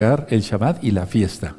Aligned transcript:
el 0.00 0.42
Shabbat 0.42 0.84
y 0.84 0.92
la 0.92 1.06
fiesta. 1.06 1.56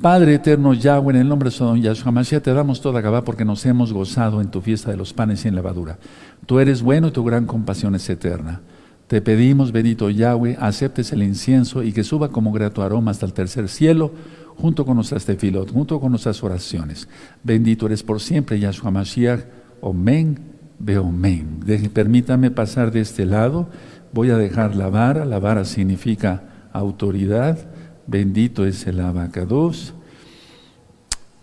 Padre 0.00 0.34
eterno 0.34 0.74
Yahweh, 0.74 1.12
en 1.12 1.22
el 1.22 1.28
nombre 1.28 1.50
de 1.50 1.56
Sodom 1.56 1.80
Yahshua 1.80 2.12
Mashiach, 2.12 2.40
te 2.40 2.54
damos 2.54 2.80
toda 2.80 3.00
Gabá 3.00 3.24
porque 3.24 3.44
nos 3.44 3.66
hemos 3.66 3.92
gozado 3.92 4.40
en 4.40 4.48
tu 4.48 4.60
fiesta 4.60 4.92
de 4.92 4.96
los 4.96 5.12
panes 5.12 5.40
sin 5.40 5.56
levadura. 5.56 5.98
Tú 6.46 6.60
eres 6.60 6.82
bueno 6.82 7.08
y 7.08 7.10
tu 7.10 7.24
gran 7.24 7.46
compasión 7.46 7.96
es 7.96 8.08
eterna. 8.08 8.60
Te 9.08 9.20
pedimos, 9.20 9.72
bendito 9.72 10.08
Yahweh, 10.08 10.56
aceptes 10.60 11.10
el 11.10 11.24
incienso 11.24 11.82
y 11.82 11.92
que 11.92 12.04
suba 12.04 12.28
como 12.28 12.52
grato 12.52 12.80
aroma 12.80 13.10
hasta 13.10 13.26
el 13.26 13.32
tercer 13.32 13.68
cielo, 13.68 14.12
junto 14.56 14.86
con 14.86 14.94
nuestras 14.94 15.24
tefilot, 15.24 15.72
junto 15.72 15.98
con 15.98 16.12
nuestras 16.12 16.44
oraciones. 16.44 17.08
Bendito 17.42 17.86
eres 17.86 18.04
por 18.04 18.20
siempre, 18.20 18.60
Yahshua 18.60 18.92
Mashiach. 18.92 19.40
Omen, 19.80 20.38
beomen. 20.78 21.58
Permítame 21.92 22.52
pasar 22.52 22.92
de 22.92 23.00
este 23.00 23.26
lado. 23.26 23.68
Voy 24.12 24.30
a 24.30 24.36
dejar 24.36 24.76
la 24.76 24.90
vara. 24.90 25.24
La 25.24 25.40
vara 25.40 25.64
significa 25.64 26.51
autoridad. 26.72 27.58
Bendito 28.06 28.66
es 28.66 28.86
el 28.86 29.00
abacados. 29.00 29.94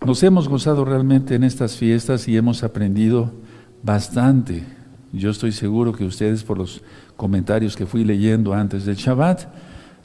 Nos 0.04 0.22
hemos 0.22 0.48
gozado 0.48 0.84
realmente 0.84 1.34
en 1.34 1.44
estas 1.44 1.76
fiestas 1.76 2.26
y 2.28 2.36
hemos 2.36 2.62
aprendido 2.62 3.32
bastante. 3.82 4.64
Yo 5.12 5.30
estoy 5.30 5.52
seguro 5.52 5.92
que 5.92 6.04
ustedes 6.04 6.44
por 6.44 6.58
los 6.58 6.82
comentarios 7.16 7.76
que 7.76 7.86
fui 7.86 8.04
leyendo 8.04 8.54
antes 8.54 8.84
del 8.84 8.96
Shabbat, 8.96 9.46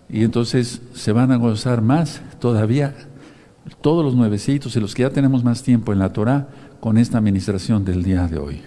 y 0.10 0.24
entonces 0.24 0.82
se 0.94 1.12
van 1.12 1.32
a 1.32 1.38
gozar 1.38 1.82
más 1.82 2.22
todavía 2.40 2.94
todos 3.82 4.06
los 4.06 4.16
nuevecitos 4.16 4.76
y 4.76 4.80
los 4.80 4.94
que 4.94 5.02
ya 5.02 5.10
tenemos 5.10 5.44
más 5.44 5.64
tiempo 5.64 5.92
en 5.94 6.00
la 6.00 6.14
Torah 6.14 6.48
con 6.80 6.98
esta 6.98 7.18
administración 7.18 7.84
del 7.84 8.04
día 8.04 8.28
de 8.28 8.38
hoy. 8.38 8.62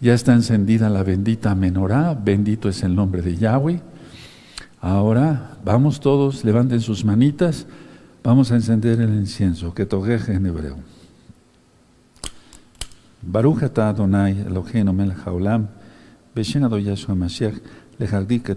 Ya 0.00 0.14
está 0.14 0.32
encendida 0.32 0.88
la 0.88 1.02
bendita 1.02 1.54
menorá, 1.54 2.14
bendito 2.14 2.70
es 2.70 2.82
el 2.82 2.94
nombre 2.94 3.20
de 3.20 3.36
Yahweh. 3.36 3.82
Ahora 4.80 5.58
vamos 5.62 6.00
todos, 6.00 6.42
levanten 6.42 6.80
sus 6.80 7.04
manitas, 7.04 7.66
vamos 8.24 8.50
a 8.50 8.56
encender 8.56 8.98
el 9.00 9.14
incienso, 9.14 9.74
que 9.74 9.84
togeje 9.84 10.32
en 10.32 10.46
hebreo. 10.46 10.78
Baruch 13.20 13.62
atah 13.62 13.90
Adonai 13.90 14.40
Eloheinu 14.40 14.94
melech 14.94 15.18
haolam, 15.26 15.68
beshen 16.34 16.62
Yahshua 16.62 17.14
Mashiach, 17.14 17.60
lejagdi 17.98 18.40
que 18.40 18.56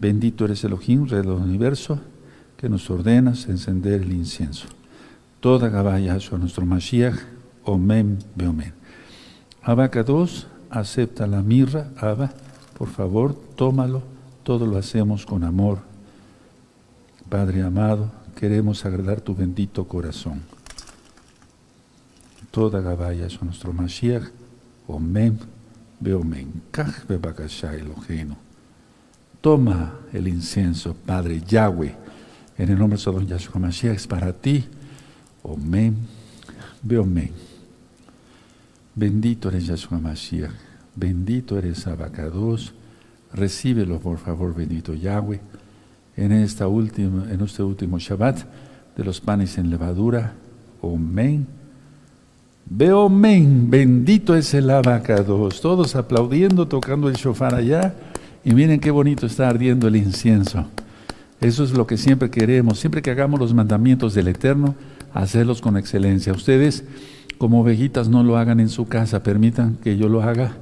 Bendito 0.00 0.46
eres 0.46 0.64
Elohim, 0.64 1.06
Rey 1.06 1.22
del 1.22 1.30
universo, 1.30 2.00
que 2.56 2.68
nos 2.68 2.90
ordenas 2.90 3.48
encender 3.48 4.02
el 4.02 4.12
incienso. 4.12 4.66
Toda 5.38 5.68
Gabá 5.68 6.00
Yahshua, 6.00 6.38
nuestro 6.38 6.66
Mashiach, 6.66 7.20
Omen 7.62 8.18
Beomen. 8.34 8.72
Abacados, 9.62 10.48
acepta 10.70 11.28
la 11.28 11.40
mirra, 11.40 11.90
Abba, 11.96 12.32
por 12.76 12.88
favor, 12.88 13.36
tómalo 13.54 14.13
todo 14.44 14.66
lo 14.66 14.76
hacemos 14.76 15.26
con 15.26 15.42
amor. 15.42 15.78
Padre 17.28 17.62
amado, 17.62 18.12
queremos 18.36 18.84
agradar 18.84 19.20
tu 19.20 19.34
bendito 19.34 19.88
corazón. 19.88 20.42
Toda 22.50 22.80
Gabaya 22.80 23.26
es 23.26 23.42
nuestro 23.42 23.72
Mashiach. 23.72 24.30
Omen, 24.86 25.38
beomen, 25.98 26.62
kaj 26.70 27.06
Elohenu. 27.08 28.36
Toma 29.40 29.94
el 30.12 30.28
incienso, 30.28 30.94
Padre 30.94 31.40
Yahweh, 31.40 31.96
en 32.58 32.68
el 32.70 32.78
nombre 32.78 32.98
de 32.98 33.02
Sodom 33.02 33.26
Yahshua 33.26 33.58
Mashiach, 33.58 33.96
es 33.96 34.06
para 34.06 34.32
ti. 34.32 34.64
Omen, 35.42 35.96
beomen. 36.82 37.32
Bendito 38.94 39.48
eres 39.48 39.66
Yahshua 39.66 39.98
Mashiach, 39.98 40.52
bendito 40.94 41.58
eres 41.58 41.86
Abacados 41.86 42.74
recíbelo 43.34 43.98
por 43.98 44.18
favor, 44.18 44.54
bendito 44.54 44.94
Yahweh, 44.94 45.40
en, 46.16 46.32
esta 46.32 46.68
última, 46.68 47.26
en 47.30 47.40
este 47.40 47.62
último 47.62 47.98
Shabbat 47.98 48.38
de 48.96 49.04
los 49.04 49.20
panes 49.20 49.58
en 49.58 49.70
levadura. 49.70 50.34
Amén. 50.82 51.46
Veo 52.66 53.10
bendito 53.10 54.34
es 54.34 54.54
el 54.54 54.70
abacados. 54.70 55.60
Todos 55.60 55.96
aplaudiendo, 55.96 56.66
tocando 56.66 57.08
el 57.08 57.14
shofar 57.14 57.54
allá. 57.54 57.94
Y 58.44 58.54
miren 58.54 58.80
qué 58.80 58.90
bonito 58.90 59.26
está 59.26 59.48
ardiendo 59.48 59.88
el 59.88 59.96
incienso. 59.96 60.66
Eso 61.40 61.64
es 61.64 61.72
lo 61.72 61.86
que 61.86 61.96
siempre 61.96 62.30
queremos. 62.30 62.78
Siempre 62.78 63.02
que 63.02 63.10
hagamos 63.10 63.40
los 63.40 63.52
mandamientos 63.52 64.14
del 64.14 64.28
Eterno, 64.28 64.74
hacerlos 65.12 65.60
con 65.60 65.76
excelencia. 65.76 66.32
Ustedes, 66.32 66.84
como 67.38 67.60
ovejitas, 67.60 68.08
no 68.08 68.22
lo 68.22 68.38
hagan 68.38 68.60
en 68.60 68.68
su 68.68 68.86
casa. 68.86 69.22
Permitan 69.22 69.76
que 69.76 69.96
yo 69.96 70.08
lo 70.08 70.22
haga 70.22 70.56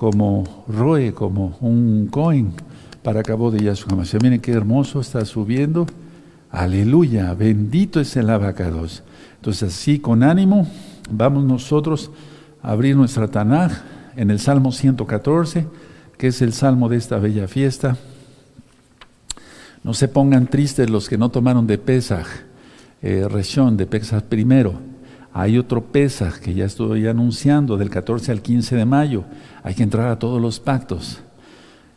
como 0.00 0.64
Roe, 0.66 1.12
como 1.12 1.58
un 1.60 2.08
coin 2.10 2.54
para 3.02 3.22
cabo 3.22 3.50
de 3.50 3.62
Yahshua 3.64 3.94
Mashiach. 3.96 4.22
Miren 4.22 4.40
qué 4.40 4.50
hermoso 4.50 4.98
está 4.98 5.22
subiendo. 5.26 5.84
Aleluya, 6.50 7.34
bendito 7.34 8.00
es 8.00 8.16
el 8.16 8.30
abacados. 8.30 9.02
Entonces, 9.36 9.74
así 9.74 9.98
con 9.98 10.22
ánimo, 10.22 10.66
vamos 11.10 11.44
nosotros 11.44 12.10
a 12.62 12.70
abrir 12.70 12.96
nuestra 12.96 13.28
Tanaj 13.28 13.72
en 14.16 14.30
el 14.30 14.38
Salmo 14.38 14.72
114, 14.72 15.66
que 16.16 16.28
es 16.28 16.40
el 16.40 16.54
salmo 16.54 16.88
de 16.88 16.96
esta 16.96 17.18
bella 17.18 17.46
fiesta. 17.46 17.98
No 19.84 19.92
se 19.92 20.08
pongan 20.08 20.46
tristes 20.46 20.88
los 20.88 21.10
que 21.10 21.18
no 21.18 21.28
tomaron 21.28 21.66
de 21.66 21.76
Pesaj, 21.76 22.26
eh, 23.02 23.28
de 23.72 23.86
Pesaj 23.86 24.22
primero 24.22 24.89
hay 25.32 25.58
otro 25.58 25.84
Pesaj 25.84 26.40
que 26.40 26.54
ya 26.54 26.64
estoy 26.64 27.06
anunciando 27.06 27.76
del 27.76 27.90
14 27.90 28.32
al 28.32 28.42
15 28.42 28.76
de 28.76 28.84
mayo. 28.84 29.24
Hay 29.62 29.74
que 29.74 29.82
entrar 29.82 30.08
a 30.08 30.18
todos 30.18 30.40
los 30.40 30.58
pactos. 30.58 31.20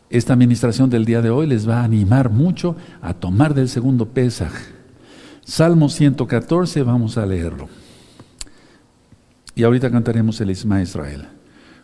Esta 0.08 0.34
administración 0.34 0.90
del 0.90 1.04
día 1.04 1.22
de 1.22 1.30
hoy 1.30 1.46
les 1.46 1.68
va 1.68 1.80
a 1.80 1.84
animar 1.84 2.30
mucho 2.30 2.76
a 3.02 3.14
tomar 3.14 3.54
del 3.54 3.68
segundo 3.68 4.06
Pesaj. 4.06 4.52
Salmo 5.44 5.88
114, 5.88 6.82
vamos 6.82 7.18
a 7.18 7.26
leerlo. 7.26 7.68
Y 9.56 9.64
ahorita 9.64 9.90
cantaremos 9.90 10.40
el 10.40 10.50
Isma 10.50 10.82
Israel. 10.82 11.26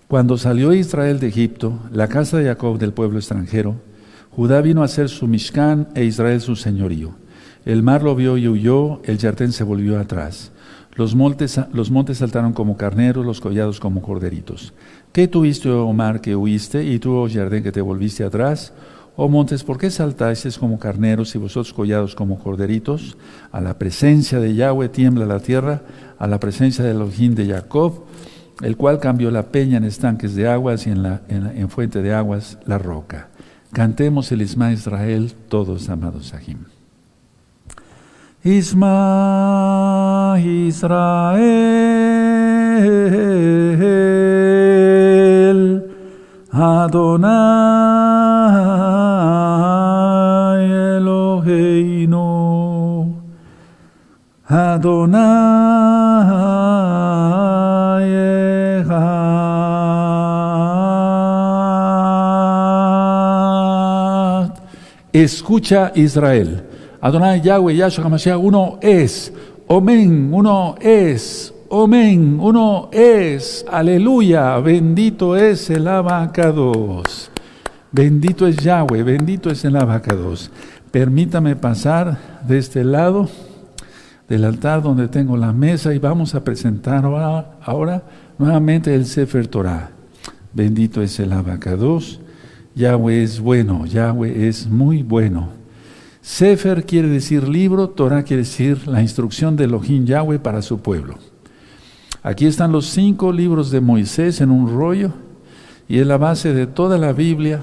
Cuando 0.09 0.39
salió 0.39 0.73
Israel 0.73 1.21
de 1.21 1.29
Egipto, 1.29 1.79
la 1.93 2.09
casa 2.09 2.39
de 2.39 2.47
Jacob 2.47 2.79
del 2.79 2.93
pueblo 2.93 3.19
extranjero, 3.19 3.77
Judá 4.31 4.61
vino 4.61 4.83
a 4.83 4.89
ser 4.89 5.09
su 5.09 5.27
Mishkan 5.27 5.89
e 5.95 6.05
Israel 6.05 6.41
su 6.41 6.57
señorío. 6.57 7.15
El 7.65 7.83
mar 7.83 8.03
lo 8.03 8.15
vio 8.15 8.39
y 8.39 8.49
huyó, 8.49 9.03
el 9.05 9.19
Yartén 9.19 9.53
se 9.53 9.65
volvió 9.65 9.99
atrás. 9.99 10.53
Los 10.95 11.15
montes, 11.15 11.61
los 11.73 11.91
montes 11.91 12.19
saltaron 12.19 12.53
como 12.53 12.77
carneros, 12.77 13.25
los 13.25 13.41
collados 13.41 13.79
como 13.79 14.03
corderitos. 14.03 14.73
¿Qué 15.13 15.29
tuviste, 15.29 15.71
Omar, 15.71 16.21
que 16.21 16.35
huiste, 16.35 16.85
y 16.85 16.99
tú, 16.99 17.15
oh 17.15 17.29
Jardín, 17.29 17.63
que 17.63 17.73
te 17.73 17.81
volviste 17.81 18.25
atrás? 18.25 18.73
Oh 19.17 19.29
montes, 19.29 19.65
¿por 19.65 19.77
qué 19.77 19.91
saltasteis 19.91 20.57
como 20.57 20.79
carneros 20.79 21.35
y 21.35 21.39
vosotros 21.39 21.75
collados 21.75 22.15
como 22.15 22.39
corderitos? 22.39 23.17
A 23.53 23.61
la 23.61 23.79
presencia 23.79 24.41
de 24.41 24.55
Yahweh 24.55 24.89
tiembla 24.89 25.27
la 25.27 25.41
tierra, 25.41 25.83
a 26.19 26.27
la 26.27 26.41
presencia 26.41 26.85
del 26.85 26.97
Elohim 26.97 27.35
de 27.35 27.47
Jacob, 27.47 28.05
el 28.63 28.77
cual 28.77 28.99
cambió 28.99 29.31
la 29.31 29.49
peña 29.49 29.79
en 29.79 29.85
estanques 29.85 30.35
de 30.35 30.49
aguas 30.49 30.87
y 30.87 30.91
en, 30.91 31.03
la, 31.03 31.23
en, 31.29 31.69
fuente 31.69 32.03
de 32.03 32.15
aguas 32.15 32.59
la 32.67 32.79
roca. 32.79 33.29
Cantemos 33.73 34.33
el 34.33 34.43
Isma 34.43 34.73
Israel, 34.73 35.35
todos 35.49 35.89
amados 35.89 36.35
Ahim. 36.35 36.80
Isma 38.43 40.35
Israel 40.41 41.43
Adonai 46.51 47.37
Eloheinu 50.97 52.25
Adonai 54.49 55.21
Echad. 64.41 64.61
Escucha 65.13 65.93
Israel 65.95 66.70
Adonai 67.03 67.41
Yahweh, 67.41 67.77
Yahshua 67.77 68.05
HaMashiach, 68.05 68.39
uno 68.39 68.79
es. 68.83 69.33
Omen, 69.67 70.35
uno 70.35 70.75
es. 70.81 71.55
Omen, 71.69 72.39
uno 72.41 72.91
es. 72.93 73.65
Aleluya. 73.71 74.59
Bendito 74.59 75.37
es 75.37 75.71
el 75.71 75.89
abacados. 75.89 77.31
Bendito 77.93 78.47
es 78.47 78.57
Yahweh, 78.57 79.03
bendito 79.03 79.51
es 79.51 79.65
el 79.65 79.77
abacados. 79.77 80.51
Permítame 80.91 81.57
pasar 81.57 82.41
de 82.47 82.59
este 82.59 82.85
lado 82.85 83.29
del 84.29 84.45
altar 84.45 84.83
donde 84.83 85.09
tengo 85.09 85.37
la 85.37 85.53
mesa 85.53 85.93
y 85.95 85.99
vamos 85.99 86.35
a 86.35 86.45
presentar 86.45 87.05
ahora, 87.05 87.59
ahora 87.63 88.03
nuevamente 88.39 88.95
el 88.95 89.07
Sefer 89.07 89.49
Torah. 89.49 89.91
Bendito 90.53 91.03
es 91.03 91.19
el 91.19 91.33
abacados. 91.33 92.21
Yahweh 92.75 93.23
es 93.23 93.41
bueno, 93.41 93.87
Yahweh 93.87 94.49
es 94.49 94.69
muy 94.69 95.03
bueno. 95.03 95.60
Sefer 96.31 96.87
quiere 96.87 97.09
decir 97.09 97.49
libro, 97.49 97.91
Torah 97.91 98.23
quiere 98.23 98.45
decir 98.45 98.87
la 98.87 99.03
instrucción 99.03 99.57
de 99.57 99.65
Elohim 99.65 100.07
Yahweh 100.07 100.39
para 100.39 100.63
su 100.63 100.79
pueblo. 100.79 101.17
Aquí 102.23 102.47
están 102.47 102.71
los 102.71 102.87
cinco 102.87 103.33
libros 103.33 103.73
de 103.73 103.81
Moisés 103.81 104.41
en 104.41 104.53
un 104.53 104.73
rollo 104.73 105.13
y 105.89 105.99
es 105.99 106.07
la 106.07 106.19
base 106.19 106.55
de 106.55 106.69
toda 106.69 106.99
la 106.99 107.13
Biblia 107.13 107.63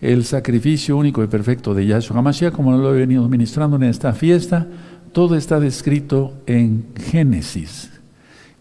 el 0.00 0.24
sacrificio 0.24 0.96
único 0.96 1.22
y 1.22 1.26
perfecto 1.26 1.74
de 1.74 1.84
Yahshua 1.84 2.18
HaMashiach, 2.18 2.54
como 2.54 2.72
lo 2.72 2.94
he 2.94 2.98
venido 2.98 3.28
ministrando 3.28 3.76
en 3.76 3.82
esta 3.82 4.14
fiesta, 4.14 4.66
todo 5.12 5.36
está 5.36 5.60
descrito 5.60 6.32
en 6.46 6.86
Génesis 6.96 7.90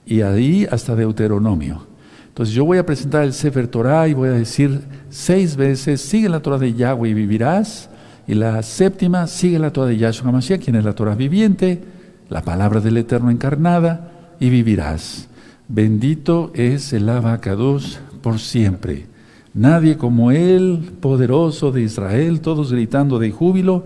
y 0.05 0.19
ahí 0.19 0.67
hasta 0.69 0.97
Deuteronomio. 0.97 1.87
Entonces 2.27 2.53
yo 2.53 2.65
voy 2.65 2.77
a 2.77 2.85
presentar 2.85 3.23
el 3.23 3.31
Sefer 3.31 3.67
Torah 3.67 4.05
y 4.09 4.13
voy 4.13 4.27
a 4.27 4.33
decir 4.33 4.81
seis 5.09 5.55
veces, 5.55 6.01
sigue 6.01 6.27
la 6.27 6.41
Torah 6.41 6.57
de 6.57 6.73
Yahweh 6.73 7.11
y 7.11 7.13
vivirás. 7.13 7.89
Y 8.27 8.35
la 8.35 8.61
séptima, 8.63 9.27
sigue 9.27 9.59
la 9.59 9.71
Torah 9.71 9.87
de 9.87 9.97
Yahshua 9.97 10.29
HaMashiach, 10.29 10.63
quien 10.63 10.75
es 10.75 10.85
la 10.85 10.93
Torah 10.93 11.15
viviente, 11.15 11.81
la 12.29 12.41
palabra 12.41 12.79
del 12.79 12.97
Eterno 12.97 13.29
encarnada, 13.29 14.11
y 14.39 14.49
vivirás. 14.49 15.27
Bendito 15.67 16.51
es 16.53 16.93
el 16.93 17.09
abacados 17.09 17.99
por 18.21 18.39
siempre. 18.39 19.07
Nadie 19.53 19.97
como 19.97 20.31
Él, 20.31 20.91
poderoso 20.99 21.71
de 21.71 21.81
Israel, 21.81 22.41
todos 22.41 22.71
gritando 22.71 23.19
de 23.19 23.31
júbilo 23.31 23.83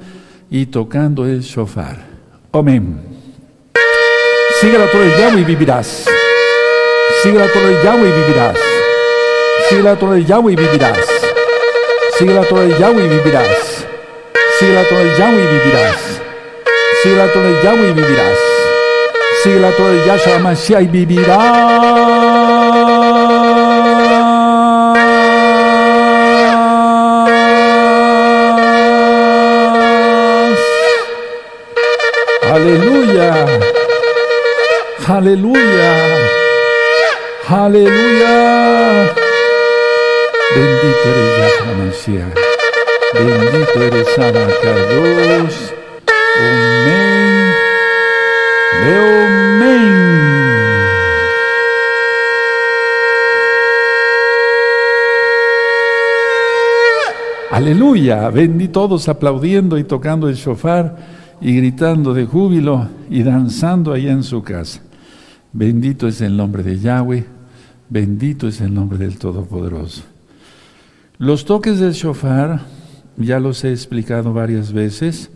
y 0.50 0.68
tocando 0.68 1.26
el 1.26 1.42
shofar. 1.42 2.06
Amén. 2.52 3.00
Sigue 4.62 4.78
la 4.78 4.90
Torah 4.90 5.04
de 5.04 5.20
Yahweh 5.20 5.42
y 5.42 5.44
vivirás. 5.44 6.06
Sigue 7.22 7.38
la 7.38 7.48
Torah 7.48 7.68
de 7.68 7.84
Yahweh 7.84 8.10
y 8.10 8.22
vivirás. 8.22 8.58
Sigue 9.70 9.84
la 9.84 9.96
Torah 10.00 10.14
de 10.14 10.26
Yahweh 10.26 10.54
y 10.54 10.56
vivirás. 10.56 10.98
Sigue 12.18 12.34
la 12.34 12.44
Torah 12.44 12.62
de 12.62 12.80
Yahweh 12.80 13.06
y 13.06 13.10
vivirás. 13.10 13.77
Sigue 14.60 14.74
la 14.74 14.84
Torah 14.86 15.04
de 15.04 15.16
Yahweh 15.16 15.44
y 15.44 15.48
vivirás. 15.48 16.22
Sigue 17.04 17.16
la 17.16 17.32
Torah 17.32 17.48
de 17.48 17.64
Yahweh 17.64 17.90
y 17.90 17.94
vivirás. 17.94 18.40
Sigue 19.44 19.60
la 19.60 19.72
Torah 19.72 19.92
de 19.92 20.06
Yahshua 20.08 20.40
Mashiach 20.40 20.82
y 20.82 20.88
vivirás. 20.88 21.38
Aleluya. 32.52 33.46
Aleluya. 35.08 35.94
Aleluya. 37.48 39.14
Bendito 40.56 41.10
eres 41.10 41.38
Yahshua 41.38 41.74
Mashiach. 41.78 42.47
Bendito 43.14 43.82
eres 43.82 44.20
Abacados. 44.20 45.74
Amén. 46.40 47.54
Amén. 48.84 49.38
Aleluya. 57.52 58.30
Bendito 58.30 58.82
todos 58.82 59.08
aplaudiendo 59.08 59.78
y 59.78 59.84
tocando 59.84 60.28
el 60.30 60.36
shofar 60.36 60.98
y 61.42 61.56
gritando 61.56 62.14
de 62.14 62.26
júbilo 62.26 62.90
y 63.10 63.24
danzando 63.24 63.94
allá 63.94 64.12
en 64.12 64.24
su 64.24 64.44
casa. 64.44 64.82
Bendito 65.54 66.08
es 66.08 66.22
el 66.22 66.36
nombre 66.36 66.62
de 66.62 66.78
Yahweh, 66.78 67.26
bendito 67.90 68.48
es 68.48 68.62
el 68.62 68.74
nombre 68.74 68.98
del 68.98 69.18
Todopoderoso. 69.18 70.04
Los 71.18 71.46
toques 71.46 71.80
del 71.80 71.94
shofar, 71.94 72.62
ya 73.18 73.40
los 73.40 73.64
he 73.64 73.72
explicado 73.72 74.34
varias 74.34 74.72
veces, 74.72 75.30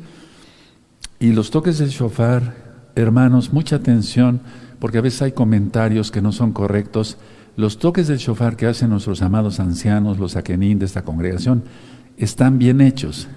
y 1.20 1.34
los 1.34 1.52
toques 1.52 1.78
del 1.78 1.90
shofar, 1.90 2.56
hermanos, 2.96 3.54
mucha 3.54 3.76
atención, 3.76 4.42
porque 4.80 4.98
a 4.98 5.02
veces 5.02 5.22
hay 5.22 5.32
comentarios 5.34 6.10
que 6.10 6.22
no 6.22 6.32
son 6.32 6.52
correctos. 6.52 7.18
Los 7.56 7.78
toques 7.78 8.08
del 8.08 8.18
shofar 8.18 8.56
que 8.56 8.66
hacen 8.66 8.90
nuestros 8.90 9.22
amados 9.22 9.60
ancianos, 9.60 10.18
los 10.18 10.36
akenín 10.36 10.80
de 10.80 10.86
esta 10.86 11.04
congregación, 11.04 11.64
están 12.18 12.58
bien 12.58 12.82
hechos, 12.82 13.28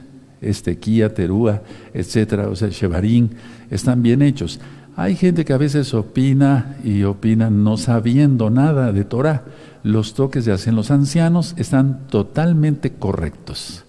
este 0.40 0.78
Kia, 0.78 1.12
Terúa, 1.12 1.62
etcétera, 1.92 2.48
o 2.48 2.56
sea, 2.56 2.68
Shevarín, 2.68 3.32
están 3.70 4.02
bien 4.02 4.22
hechos. 4.22 4.60
Hay 4.96 5.16
gente 5.16 5.44
que 5.44 5.52
a 5.52 5.58
veces 5.58 5.92
opina 5.92 6.76
y 6.84 7.02
opina 7.02 7.50
no 7.50 7.76
sabiendo 7.76 8.48
nada 8.48 8.92
de 8.92 9.04
Torah. 9.04 9.44
Los 9.82 10.14
toques 10.14 10.44
de 10.44 10.52
hacen 10.52 10.76
los 10.76 10.90
ancianos 10.90 11.54
están 11.58 12.06
totalmente 12.08 12.92
correctos. 12.92 13.83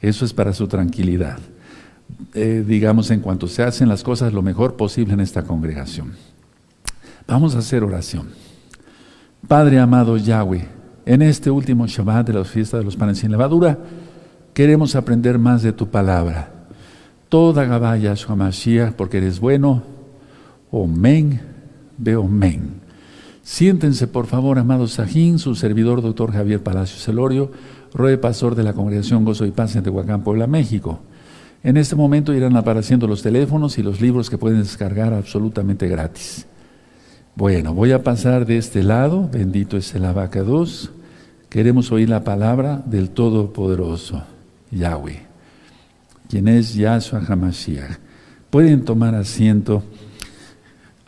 Eso 0.00 0.24
es 0.24 0.32
para 0.32 0.52
su 0.52 0.66
tranquilidad. 0.66 1.38
Eh, 2.34 2.64
digamos, 2.66 3.10
en 3.10 3.20
cuanto 3.20 3.46
se 3.46 3.62
hacen 3.62 3.88
las 3.88 4.02
cosas 4.02 4.32
lo 4.32 4.42
mejor 4.42 4.76
posible 4.76 5.14
en 5.14 5.20
esta 5.20 5.42
congregación. 5.42 6.12
Vamos 7.26 7.54
a 7.54 7.58
hacer 7.58 7.84
oración. 7.84 8.28
Padre 9.46 9.78
amado 9.78 10.16
Yahweh, 10.16 10.66
en 11.06 11.22
este 11.22 11.50
último 11.50 11.86
Shabbat 11.86 12.26
de 12.26 12.32
las 12.34 12.48
fiestas 12.48 12.80
de 12.80 12.84
los 12.84 12.96
panes 12.96 13.18
sin 13.18 13.30
levadura, 13.30 13.78
Queremos 14.54 14.96
aprender 14.96 15.38
más 15.38 15.62
de 15.62 15.72
tu 15.72 15.88
palabra. 15.88 16.52
Toda 17.28 17.64
Gabaya 17.64 18.14
Mashiach, 18.36 18.92
porque 18.94 19.18
eres 19.18 19.38
bueno. 19.38 19.82
Omen, 20.72 21.40
veo 21.96 22.26
men. 22.26 22.80
Siéntense, 23.42 24.06
por 24.06 24.26
favor, 24.26 24.58
amados 24.58 24.92
Sajín, 24.92 25.38
su 25.38 25.54
servidor, 25.54 26.02
doctor 26.02 26.32
Javier 26.32 26.62
Palacios 26.62 27.02
Celorio, 27.02 27.52
roe 27.94 28.18
pastor 28.18 28.54
de 28.54 28.62
la 28.62 28.72
Congregación 28.72 29.24
Gozo 29.24 29.46
y 29.46 29.50
Paz 29.50 29.76
en 29.76 29.82
Tehuacán, 29.82 30.22
Puebla, 30.22 30.46
México. 30.46 31.00
En 31.62 31.76
este 31.76 31.96
momento 31.96 32.32
irán 32.32 32.56
apareciendo 32.56 33.06
los 33.06 33.22
teléfonos 33.22 33.78
y 33.78 33.82
los 33.82 34.00
libros 34.00 34.30
que 34.30 34.38
pueden 34.38 34.60
descargar 34.60 35.12
absolutamente 35.12 35.88
gratis. 35.88 36.46
Bueno, 37.36 37.74
voy 37.74 37.92
a 37.92 38.02
pasar 38.02 38.46
de 38.46 38.56
este 38.58 38.82
lado, 38.82 39.28
bendito 39.30 39.76
es 39.76 39.94
el 39.94 40.04
abacados. 40.04 40.90
Queremos 41.48 41.92
oír 41.92 42.08
la 42.08 42.24
palabra 42.24 42.82
del 42.86 43.10
Todopoderoso. 43.10 44.22
Yahweh, 44.70 45.20
quien 46.28 46.48
es 46.48 46.74
Yahshua 46.74 47.22
HaMashiach. 47.26 47.98
Pueden 48.50 48.84
tomar 48.84 49.14
asiento. 49.14 49.82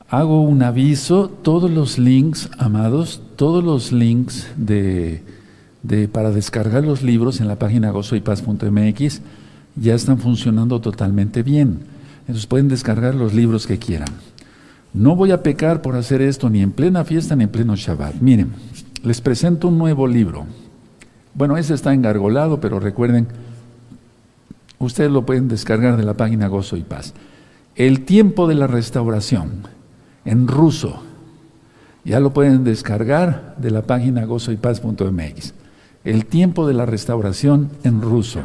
Hago 0.08 0.42
un 0.42 0.62
aviso, 0.62 1.28
todos 1.28 1.70
los 1.70 1.98
links, 1.98 2.50
amados, 2.58 3.22
todos 3.36 3.64
los 3.64 3.92
links 3.92 4.48
de, 4.56 5.22
de, 5.82 6.08
para 6.08 6.30
descargar 6.30 6.84
los 6.84 7.02
libros 7.02 7.40
en 7.40 7.48
la 7.48 7.58
página 7.58 7.90
gozoypaz.mx 7.90 9.20
ya 9.76 9.94
están 9.94 10.18
funcionando 10.18 10.80
totalmente 10.80 11.42
bien. 11.42 11.80
Entonces 12.20 12.46
pueden 12.46 12.68
descargar 12.68 13.14
los 13.14 13.34
libros 13.34 13.66
que 13.66 13.78
quieran. 13.78 14.08
No 14.94 15.16
voy 15.16 15.30
a 15.30 15.42
pecar 15.42 15.82
por 15.82 15.96
hacer 15.96 16.20
esto 16.20 16.50
ni 16.50 16.60
en 16.60 16.72
plena 16.72 17.04
fiesta 17.04 17.34
ni 17.34 17.44
en 17.44 17.50
pleno 17.50 17.74
Shabbat. 17.74 18.16
Miren, 18.20 18.52
les 19.02 19.20
presento 19.20 19.68
un 19.68 19.78
nuevo 19.78 20.06
libro. 20.06 20.46
Bueno, 21.34 21.56
ese 21.56 21.74
está 21.74 21.94
engargolado, 21.94 22.60
pero 22.60 22.78
recuerden, 22.78 23.28
Ustedes 24.82 25.12
lo 25.12 25.24
pueden 25.24 25.46
descargar 25.46 25.96
de 25.96 26.02
la 26.02 26.14
página 26.14 26.48
Gozo 26.48 26.76
y 26.76 26.82
Paz. 26.82 27.14
El 27.76 28.04
tiempo 28.04 28.48
de 28.48 28.56
la 28.56 28.66
restauración, 28.66 29.68
en 30.24 30.48
ruso. 30.48 31.04
Ya 32.04 32.18
lo 32.18 32.32
pueden 32.32 32.64
descargar 32.64 33.54
de 33.58 33.70
la 33.70 33.82
página 33.82 34.24
gozoypaz.mx. 34.24 35.54
El 36.04 36.26
tiempo 36.26 36.66
de 36.66 36.74
la 36.74 36.84
restauración 36.84 37.70
en 37.84 38.02
ruso. 38.02 38.40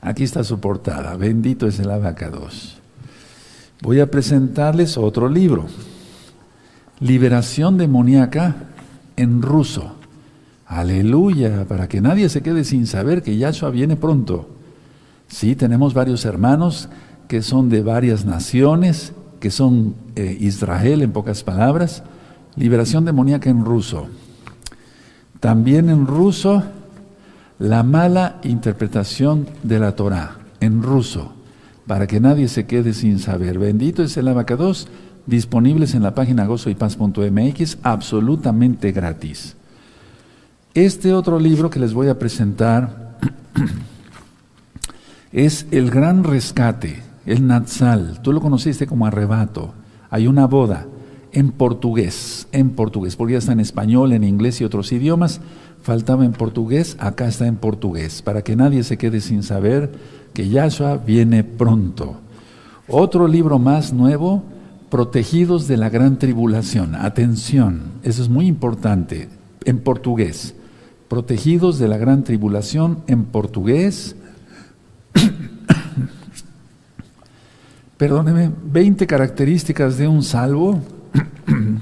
Aquí 0.00 0.22
está 0.22 0.44
su 0.44 0.60
portada. 0.60 1.16
Bendito 1.16 1.66
es 1.66 1.80
el 1.80 1.90
abacados. 1.90 2.78
Voy 3.82 4.00
a 4.00 4.10
presentarles 4.10 4.96
otro 4.96 5.28
libro. 5.28 5.66
Liberación 7.00 7.76
demoníaca 7.76 8.56
en 9.16 9.42
ruso. 9.42 9.96
Aleluya, 10.66 11.64
para 11.66 11.88
que 11.88 12.00
nadie 12.00 12.28
se 12.28 12.42
quede 12.42 12.62
sin 12.64 12.86
saber 12.86 13.22
que 13.22 13.36
Yahshua 13.36 13.70
viene 13.70 13.96
pronto. 13.96 14.48
Sí, 15.26 15.56
tenemos 15.56 15.94
varios 15.94 16.24
hermanos 16.24 16.88
que 17.26 17.42
son 17.42 17.68
de 17.68 17.82
varias 17.82 18.24
naciones, 18.24 19.12
que 19.40 19.50
son 19.50 19.94
eh, 20.14 20.36
Israel 20.38 21.02
en 21.02 21.12
pocas 21.12 21.42
palabras, 21.42 22.04
liberación 22.54 23.04
demoníaca 23.04 23.50
en 23.50 23.64
ruso. 23.64 24.08
También 25.40 25.88
en 25.88 26.06
ruso, 26.06 26.62
la 27.58 27.82
mala 27.82 28.36
interpretación 28.42 29.46
de 29.62 29.78
la 29.78 29.96
Torah, 29.96 30.36
en 30.60 30.82
ruso, 30.82 31.32
para 31.86 32.06
que 32.06 32.20
nadie 32.20 32.46
se 32.48 32.66
quede 32.66 32.92
sin 32.92 33.18
saber. 33.18 33.58
Bendito 33.58 34.02
es 34.02 34.18
el 34.18 34.28
abacados, 34.28 34.88
disponibles 35.24 35.94
en 35.94 36.02
la 36.02 36.14
página 36.14 36.44
gozoypaz.mx, 36.44 37.78
absolutamente 37.82 38.92
gratis. 38.92 39.56
Este 40.74 41.14
otro 41.14 41.38
libro 41.40 41.70
que 41.70 41.80
les 41.80 41.94
voy 41.94 42.08
a 42.08 42.18
presentar 42.18 43.18
es 45.32 45.66
el 45.70 45.90
gran 45.90 46.22
rescate, 46.22 47.02
el 47.24 47.46
Natsal. 47.46 48.20
Tú 48.22 48.34
lo 48.34 48.42
conociste 48.42 48.86
como 48.86 49.06
arrebato. 49.06 49.72
Hay 50.10 50.26
una 50.26 50.46
boda 50.46 50.86
en 51.32 51.52
portugués, 51.52 52.48
en 52.52 52.70
portugués, 52.70 53.16
porque 53.16 53.32
ya 53.32 53.38
está 53.38 53.52
en 53.52 53.60
español, 53.60 54.12
en 54.12 54.24
inglés 54.24 54.60
y 54.60 54.64
otros 54.64 54.92
idiomas. 54.92 55.40
Faltaba 55.82 56.24
en 56.24 56.32
portugués, 56.32 56.96
acá 56.98 57.28
está 57.28 57.46
en 57.46 57.56
portugués, 57.56 58.22
para 58.22 58.42
que 58.42 58.56
nadie 58.56 58.82
se 58.82 58.98
quede 58.98 59.20
sin 59.20 59.42
saber 59.42 59.92
que 60.34 60.48
Yahshua 60.48 60.98
viene 60.98 61.44
pronto. 61.44 62.16
Otro 62.88 63.28
libro 63.28 63.58
más 63.58 63.92
nuevo, 63.92 64.42
Protegidos 64.90 65.68
de 65.68 65.76
la 65.76 65.88
Gran 65.88 66.18
Tribulación. 66.18 66.96
Atención, 66.96 67.92
eso 68.02 68.22
es 68.22 68.28
muy 68.28 68.46
importante, 68.46 69.28
en 69.64 69.78
portugués. 69.78 70.54
protegidos 71.08 71.80
de 71.80 71.88
la 71.88 71.96
gran 71.96 72.22
tribulación 72.22 73.00
en 73.08 73.24
portugués. 73.24 74.14
Perdóneme, 77.96 78.52
20 78.64 79.08
características 79.08 79.98
de 79.98 80.06
un 80.06 80.22
salvo 80.22 80.78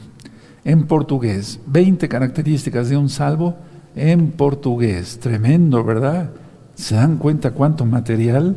en 0.65 0.87
portugués. 0.87 1.61
20 1.67 2.09
características 2.09 2.89
de 2.89 2.97
un 2.97 3.09
salvo 3.09 3.57
en 3.95 4.31
portugués. 4.31 5.19
Tremendo, 5.19 5.85
¿verdad? 5.85 6.31
¿Se 6.75 6.95
dan 6.95 7.17
cuenta 7.17 7.53
cuánto 7.53 7.85
material? 7.85 8.57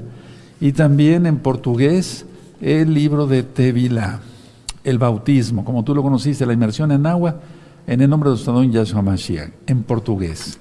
Y 0.59 0.73
también 0.73 1.25
en 1.25 1.39
portugués 1.39 2.25
el 2.61 2.93
libro 2.93 3.25
de 3.25 3.41
Tevila, 3.43 4.19
el 4.83 4.99
bautismo, 4.99 5.65
como 5.65 5.83
tú 5.83 5.95
lo 5.95 6.03
conociste, 6.03 6.45
la 6.45 6.53
inmersión 6.53 6.91
en 6.91 7.07
agua, 7.07 7.39
en 7.87 8.01
el 8.01 8.09
nombre 8.09 8.29
de 8.29 8.35
nuestro 8.35 8.53
don 8.53 8.71
Yahshua 8.71 9.01
Mashiach, 9.01 9.51
en 9.65 9.81
portugués. 9.83 10.59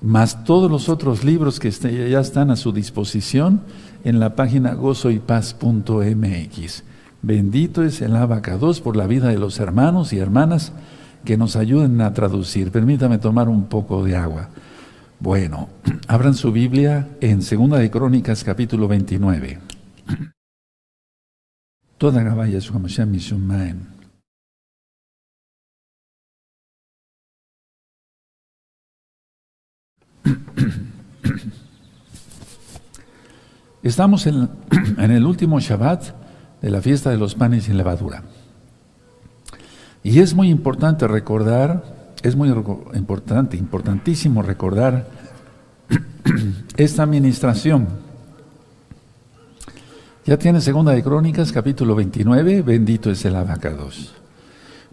Más 0.00 0.44
todos 0.44 0.70
los 0.70 0.88
otros 0.88 1.24
libros 1.24 1.58
que 1.58 1.66
este, 1.68 2.08
ya 2.08 2.20
están 2.20 2.52
a 2.52 2.56
su 2.56 2.70
disposición 2.70 3.62
en 4.04 4.20
la 4.20 4.36
página 4.36 4.74
gozoypaz.mx. 4.74 6.84
Bendito 7.26 7.82
es 7.82 8.00
el 8.02 8.14
abacados 8.14 8.80
por 8.80 8.94
la 8.94 9.08
vida 9.08 9.30
de 9.30 9.36
los 9.36 9.58
hermanos 9.58 10.12
y 10.12 10.18
hermanas 10.18 10.72
que 11.24 11.36
nos 11.36 11.56
ayuden 11.56 12.00
a 12.00 12.14
traducir. 12.14 12.70
Permítame 12.70 13.18
tomar 13.18 13.48
un 13.48 13.64
poco 13.64 14.04
de 14.04 14.14
agua. 14.14 14.48
Bueno, 15.18 15.68
abran 16.06 16.34
su 16.34 16.52
Biblia 16.52 17.08
en 17.20 17.42
Segunda 17.42 17.78
de 17.78 17.90
Crónicas 17.90 18.44
capítulo 18.44 18.86
29. 18.86 19.58
Toda 21.98 22.22
Gabaya 22.22 22.58
Estamos 33.82 34.28
en, 34.28 34.48
en, 34.98 35.10
el 35.10 35.26
último 35.26 35.58
Shabbat 35.58 36.25
de 36.62 36.70
la 36.70 36.80
fiesta 36.80 37.10
de 37.10 37.18
los 37.18 37.34
panes 37.34 37.64
sin 37.64 37.76
levadura. 37.76 38.22
Y 40.02 40.20
es 40.20 40.34
muy 40.34 40.50
importante 40.50 41.08
recordar 41.08 41.96
es 42.22 42.36
muy 42.36 42.48
importante, 42.94 43.56
importantísimo 43.56 44.42
recordar 44.42 45.08
esta 46.76 47.02
administración. 47.02 47.86
Ya 50.24 50.36
tiene 50.36 50.60
Segunda 50.60 50.92
de 50.92 51.02
Crónicas, 51.02 51.52
capítulo 51.52 51.94
29, 51.94 52.62
bendito 52.62 53.10
es 53.10 53.24
el 53.24 53.36
abacados. 53.36 54.12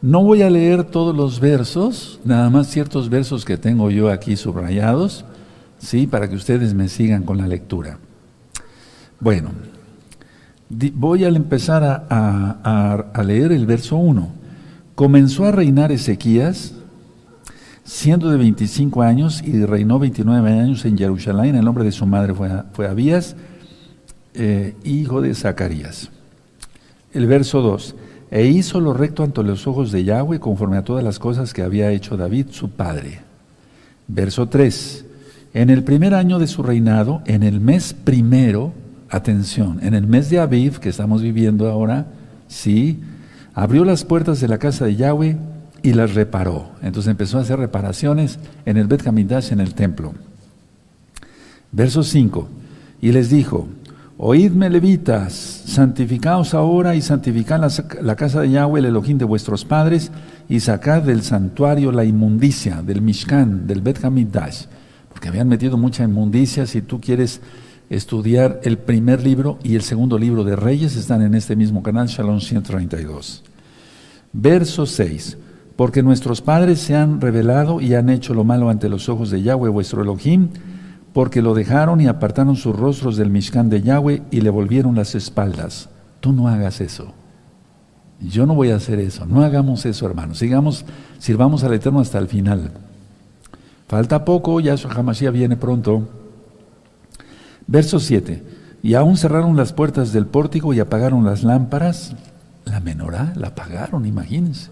No 0.01 0.23
voy 0.23 0.43
a 0.43 0.49
leer 0.49 0.83
todos 0.83 1.15
los 1.15 1.39
versos, 1.39 2.19
nada 2.23 2.49
más 2.49 2.67
ciertos 2.67 3.09
versos 3.09 3.45
que 3.45 3.57
tengo 3.57 3.89
yo 3.89 4.11
aquí 4.11 4.35
subrayados, 4.35 5.25
¿sí? 5.79 6.05
Para 6.05 6.29
que 6.29 6.35
ustedes 6.35 6.73
me 6.73 6.89
sigan 6.89 7.23
con 7.23 7.37
la 7.37 7.47
lectura. 7.47 7.97
Bueno, 9.19 9.51
voy 10.93 11.23
a 11.23 11.29
empezar 11.29 12.05
a, 12.09 13.23
leer 13.23 13.51
el 13.51 13.65
verso 13.65 13.97
1. 13.97 14.29
Comenzó 14.95 15.45
a 15.45 15.51
reinar 15.51 15.91
Ezequías, 15.91 16.73
siendo 17.83 18.29
de 18.29 18.37
25 18.37 19.01
años 19.01 19.41
y 19.43 19.65
reinó 19.65 19.99
29 19.99 20.51
años 20.51 20.85
en 20.85 20.97
Jerusalén. 20.97 21.55
El 21.55 21.65
nombre 21.65 21.83
de 21.83 21.91
su 21.91 22.05
madre 22.05 22.33
fue, 22.33 22.87
Abías, 22.87 23.35
eh, 24.33 24.75
hijo 24.83 25.21
de 25.21 25.33
Zacarías. 25.33 26.09
El 27.13 27.27
verso 27.27 27.61
2. 27.61 27.95
E 28.31 28.47
hizo 28.47 28.79
lo 28.79 28.93
recto 28.93 29.23
ante 29.23 29.43
los 29.43 29.67
ojos 29.67 29.91
de 29.91 30.03
Yahweh 30.03 30.39
conforme 30.39 30.77
a 30.77 30.83
todas 30.83 31.03
las 31.03 31.19
cosas 31.19 31.53
que 31.53 31.61
había 31.61 31.91
hecho 31.91 32.17
David, 32.17 32.47
su 32.49 32.71
padre. 32.71 33.19
Verso 34.07 34.49
3. 34.49 35.05
En 35.53 35.69
el 35.69 35.83
primer 35.83 36.15
año 36.15 36.39
de 36.39 36.47
su 36.47 36.63
reinado, 36.63 37.21
en 37.25 37.43
el 37.43 37.59
mes 37.59 37.93
primero, 37.93 38.73
atención, 39.13 39.79
en 39.81 39.93
el 39.93 40.07
mes 40.07 40.29
de 40.29 40.39
Aviv, 40.39 40.79
que 40.79 40.89
estamos 40.89 41.21
viviendo 41.21 41.69
ahora, 41.69 42.07
sí, 42.47 42.99
abrió 43.53 43.85
las 43.85 44.03
puertas 44.03 44.41
de 44.41 44.47
la 44.47 44.57
casa 44.57 44.85
de 44.85 44.95
Yahweh 44.95 45.37
y 45.83 45.93
las 45.93 46.15
reparó. 46.15 46.71
Entonces 46.81 47.11
empezó 47.11 47.37
a 47.37 47.41
hacer 47.41 47.59
reparaciones 47.59 48.39
en 48.65 48.77
el 48.77 48.87
Bet 48.87 49.05
Hamidash, 49.05 49.51
en 49.51 49.59
el 49.59 49.75
templo. 49.75 50.13
Verso 51.71 52.03
5. 52.03 52.49
Y 53.01 53.11
les 53.11 53.29
dijo, 53.29 53.67
Oídme 54.17 54.69
levitas, 54.69 55.33
santificaos 55.33 56.53
ahora 56.53 56.95
y 56.95 57.01
santificad 57.01 57.59
la, 58.01 58.15
casa 58.15 58.41
de 58.41 58.51
Yahweh, 58.51 58.79
el 58.79 58.85
Elohim 58.85 59.17
de 59.17 59.25
vuestros 59.25 59.65
padres, 59.65 60.11
y 60.47 60.59
sacad 60.59 61.01
del 61.01 61.23
santuario 61.23 61.91
la 61.91 62.05
inmundicia, 62.05 62.81
del 62.81 63.01
Mishkan, 63.01 63.67
del 63.67 63.81
Bet 63.81 64.03
Hamidash, 64.05 64.65
porque 65.09 65.29
habían 65.29 65.47
metido 65.47 65.77
mucha 65.77 66.03
inmundicia. 66.03 66.65
Si 66.67 66.81
tú 66.81 67.01
quieres 67.01 67.41
estudiar 67.89 68.59
el 68.63 68.77
primer 68.77 69.23
libro 69.23 69.59
y 69.63 69.75
el 69.75 69.81
segundo 69.81 70.17
libro 70.17 70.43
de 70.43 70.55
Reyes, 70.55 70.95
están 70.95 71.21
en 71.21 71.35
este 71.35 71.55
mismo 71.55 71.83
canal, 71.83 72.07
Shalom 72.07 72.39
132. 72.39 73.43
Verso 74.33 74.85
6 74.85 75.37
porque 75.75 76.03
nuestros 76.03 76.41
padres 76.41 76.79
se 76.79 76.95
han 76.95 77.19
revelado 77.19 77.81
y 77.81 77.95
han 77.95 78.09
hecho 78.09 78.33
lo 78.33 78.43
malo 78.43 78.69
ante 78.69 78.89
los 78.89 79.09
ojos 79.09 79.31
de 79.31 79.41
Yahweh 79.41 79.69
vuestro 79.69 80.01
Elohim, 80.03 80.49
porque 81.13 81.41
lo 81.41 81.53
dejaron 81.53 82.01
y 82.01 82.07
apartaron 82.07 82.55
sus 82.55 82.75
rostros 82.75 83.17
del 83.17 83.29
Mishkan 83.29 83.69
de 83.69 83.81
Yahweh 83.81 84.23
y 84.31 84.41
le 84.41 84.49
volvieron 84.49 84.95
las 84.95 85.15
espaldas. 85.15 85.89
Tú 86.19 86.31
no 86.31 86.47
hagas 86.47 86.81
eso. 86.81 87.13
Yo 88.19 88.45
no 88.45 88.55
voy 88.55 88.71
a 88.71 88.77
hacer 88.77 88.99
eso. 88.99 89.25
No 89.25 89.43
hagamos 89.43 89.85
eso, 89.85 90.05
hermanos. 90.05 90.37
Sigamos, 90.37 90.85
sirvamos 91.19 91.63
al 91.63 91.73
Eterno 91.73 91.99
hasta 91.99 92.19
el 92.19 92.27
final. 92.27 92.71
Falta 93.87 94.23
poco, 94.23 94.59
Yahshua 94.59 94.93
Hamashiach 94.93 95.33
viene 95.33 95.57
pronto. 95.57 96.07
Verso 97.67 97.99
7. 97.99 98.43
Y 98.83 98.95
aún 98.95 99.17
cerraron 99.17 99.55
las 99.55 99.73
puertas 99.73 100.11
del 100.13 100.25
pórtico 100.25 100.73
y 100.73 100.79
apagaron 100.79 101.23
las 101.23 101.43
lámparas. 101.43 102.15
La 102.65 102.79
menorá 102.79 103.33
la 103.35 103.47
apagaron, 103.49 104.05
imagínense 104.05 104.69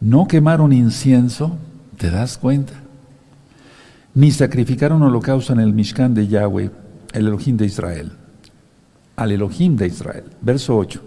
no 0.00 0.26
quemaron 0.26 0.72
incienso, 0.72 1.56
¿te 1.96 2.10
das 2.10 2.38
cuenta? 2.38 2.74
Ni 4.14 4.30
sacrificaron 4.30 5.02
holocausto 5.02 5.52
en 5.52 5.60
el 5.60 5.72
Mishkan 5.72 6.14
de 6.14 6.26
Yahweh, 6.28 6.70
el 7.12 7.26
Elohim 7.26 7.56
de 7.56 7.66
Israel. 7.66 8.12
Al 9.16 9.32
Elohim 9.32 9.76
de 9.76 9.86
Israel. 9.86 10.24
Verso 10.40 10.76
8. 10.76 11.02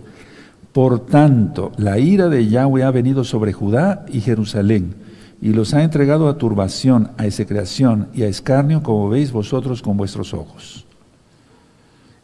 Por 0.73 1.05
tanto, 1.05 1.71
la 1.77 1.97
ira 1.99 2.29
de 2.29 2.47
Yahweh 2.47 2.83
ha 2.83 2.91
venido 2.91 3.23
sobre 3.23 3.53
Judá 3.53 4.05
y 4.11 4.21
Jerusalén, 4.21 4.95
y 5.41 5.53
los 5.53 5.73
ha 5.73 5.83
entregado 5.83 6.27
a 6.27 6.37
turbación, 6.37 7.11
a 7.17 7.25
execración 7.25 8.09
y 8.13 8.23
a 8.23 8.27
escarnio, 8.27 8.83
como 8.83 9.09
veis 9.09 9.31
vosotros 9.31 9.81
con 9.81 9.95
vuestros 9.95 10.33
ojos. 10.33 10.85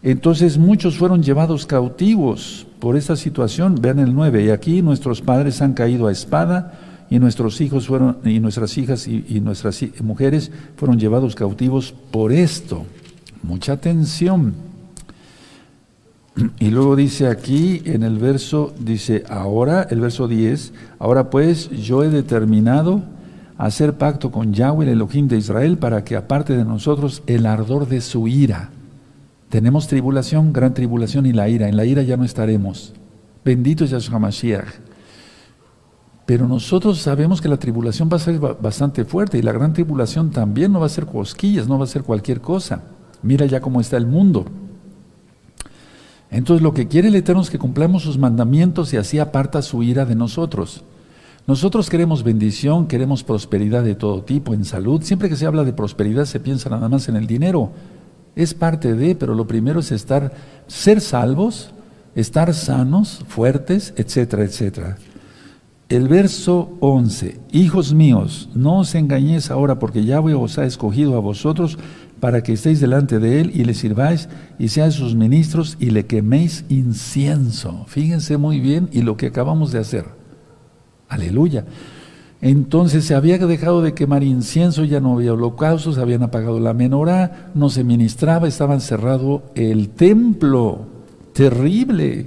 Entonces 0.04 0.58
muchos 0.58 0.98
fueron 0.98 1.24
llevados 1.24 1.66
cautivos 1.66 2.68
por 2.80 2.96
esta 2.96 3.16
situación. 3.16 3.76
Vean 3.82 4.00
el 4.00 4.14
9, 4.14 4.46
y 4.46 4.50
aquí 4.50 4.82
nuestros 4.82 5.22
padres 5.22 5.62
han 5.62 5.74
caído 5.74 6.08
a 6.08 6.12
espada 6.12 7.06
y 7.10 7.20
nuestros 7.20 7.62
hijos 7.62 7.88
fueron 7.88 8.18
y 8.24 8.40
nuestras 8.40 8.78
hijas 8.78 9.08
y, 9.08 9.40
nuestras 9.40 9.84
mujeres 10.02 10.52
fueron 10.76 11.00
llevados 11.00 11.36
cautivos 11.36 11.94
por 12.12 12.32
esto. 12.32 12.86
Mucha 13.42 13.74
atención. 13.74 14.54
Y 16.60 16.70
luego 16.70 16.96
dice 16.96 17.28
aquí 17.28 17.82
en 17.86 18.04
el 18.04 18.18
verso, 18.18 18.74
dice, 18.80 19.24
ahora, 19.30 19.88
el 19.90 20.02
verso 20.02 20.28
10, 20.28 20.74
ahora 21.00 21.30
pues 21.30 21.70
yo 21.70 22.04
he 22.04 22.10
determinado 22.10 23.04
hacer 23.58 23.94
pacto 23.94 24.32
con 24.32 24.54
Yahweh, 24.54 24.86
el 24.86 24.92
Elohim 24.94 25.28
de 25.28 25.38
Israel, 25.38 25.78
para 25.78 26.04
que 26.04 26.16
aparte 26.16 26.56
de 26.56 26.66
nosotros 26.66 27.24
el 27.26 27.46
ardor 27.46 27.88
de 27.88 28.02
su 28.02 28.28
ira 28.28 28.72
tenemos 29.56 29.88
tribulación, 29.88 30.52
gran 30.52 30.74
tribulación 30.74 31.26
y 31.26 31.32
la 31.32 31.48
ira. 31.48 31.70
En 31.70 31.78
la 31.78 31.86
ira 31.86 32.02
ya 32.02 32.18
no 32.18 32.26
estaremos. 32.26 32.94
Bendito 33.46 33.86
es 33.86 33.92
Yahshua 33.92 34.20
Mashiach. 34.20 34.68
Pero 36.26 36.46
nosotros 36.46 37.00
sabemos 37.00 37.40
que 37.40 37.48
la 37.48 37.56
tribulación 37.56 38.10
va 38.12 38.18
a 38.18 38.20
ser 38.20 38.38
bastante 38.40 39.06
fuerte 39.06 39.38
y 39.38 39.44
la 39.44 39.54
gran 39.54 39.72
tribulación 39.72 40.32
también 40.32 40.74
no 40.74 40.80
va 40.80 40.88
a 40.88 40.90
ser 40.90 41.06
cosquillas, 41.06 41.68
no 41.70 41.78
va 41.78 41.86
a 41.86 41.88
ser 41.88 42.04
cualquier 42.04 42.42
cosa. 42.42 42.82
Mira 43.22 43.46
ya 43.46 43.62
cómo 43.62 43.80
está 43.80 43.96
el 43.96 44.08
mundo. 44.08 44.46
Entonces 46.36 46.62
lo 46.62 46.74
que 46.74 46.88
quiere 46.88 47.08
el 47.08 47.16
Eterno 47.16 47.42
es 47.42 47.50
que 47.50 47.58
cumplamos 47.58 48.04
sus 48.04 48.18
mandamientos 48.18 48.94
y 48.94 48.98
así 48.98 49.20
aparta 49.20 49.62
su 49.62 49.84
ira 49.84 50.06
de 50.06 50.16
nosotros. 50.16 50.84
Nosotros 51.48 51.90
queremos 51.90 52.24
bendición, 52.24 52.88
queremos 52.88 53.24
prosperidad 53.24 53.84
de 53.84 53.96
todo 53.96 54.24
tipo, 54.24 54.54
en 54.54 54.66
salud. 54.66 55.02
Siempre 55.02 55.30
que 55.30 55.38
se 55.38 55.46
habla 55.46 55.64
de 55.64 55.74
prosperidad 55.74 56.26
se 56.26 56.40
piensa 56.40 56.70
nada 56.70 56.90
más 56.90 57.08
en 57.08 57.16
el 57.16 57.26
dinero 57.26 57.72
es 58.36 58.54
parte 58.54 58.96
de, 58.96 59.16
pero 59.16 59.34
lo 59.34 59.48
primero 59.48 59.80
es 59.80 59.94
estar, 59.94 60.34
ser 60.68 61.00
salvos, 61.00 61.72
estar 62.16 62.54
sanos, 62.54 63.24
fuertes, 63.28 63.94
etcétera, 63.96 64.44
etcétera. 64.44 64.98
El 65.88 66.08
verso 66.08 66.74
11, 66.82 67.40
hijos 67.52 67.94
míos, 67.94 68.50
no 68.54 68.80
os 68.80 68.96
engañéis 68.96 69.52
ahora 69.52 69.80
porque 69.80 70.04
Yahweh 70.04 70.34
os 70.34 70.58
ha 70.58 70.66
escogido 70.66 71.16
a 71.16 71.20
vosotros 71.20 71.78
para 72.26 72.42
que 72.42 72.54
estéis 72.54 72.80
delante 72.80 73.20
de 73.20 73.40
Él 73.40 73.52
y 73.54 73.66
le 73.66 73.76
sirváis 73.76 74.30
y 74.58 74.70
seáis 74.70 74.96
sus 74.96 75.14
ministros 75.14 75.78
y 75.80 75.92
le 75.92 76.08
queméis 76.08 76.66
incienso. 76.70 77.86
Fíjense 77.88 78.38
muy 78.38 78.60
bien 78.60 78.90
y 78.92 79.04
lo 79.04 79.16
que 79.16 79.28
acabamos 79.28 79.72
de 79.72 79.78
hacer. 79.78 80.06
Aleluya. 81.08 81.66
Entonces 82.42 83.06
se 83.06 83.14
había 83.14 83.38
dejado 83.38 83.84
de 83.84 83.94
quemar 83.94 84.24
incienso, 84.24 84.86
ya 84.86 85.00
no 85.00 85.14
había 85.14 85.34
holocaustos, 85.34 86.00
habían 86.00 86.24
apagado 86.24 86.60
la 86.60 86.74
menorá, 86.74 87.52
no 87.54 87.70
se 87.70 87.84
ministraba, 87.84 88.48
estaba 88.48 88.74
encerrado 88.74 89.44
el 89.54 89.90
templo. 89.90 90.88
Terrible. 91.32 92.26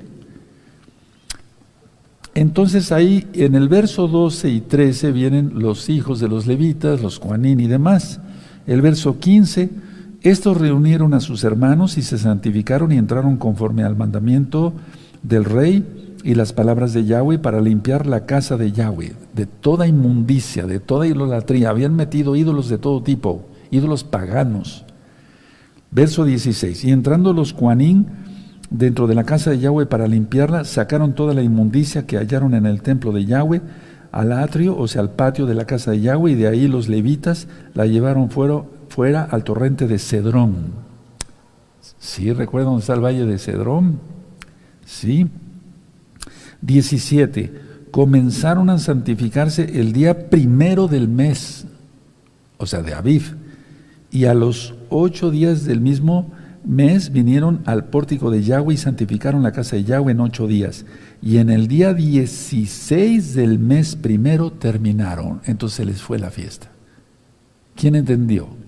Entonces 2.36 2.92
ahí 2.92 3.26
en 3.32 3.56
el 3.56 3.68
verso 3.68 4.06
12 4.06 4.48
y 4.48 4.60
13 4.60 5.10
vienen 5.10 5.50
los 5.56 5.88
hijos 5.88 6.20
de 6.20 6.28
los 6.28 6.46
levitas, 6.46 7.02
los 7.02 7.18
Juanín 7.18 7.58
y 7.58 7.66
demás. 7.66 8.20
El 8.68 8.80
verso 8.80 9.18
15, 9.18 9.87
estos 10.22 10.56
reunieron 10.56 11.14
a 11.14 11.20
sus 11.20 11.44
hermanos 11.44 11.96
y 11.96 12.02
se 12.02 12.18
santificaron 12.18 12.92
y 12.92 12.96
entraron 12.96 13.36
conforme 13.36 13.84
al 13.84 13.96
mandamiento 13.96 14.72
del 15.22 15.44
rey 15.44 15.84
y 16.24 16.34
las 16.34 16.52
palabras 16.52 16.92
de 16.92 17.04
Yahweh 17.04 17.38
para 17.38 17.60
limpiar 17.60 18.06
la 18.06 18.26
casa 18.26 18.56
de 18.56 18.72
Yahweh 18.72 19.14
de 19.34 19.46
toda 19.46 19.86
inmundicia, 19.86 20.66
de 20.66 20.80
toda 20.80 21.06
idolatría. 21.06 21.70
Habían 21.70 21.94
metido 21.94 22.34
ídolos 22.34 22.68
de 22.68 22.78
todo 22.78 23.02
tipo, 23.02 23.46
ídolos 23.70 24.02
paganos. 24.02 24.84
Verso 25.90 26.24
16, 26.24 26.84
y 26.84 26.90
entrando 26.90 27.32
los 27.32 27.52
Juanín, 27.52 28.06
dentro 28.70 29.06
de 29.06 29.14
la 29.14 29.24
casa 29.24 29.50
de 29.50 29.60
Yahweh 29.60 29.86
para 29.86 30.06
limpiarla, 30.06 30.64
sacaron 30.64 31.14
toda 31.14 31.32
la 31.32 31.42
inmundicia 31.42 32.06
que 32.06 32.18
hallaron 32.18 32.54
en 32.54 32.66
el 32.66 32.82
templo 32.82 33.12
de 33.12 33.24
Yahweh 33.24 33.62
al 34.12 34.32
atrio, 34.32 34.76
o 34.76 34.88
sea, 34.88 35.02
al 35.02 35.12
patio 35.12 35.46
de 35.46 35.54
la 35.54 35.64
casa 35.64 35.92
de 35.92 36.00
Yahweh, 36.00 36.32
y 36.32 36.34
de 36.34 36.48
ahí 36.48 36.68
los 36.68 36.88
levitas 36.88 37.46
la 37.74 37.86
llevaron 37.86 38.28
fuera, 38.30 38.62
fuera 38.98 39.22
al 39.22 39.44
torrente 39.44 39.86
de 39.86 39.96
Cedrón. 39.96 40.72
¿Sí? 42.00 42.32
¿Recuerdan 42.32 42.72
dónde 42.72 42.80
está 42.80 42.94
el 42.94 43.04
valle 43.04 43.26
de 43.26 43.38
Cedrón? 43.38 44.00
Sí. 44.84 45.28
17. 46.62 47.60
Comenzaron 47.92 48.70
a 48.70 48.78
santificarse 48.78 49.78
el 49.78 49.92
día 49.92 50.28
primero 50.28 50.88
del 50.88 51.06
mes, 51.06 51.66
o 52.56 52.66
sea, 52.66 52.82
de 52.82 52.92
Aviv, 52.92 53.36
y 54.10 54.24
a 54.24 54.34
los 54.34 54.74
ocho 54.88 55.30
días 55.30 55.64
del 55.64 55.80
mismo 55.80 56.32
mes 56.64 57.12
vinieron 57.12 57.62
al 57.66 57.84
pórtico 57.84 58.32
de 58.32 58.42
Yahweh 58.42 58.74
y 58.74 58.78
santificaron 58.78 59.44
la 59.44 59.52
casa 59.52 59.76
de 59.76 59.84
Yahweh 59.84 60.10
en 60.10 60.20
ocho 60.22 60.48
días. 60.48 60.86
Y 61.22 61.36
en 61.36 61.50
el 61.50 61.68
día 61.68 61.94
16 61.94 63.34
del 63.34 63.60
mes 63.60 63.94
primero 63.94 64.50
terminaron. 64.50 65.40
Entonces 65.44 65.86
les 65.86 66.02
fue 66.02 66.18
la 66.18 66.32
fiesta. 66.32 66.72
¿Quién 67.76 67.94
entendió? 67.94 68.66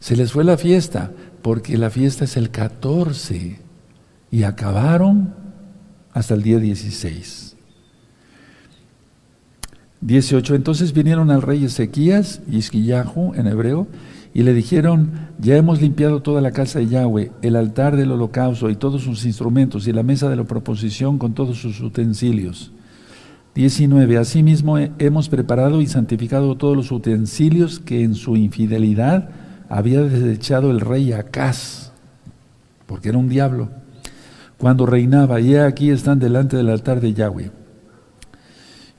Se 0.00 0.16
les 0.16 0.32
fue 0.32 0.44
la 0.44 0.56
fiesta 0.56 1.12
porque 1.42 1.76
la 1.76 1.90
fiesta 1.90 2.24
es 2.24 2.36
el 2.36 2.50
14 2.50 3.58
y 4.30 4.42
acabaron 4.42 5.34
hasta 6.12 6.34
el 6.34 6.42
día 6.42 6.58
16. 6.58 7.56
18. 10.00 10.54
Entonces 10.54 10.92
vinieron 10.92 11.30
al 11.30 11.42
rey 11.42 11.64
Ezequías, 11.64 12.40
Yisquiyahu 12.48 13.34
en 13.34 13.46
hebreo, 13.46 13.88
y 14.34 14.42
le 14.42 14.54
dijeron, 14.54 15.10
ya 15.38 15.56
hemos 15.56 15.80
limpiado 15.80 16.22
toda 16.22 16.40
la 16.40 16.52
casa 16.52 16.78
de 16.78 16.86
Yahweh, 16.86 17.32
el 17.42 17.56
altar 17.56 17.96
del 17.96 18.12
holocausto 18.12 18.70
y 18.70 18.76
todos 18.76 19.02
sus 19.02 19.24
instrumentos 19.24 19.88
y 19.88 19.92
la 19.92 20.02
mesa 20.02 20.28
de 20.28 20.36
la 20.36 20.44
proposición 20.44 21.18
con 21.18 21.34
todos 21.34 21.58
sus 21.58 21.80
utensilios. 21.80 22.70
19. 23.54 24.18
Asimismo 24.18 24.78
hemos 24.78 25.28
preparado 25.28 25.80
y 25.80 25.86
santificado 25.88 26.54
todos 26.56 26.76
los 26.76 26.92
utensilios 26.92 27.80
que 27.80 28.04
en 28.04 28.14
su 28.14 28.36
infidelidad 28.36 29.30
había 29.68 30.02
desechado 30.02 30.70
el 30.70 30.80
rey 30.80 31.12
Acaz, 31.12 31.92
porque 32.86 33.10
era 33.10 33.18
un 33.18 33.28
diablo, 33.28 33.68
cuando 34.56 34.86
reinaba, 34.86 35.40
y 35.40 35.54
aquí 35.56 35.90
están 35.90 36.18
delante 36.18 36.56
del 36.56 36.68
altar 36.68 37.00
de 37.00 37.14
Yahweh. 37.14 37.50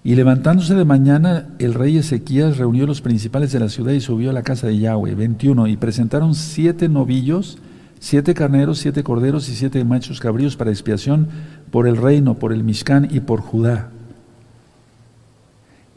Y 0.04 0.16
levantándose 0.16 0.76
de 0.76 0.86
mañana, 0.86 1.48
el 1.60 1.74
rey 1.74 1.98
Ezequías 1.98 2.58
reunió 2.58 2.88
los 2.88 3.02
principales 3.02 3.52
de 3.52 3.60
la 3.60 3.68
ciudad 3.68 3.92
y 3.92 4.00
subió 4.00 4.30
a 4.30 4.34
la 4.34 4.44
casa 4.44 4.68
de 4.68 4.78
Yahweh. 4.78 5.14
21. 5.14 5.68
Y 5.68 5.76
presentaron 5.76 6.36
siete 6.36 6.88
novillos, 6.88 7.58
siete 8.00 8.34
carneros, 8.34 8.80
siete 8.80 9.04
corderos 9.04 9.50
y 9.50 9.56
siete 9.56 9.84
machos 9.84 10.22
cabríos 10.22 10.56
para 10.56 10.72
expiación 10.72 11.28
por 11.70 11.86
el 11.86 11.98
reino, 11.98 12.36
por 12.36 12.54
el 12.54 12.64
Mishkan 12.64 13.10
y 13.12 13.20
por 13.20 13.42
Judá. 13.42 13.90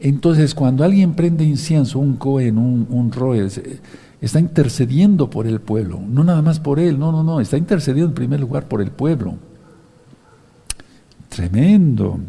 Entonces, 0.01 0.53
cuando 0.53 0.83
alguien 0.83 1.13
prende 1.13 1.45
incienso, 1.45 1.97
un 1.97 2.17
Cohen, 2.17 2.57
un, 2.57 2.85
un 2.89 3.09
Roe, 3.09 3.47
está 4.25 4.39
intercediendo 4.39 5.29
por 5.29 5.47
el 5.47 5.59
pueblo, 5.59 5.99
no 5.99 6.23
nada 6.23 6.41
más 6.41 6.61
por 6.61 6.79
él, 6.79 6.97
no, 6.97 7.11
no, 7.11 7.23
no, 7.23 7.41
está 7.41 7.57
intercediendo 7.57 8.09
en 8.09 8.15
primer 8.15 8.39
lugar 8.39 8.69
por 8.69 8.81
el 8.81 8.89
pueblo. 8.89 9.35
Tremendo. 11.27 12.19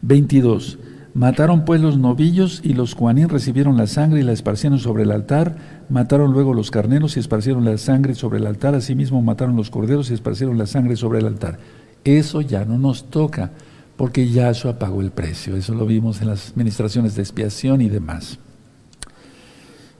22. 0.00 0.78
Mataron 1.12 1.64
pues 1.64 1.80
los 1.80 1.98
novillos 1.98 2.60
y 2.62 2.72
los 2.72 2.94
cuanín 2.94 3.28
recibieron 3.28 3.76
la 3.76 3.86
sangre 3.86 4.20
y 4.20 4.22
la 4.22 4.32
esparcieron 4.32 4.78
sobre 4.78 5.02
el 5.02 5.10
altar. 5.10 5.84
Mataron 5.90 6.32
luego 6.32 6.54
los 6.54 6.70
carneros 6.70 7.16
y 7.16 7.20
esparcieron 7.20 7.64
la 7.64 7.76
sangre 7.76 8.14
sobre 8.14 8.38
el 8.38 8.46
altar. 8.46 8.74
Asimismo 8.74 9.20
mataron 9.20 9.56
los 9.56 9.68
corderos 9.68 10.10
y 10.10 10.14
esparcieron 10.14 10.56
la 10.56 10.66
sangre 10.66 10.96
sobre 10.96 11.18
el 11.18 11.26
altar. 11.26 11.58
Eso 12.04 12.40
ya 12.40 12.64
no 12.64 12.78
nos 12.78 13.10
toca, 13.10 13.50
porque 13.96 14.30
Yahshua 14.30 14.78
pagó 14.78 15.00
el 15.02 15.10
precio. 15.10 15.56
Eso 15.56 15.74
lo 15.74 15.84
vimos 15.84 16.22
en 16.22 16.28
las 16.28 16.56
ministraciones 16.56 17.14
de 17.14 17.22
expiación 17.22 17.80
y 17.82 17.88
demás. 17.88 18.38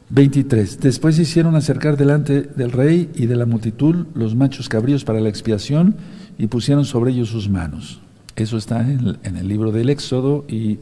23. 0.09 0.81
Después 0.81 1.19
hicieron 1.19 1.57
acercar 1.57 1.97
delante 1.97 2.43
del 2.43 2.71
rey 2.71 3.11
y 3.15 3.27
de 3.27 3.37
la 3.37 3.47
multitud 3.47 4.07
los 4.15 4.37
machos 4.37 4.69
cabríos 4.69 5.05
para 5.05 5.21
la 5.21 5.29
expiación 5.29 5.97
y 6.39 6.47
pusieron 6.47 6.85
sobre 6.85 7.11
ellos 7.11 7.29
sus 7.29 7.49
manos. 7.49 8.01
Eso 8.37 8.57
está 8.57 8.89
en 8.89 9.37
el, 9.37 9.49
libro 9.49 9.73
del 9.73 9.91
Éxodo 9.91 10.45
y 10.47 10.79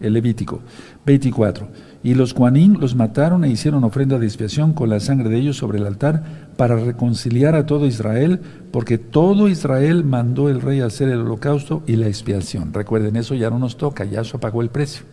el 0.00 0.14
Levítico. 0.14 0.62
24. 1.06 1.68
Y 2.02 2.14
los 2.14 2.34
cuanín 2.34 2.78
los 2.80 2.96
mataron 2.96 3.44
e 3.44 3.50
hicieron 3.50 3.84
ofrenda 3.84 4.18
de 4.18 4.26
expiación 4.26 4.72
con 4.72 4.88
la 4.88 4.98
sangre 4.98 5.28
de 5.28 5.36
ellos 5.36 5.58
sobre 5.58 5.78
el 5.78 5.86
altar 5.86 6.50
para 6.56 6.76
reconciliar 6.76 7.54
a 7.54 7.66
todo 7.66 7.86
Israel, 7.86 8.40
porque 8.72 8.98
todo 8.98 9.48
Israel 9.48 10.02
mandó 10.04 10.48
el 10.48 10.62
rey 10.62 10.80
hacer 10.80 11.10
el 11.10 11.20
holocausto 11.20 11.82
y 11.86 11.96
la 11.96 12.08
expiación. 12.08 12.72
Recuerden, 12.72 13.16
eso 13.16 13.34
ya 13.34 13.50
no 13.50 13.58
nos 13.58 13.76
toca, 13.76 14.04
ya 14.04 14.22
eso 14.22 14.40
pagó 14.40 14.62
el 14.62 14.70
precio. 14.70 15.04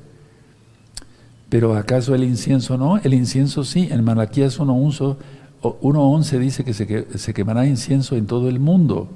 Pero 1.49 1.75
¿acaso 1.75 2.13
el 2.13 2.23
incienso 2.23 2.77
no? 2.77 2.97
El 2.97 3.13
incienso 3.13 3.63
sí, 3.63 3.87
en 3.89 4.03
Malaquías 4.03 4.59
1.11 4.59 6.39
dice 6.39 6.63
que 6.63 6.73
se, 6.73 7.17
se 7.17 7.33
quemará 7.33 7.65
incienso 7.65 8.15
en 8.15 8.25
todo 8.25 8.49
el 8.49 8.59
mundo. 8.59 9.09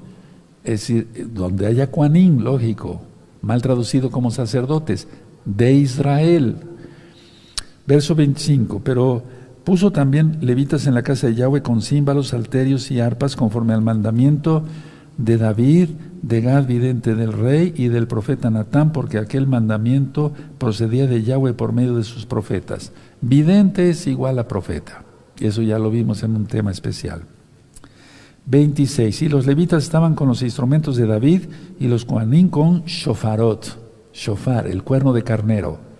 Es 0.64 0.80
decir, 0.80 1.30
donde 1.32 1.66
haya 1.66 1.90
cuanín, 1.90 2.44
lógico, 2.44 3.02
mal 3.42 3.60
traducido 3.60 4.10
como 4.10 4.30
sacerdotes, 4.30 5.08
de 5.44 5.74
Israel. 5.74 6.56
Verso 7.86 8.14
25, 8.14 8.80
pero 8.82 9.22
puso 9.64 9.90
también 9.90 10.38
levitas 10.40 10.86
en 10.86 10.94
la 10.94 11.02
casa 11.02 11.26
de 11.26 11.34
Yahweh 11.34 11.62
con 11.62 11.82
címbalos, 11.82 12.28
salterios 12.28 12.90
y 12.90 13.00
arpas 13.00 13.36
conforme 13.36 13.74
al 13.74 13.82
mandamiento 13.82 14.64
de 15.18 15.38
David, 15.38 15.90
de 16.22 16.40
Gad, 16.40 16.66
vidente 16.66 17.14
del 17.14 17.32
rey 17.32 17.74
y 17.76 17.88
del 17.88 18.06
profeta 18.06 18.50
Natán, 18.50 18.92
porque 18.92 19.18
aquel 19.18 19.46
mandamiento 19.46 20.32
procedía 20.58 21.06
de 21.06 21.22
Yahweh 21.22 21.54
por 21.54 21.72
medio 21.72 21.96
de 21.96 22.04
sus 22.04 22.26
profetas. 22.26 22.92
Vidente 23.20 23.90
es 23.90 24.06
igual 24.06 24.38
a 24.38 24.48
profeta. 24.48 25.04
Eso 25.40 25.62
ya 25.62 25.78
lo 25.78 25.90
vimos 25.90 26.22
en 26.22 26.36
un 26.36 26.46
tema 26.46 26.70
especial. 26.70 27.22
26. 28.46 29.22
Y 29.22 29.28
los 29.28 29.46
levitas 29.46 29.84
estaban 29.84 30.14
con 30.14 30.28
los 30.28 30.42
instrumentos 30.42 30.96
de 30.96 31.06
David 31.06 31.42
y 31.78 31.88
los 31.88 32.04
cuanín 32.04 32.48
con 32.48 32.84
shofarot, 32.84 33.78
shofar, 34.12 34.66
el 34.66 34.82
cuerno 34.82 35.12
de 35.12 35.22
carnero. 35.22 35.92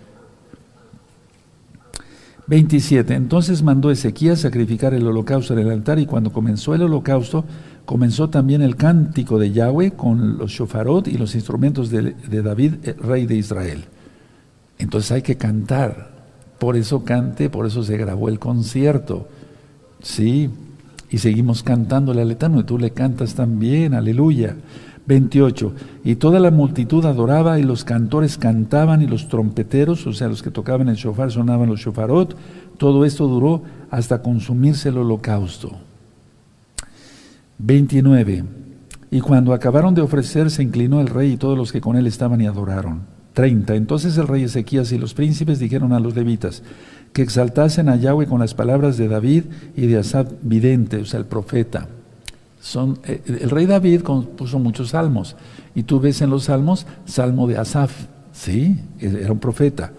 27. 2.47 3.13
Entonces 3.13 3.63
mandó 3.63 3.89
Ezequías 3.89 4.41
sacrificar 4.41 4.93
el 4.93 5.07
holocausto 5.07 5.53
en 5.53 5.59
el 5.59 5.71
altar 5.71 5.99
y 5.99 6.05
cuando 6.05 6.31
comenzó 6.31 6.75
el 6.75 6.83
holocausto, 6.83 7.45
comenzó 7.85 8.29
también 8.29 8.61
el 8.61 8.75
cántico 8.75 9.39
de 9.39 9.51
Yahweh 9.51 9.91
con 9.91 10.37
los 10.37 10.51
shofarot 10.51 11.07
y 11.07 11.17
los 11.17 11.35
instrumentos 11.35 11.89
de, 11.89 12.13
David, 12.41 12.75
rey 12.99 13.25
de 13.25 13.35
Israel. 13.35 13.85
Entonces 14.77 15.11
hay 15.11 15.21
que 15.21 15.37
cantar. 15.37 16.11
Por 16.59 16.75
eso 16.77 17.03
cante, 17.03 17.49
por 17.49 17.65
eso 17.65 17.83
se 17.83 17.97
grabó 17.97 18.29
el 18.29 18.39
concierto. 18.39 19.27
Sí, 20.01 20.49
y 21.09 21.17
seguimos 21.17 21.63
cantándole 21.63 22.21
al 22.21 22.31
Eterno 22.31 22.61
y 22.61 22.63
tú 22.63 22.77
le 22.77 22.91
cantas 22.91 23.35
también, 23.35 23.93
aleluya. 23.93 24.55
28. 25.05 25.73
Y 26.05 26.15
toda 26.15 26.39
la 26.39 26.51
multitud 26.51 27.05
adoraba 27.05 27.59
y 27.59 27.63
los 27.63 27.83
cantores 27.83 28.37
cantaban 28.37 29.01
y 29.01 29.07
los 29.07 29.27
trompeteros, 29.27 30.07
o 30.07 30.13
sea, 30.13 30.29
los 30.29 30.41
que 30.41 30.51
tocaban 30.51 30.87
el 30.87 30.95
shofar 30.95 31.31
sonaban 31.31 31.69
los 31.69 31.81
shofarot. 31.81 32.35
Todo 32.77 33.03
esto 33.05 33.27
duró 33.27 33.63
hasta 33.91 34.21
consumirse 34.21 34.89
el 34.89 34.97
holocausto. 34.97 35.71
29. 37.59 38.43
Y 39.11 39.21
cuando 39.21 39.53
acabaron 39.53 39.93
de 39.93 40.01
ofrecer, 40.01 40.49
se 40.49 40.63
inclinó 40.63 40.99
el 40.99 41.07
rey 41.07 41.33
y 41.33 41.37
todos 41.37 41.57
los 41.57 41.71
que 41.71 41.81
con 41.81 41.95
él 41.95 42.07
estaban 42.07 42.41
y 42.41 42.47
adoraron. 42.47 43.01
30. 43.33 43.75
Entonces 43.75 44.17
el 44.17 44.27
rey 44.27 44.43
Ezequías 44.43 44.91
y 44.91 44.97
los 44.97 45.13
príncipes 45.13 45.59
dijeron 45.59 45.93
a 45.93 45.99
los 45.99 46.15
levitas, 46.15 46.63
que 47.11 47.21
exaltasen 47.21 47.89
a 47.89 47.95
Yahweh 47.95 48.27
con 48.27 48.39
las 48.39 48.53
palabras 48.53 48.97
de 48.97 49.07
David 49.07 49.43
y 49.75 49.87
de 49.87 49.97
Asaf 49.97 50.31
vidente, 50.41 50.97
o 50.97 51.05
sea, 51.05 51.19
el 51.19 51.25
profeta. 51.25 51.87
Son, 52.59 52.99
eh, 53.05 53.21
el 53.25 53.49
rey 53.49 53.65
David 53.65 54.01
compuso 54.01 54.57
muchos 54.57 54.89
salmos, 54.89 55.35
y 55.75 55.83
tú 55.83 55.99
ves 55.99 56.21
en 56.21 56.29
los 56.29 56.45
salmos, 56.45 56.87
salmo 57.05 57.47
de 57.47 57.57
Asaf, 57.57 58.07
¿sí? 58.31 58.79
Era 58.99 59.31
un 59.31 59.39
profeta. 59.39 59.91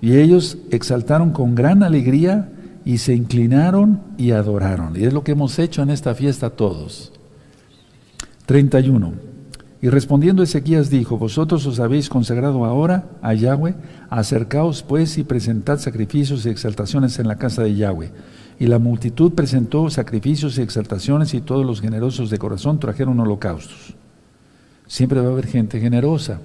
Y 0.00 0.16
ellos 0.16 0.58
exaltaron 0.70 1.30
con 1.30 1.54
gran 1.54 1.82
alegría 1.82 2.48
y 2.84 2.98
se 2.98 3.14
inclinaron 3.14 4.00
y 4.16 4.32
adoraron. 4.32 4.96
Y 4.96 5.04
es 5.04 5.12
lo 5.12 5.22
que 5.24 5.32
hemos 5.32 5.58
hecho 5.58 5.82
en 5.82 5.90
esta 5.90 6.14
fiesta 6.14 6.50
todos. 6.50 7.12
31. 8.46 9.12
Y 9.80 9.88
respondiendo 9.88 10.44
Ezequías 10.44 10.90
dijo, 10.90 11.18
vosotros 11.18 11.66
os 11.66 11.80
habéis 11.80 12.08
consagrado 12.08 12.64
ahora 12.64 13.06
a 13.20 13.34
Yahweh, 13.34 13.74
acercaos 14.10 14.84
pues 14.84 15.18
y 15.18 15.24
presentad 15.24 15.78
sacrificios 15.78 16.46
y 16.46 16.50
exaltaciones 16.50 17.18
en 17.18 17.26
la 17.26 17.36
casa 17.36 17.62
de 17.62 17.74
Yahweh. 17.74 18.12
Y 18.60 18.66
la 18.68 18.78
multitud 18.78 19.32
presentó 19.32 19.90
sacrificios 19.90 20.56
y 20.56 20.62
exaltaciones 20.62 21.34
y 21.34 21.40
todos 21.40 21.66
los 21.66 21.80
generosos 21.80 22.30
de 22.30 22.38
corazón 22.38 22.78
trajeron 22.78 23.18
holocaustos. 23.18 23.94
Siempre 24.86 25.20
va 25.20 25.28
a 25.28 25.32
haber 25.32 25.46
gente 25.46 25.80
generosa. 25.80 26.40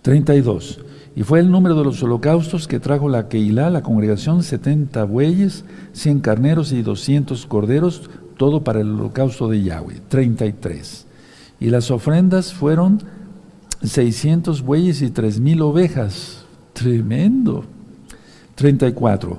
32. 0.00 0.80
Y 1.16 1.22
fue 1.22 1.40
el 1.40 1.50
número 1.50 1.74
de 1.74 1.84
los 1.84 2.02
holocaustos 2.02 2.68
que 2.68 2.78
trajo 2.78 3.08
la 3.08 3.28
Keilah, 3.28 3.70
la 3.70 3.82
congregación, 3.82 4.42
70 4.42 5.04
bueyes, 5.04 5.64
100 5.92 6.20
carneros 6.20 6.72
y 6.72 6.82
200 6.82 7.46
corderos, 7.46 8.08
todo 8.36 8.62
para 8.62 8.80
el 8.80 8.90
holocausto 8.92 9.48
de 9.48 9.62
Yahweh. 9.62 10.00
33. 10.08 11.06
Y 11.58 11.70
las 11.70 11.90
ofrendas 11.90 12.54
fueron 12.54 13.02
600 13.82 14.62
bueyes 14.62 15.02
y 15.02 15.10
3000 15.10 15.62
ovejas. 15.62 16.44
Tremendo. 16.72 17.64
34. 18.54 19.36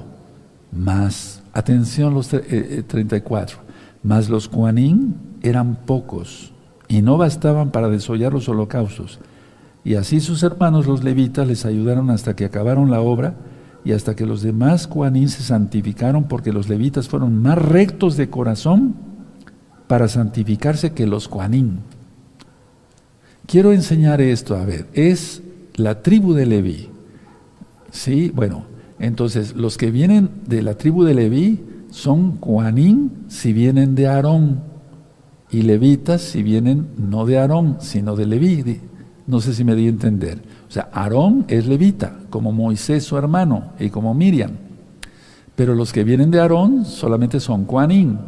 Más, 0.73 1.41
atención 1.53 2.13
los 2.13 2.27
34. 2.27 3.57
Eh, 3.57 3.61
eh, 3.61 3.71
más 4.03 4.29
los 4.29 4.49
cuanín 4.49 5.15
eran 5.41 5.75
pocos 5.85 6.51
y 6.87 7.01
no 7.01 7.17
bastaban 7.17 7.71
para 7.71 7.87
desollar 7.87 8.33
los 8.33 8.49
holocaustos 8.49 9.19
y 9.83 9.95
así 9.95 10.19
sus 10.19 10.43
hermanos 10.43 10.85
los 10.85 11.03
levitas 11.03 11.47
les 11.47 11.65
ayudaron 11.65 12.09
hasta 12.09 12.35
que 12.35 12.45
acabaron 12.45 12.91
la 12.91 13.01
obra 13.01 13.35
y 13.83 13.93
hasta 13.93 14.15
que 14.15 14.25
los 14.25 14.41
demás 14.41 14.87
cuanín 14.87 15.29
se 15.29 15.41
santificaron 15.41 16.25
porque 16.25 16.53
los 16.53 16.69
levitas 16.69 17.07
fueron 17.07 17.41
más 17.41 17.57
rectos 17.57 18.15
de 18.15 18.29
corazón 18.29 18.95
para 19.87 20.07
santificarse 20.07 20.91
que 20.91 21.07
los 21.07 21.27
cuanín. 21.27 21.79
Quiero 23.47 23.73
enseñar 23.73 24.21
esto, 24.21 24.55
a 24.55 24.63
ver, 24.63 24.87
es 24.93 25.41
la 25.75 26.01
tribu 26.01 26.33
de 26.33 26.45
Leví. 26.45 26.89
Sí, 27.91 28.31
bueno, 28.33 28.65
entonces 28.99 29.55
los 29.55 29.77
que 29.77 29.91
vienen 29.91 30.29
de 30.47 30.61
la 30.61 30.75
tribu 30.75 31.03
de 31.03 31.15
Leví 31.15 31.65
son 31.89 32.37
cuanín 32.37 33.11
si 33.27 33.51
vienen 33.51 33.95
de 33.95 34.07
Aarón 34.07 34.61
y 35.49 35.63
levitas 35.63 36.21
si 36.21 36.43
vienen 36.43 36.87
no 36.97 37.25
de 37.25 37.39
Aarón, 37.39 37.77
sino 37.81 38.15
de 38.15 38.25
Leví. 38.27 38.79
No 39.31 39.39
sé 39.39 39.53
si 39.53 39.63
me 39.63 39.75
di 39.75 39.85
a 39.85 39.89
entender. 39.89 40.39
O 40.67 40.71
sea, 40.71 40.89
Aarón 40.91 41.45
es 41.47 41.65
levita, 41.65 42.17
como 42.29 42.51
Moisés 42.51 43.05
su 43.05 43.17
hermano 43.17 43.71
y 43.79 43.89
como 43.89 44.13
Miriam. 44.13 44.51
Pero 45.55 45.73
los 45.73 45.93
que 45.93 46.03
vienen 46.03 46.31
de 46.31 46.41
Aarón 46.41 46.83
solamente 46.83 47.39
son 47.39 47.63
Coanín. 47.63 48.19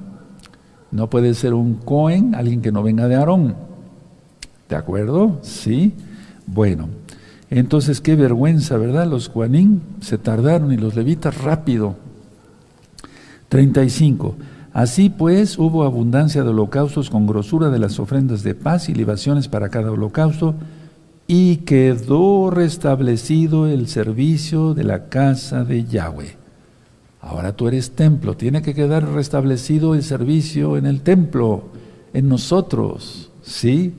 No 0.92 1.10
puede 1.10 1.34
ser 1.34 1.56
un 1.56 1.74
Cohen, 1.74 2.36
alguien 2.36 2.62
que 2.62 2.72
no 2.72 2.84
venga 2.84 3.10
de 3.10 3.16
Aarón. 3.16 3.54
¿De 4.70 4.78
acuerdo? 4.78 5.40
Sí. 5.42 5.92
Bueno, 6.48 6.88
entonces 7.50 8.00
qué 8.00 8.16
vergüenza, 8.16 8.78
¿verdad? 8.78 9.06
Los 9.06 9.28
Coanín 9.28 9.82
se 10.00 10.18
tardaron 10.18 10.72
y 10.72 10.78
los 10.78 10.96
levitas 10.96 11.38
rápido. 11.38 11.98
35. 13.50 14.36
Así 14.72 15.10
pues 15.10 15.60
hubo 15.60 15.84
abundancia 15.84 16.44
de 16.44 16.50
holocaustos 16.52 17.10
con 17.10 17.28
grosura 17.28 17.70
de 17.70 17.80
las 17.80 18.00
ofrendas 18.00 18.42
de 18.42 18.56
paz 18.56 18.88
y 18.88 18.94
libaciones 18.94 19.50
para 19.50 19.68
cada 19.68 19.92
holocausto 19.92 20.56
y 21.28 21.58
quedó 21.58 22.50
restablecido 22.50 23.68
el 23.68 23.88
servicio 23.88 24.74
de 24.74 24.84
la 24.84 25.10
casa 25.10 25.64
de 25.64 25.86
Yahweh. 25.86 26.36
Ahora 27.22 27.56
tú 27.56 27.68
eres 27.68 27.92
templo, 27.92 28.36
tiene 28.36 28.62
que 28.62 28.74
quedar 28.74 29.08
restablecido 29.08 29.96
el 29.96 30.04
servicio 30.04 30.76
en 30.78 30.86
el 30.86 31.02
templo, 31.02 31.70
en 32.14 32.28
nosotros, 32.28 33.32
¿sí? 33.42 33.94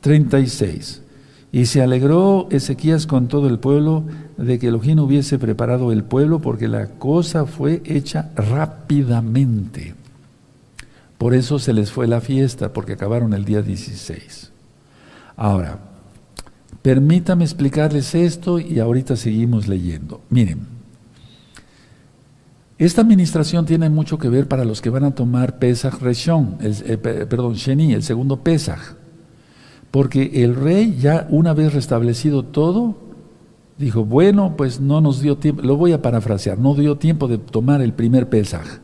36. 0.00 1.02
Y 1.50 1.66
se 1.66 1.82
alegró 1.82 2.48
Ezequías 2.50 3.06
con 3.06 3.28
todo 3.28 3.48
el 3.48 3.58
pueblo 3.58 4.04
de 4.38 4.58
que 4.58 4.68
Elohim 4.68 5.00
hubiese 5.00 5.38
preparado 5.38 5.92
el 5.92 6.04
pueblo 6.04 6.38
porque 6.38 6.68
la 6.68 6.86
cosa 6.86 7.46
fue 7.46 7.82
hecha 7.84 8.30
rápidamente. 8.36 9.94
Por 11.18 11.34
eso 11.34 11.58
se 11.58 11.72
les 11.72 11.92
fue 11.92 12.08
la 12.08 12.20
fiesta, 12.20 12.72
porque 12.72 12.94
acabaron 12.94 13.32
el 13.32 13.44
día 13.44 13.62
16. 13.62 14.50
Ahora, 15.36 15.78
Permítame 16.82 17.44
explicarles 17.44 18.14
esto 18.14 18.58
y 18.58 18.80
ahorita 18.80 19.14
seguimos 19.14 19.68
leyendo. 19.68 20.20
Miren, 20.30 20.66
esta 22.76 23.02
administración 23.02 23.64
tiene 23.64 23.88
mucho 23.88 24.18
que 24.18 24.28
ver 24.28 24.48
para 24.48 24.64
los 24.64 24.82
que 24.82 24.90
van 24.90 25.04
a 25.04 25.14
tomar 25.14 25.60
Pesach 25.60 26.00
Reshon, 26.00 26.58
eh, 26.60 26.96
perdón, 26.98 27.54
Sheni, 27.54 27.92
el 27.92 28.02
segundo 28.02 28.40
Pesach. 28.40 28.96
Porque 29.92 30.42
el 30.42 30.56
rey 30.56 30.96
ya 30.98 31.28
una 31.30 31.54
vez 31.54 31.72
restablecido 31.72 32.44
todo, 32.44 32.96
dijo, 33.78 34.04
bueno, 34.04 34.56
pues 34.56 34.80
no 34.80 35.00
nos 35.00 35.20
dio 35.20 35.36
tiempo, 35.36 35.62
lo 35.62 35.76
voy 35.76 35.92
a 35.92 36.02
parafrasear, 36.02 36.58
no 36.58 36.74
dio 36.74 36.96
tiempo 36.96 37.28
de 37.28 37.38
tomar 37.38 37.80
el 37.82 37.92
primer 37.92 38.28
Pesach. 38.28 38.80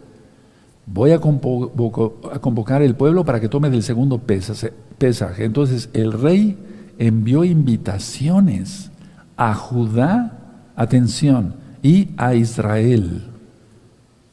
Voy 0.87 1.11
a, 1.11 1.19
convocar 1.19 2.83
el 2.83 2.95
pueblo 2.95 3.25
para 3.25 3.41
que 3.41 3.49
tome 3.49 3.69
del 3.69 3.83
segundo 3.83 4.19
Pesach. 4.21 5.41
Entonces 5.41 5.91
el 5.93 6.13
rey 6.13 6.57
envió 6.99 7.45
invitaciones 7.45 8.91
a 9.37 9.55
Judá, 9.55 10.39
atención, 10.77 11.55
y 11.83 12.11
a 12.17 12.35
Israel. 12.35 13.23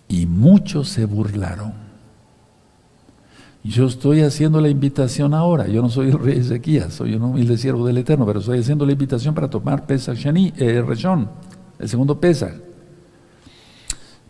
Y 0.08 0.25
muchos 0.25 0.89
se 0.89 1.06
burlaron. 1.06 1.73
Yo 3.63 3.88
estoy 3.88 4.21
haciendo 4.21 4.62
la 4.62 4.69
invitación 4.69 5.34
ahora. 5.34 5.67
Yo 5.67 5.82
no 5.82 5.89
soy 5.89 6.10
el 6.10 6.19
rey 6.19 6.38
Ezequías, 6.38 6.93
soy 6.93 7.15
un 7.15 7.23
humilde 7.23 7.58
siervo 7.58 7.88
del 7.88 7.97
Eterno, 7.97 8.25
pero 8.25 8.39
estoy 8.39 8.60
haciendo 8.60 8.86
la 8.86 8.91
invitación 8.91 9.34
para 9.34 9.49
tomar 9.49 9.88
Pesach 9.88 10.17
Shani, 10.17 10.54
eh, 10.58 10.84
el 11.80 11.89
segundo 11.89 12.19
Pesach. 12.19 12.54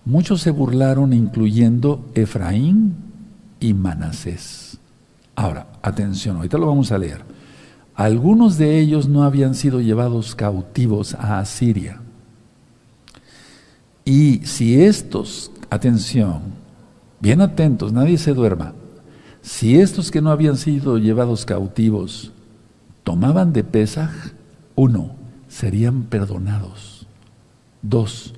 Muchos 0.05 0.41
se 0.41 0.51
burlaron, 0.51 1.11
incluyendo 1.13 2.05
Efraín 2.13 2.95
y 3.59 3.73
Manasés. 3.73 4.77
Ahora, 5.35 5.67
atención, 5.81 6.37
ahorita 6.37 6.57
lo 6.57 6.67
vamos 6.67 6.91
a 6.91 6.97
leer. 6.97 7.34
Algunos 7.95 8.57
de 8.57 8.79
ellos 8.79 9.07
no 9.07 9.23
habían 9.23 9.55
sido 9.55 9.79
llevados 9.79 10.35
cautivos 10.35 11.13
a 11.15 11.39
Asiria. 11.39 12.01
Y 14.03 14.41
si 14.43 14.81
estos, 14.81 15.51
atención, 15.69 16.41
bien 17.21 17.41
atentos, 17.41 17.93
nadie 17.93 18.17
se 18.17 18.33
duerma, 18.33 18.73
si 19.41 19.79
estos 19.79 20.11
que 20.11 20.21
no 20.21 20.31
habían 20.31 20.57
sido 20.57 20.97
llevados 20.97 21.45
cautivos 21.45 22.31
tomaban 23.03 23.53
de 23.53 23.63
Pesaj, 23.63 24.11
uno, 24.75 25.15
serían 25.47 26.03
perdonados. 26.03 27.07
Dos, 27.81 28.33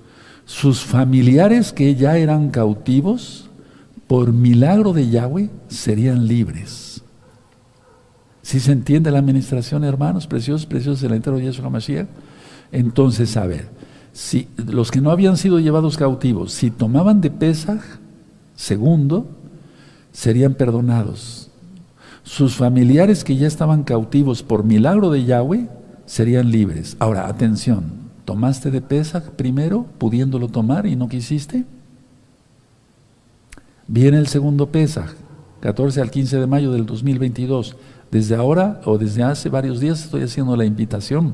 sus 0.46 0.82
familiares 0.82 1.74
que 1.74 1.96
ya 1.96 2.18
eran 2.18 2.50
cautivos, 2.50 3.50
por 4.08 4.32
milagro 4.32 4.94
de 4.94 5.10
Yahweh, 5.10 5.50
serían 5.68 6.28
libres. 6.28 6.87
Si 8.48 8.62
se 8.62 8.72
entiende 8.72 9.12
la 9.12 9.20
administración, 9.20 9.84
hermanos, 9.84 10.26
preciosos, 10.26 10.66
preciosos 10.66 11.02
del 11.02 11.12
entero 11.12 11.38
Yeshua 11.38 11.70
Mashiach, 11.70 12.08
entonces, 12.72 13.36
a 13.36 13.46
ver, 13.46 13.68
si 14.14 14.48
los 14.56 14.90
que 14.90 15.02
no 15.02 15.12
habían 15.12 15.36
sido 15.36 15.60
llevados 15.60 15.98
cautivos, 15.98 16.54
si 16.54 16.72
tomaban 16.72 17.20
de 17.20 17.30
Pesaj, 17.30 17.82
segundo, 18.56 19.28
serían 20.14 20.54
perdonados. 20.54 21.50
Sus 22.24 22.56
familiares 22.56 23.26
que 23.26 23.36
ya 23.36 23.48
estaban 23.48 23.84
cautivos 23.84 24.44
por 24.44 24.64
milagro 24.64 25.12
de 25.12 25.26
Yahweh, 25.26 25.68
serían 26.06 26.50
libres. 26.50 26.96
Ahora, 27.00 27.28
atención, 27.28 27.84
¿tomaste 28.24 28.72
de 28.72 28.80
Pesaj 28.80 29.32
primero, 29.32 29.88
pudiéndolo 29.98 30.48
tomar 30.48 30.86
y 30.86 30.96
no 30.96 31.10
quisiste? 31.10 31.66
Viene 33.90 34.18
el 34.18 34.28
segundo 34.28 34.68
Pesaj, 34.68 35.16
14 35.60 36.00
al 36.00 36.12
15 36.12 36.38
de 36.38 36.48
mayo 36.48 36.72
del 36.72 36.86
2022. 36.86 37.76
Desde 38.12 38.36
ahora 38.36 38.82
o 38.86 38.98
desde 38.98 39.24
hace 39.24 39.50
varios 39.50 39.80
días 39.80 40.04
estoy 40.04 40.24
haciendo 40.24 40.56
la 40.56 40.66
invitación. 40.66 41.34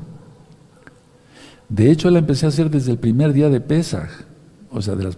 De 1.68 1.90
hecho, 1.90 2.10
la 2.10 2.18
empecé 2.18 2.46
a 2.46 2.50
hacer 2.50 2.70
desde 2.70 2.92
el 2.92 2.98
primer 2.98 3.32
día 3.32 3.48
de 3.48 3.60
Pesach, 3.60 4.10
o 4.70 4.82
sea, 4.82 4.94
de 4.94 5.04
las, 5.04 5.16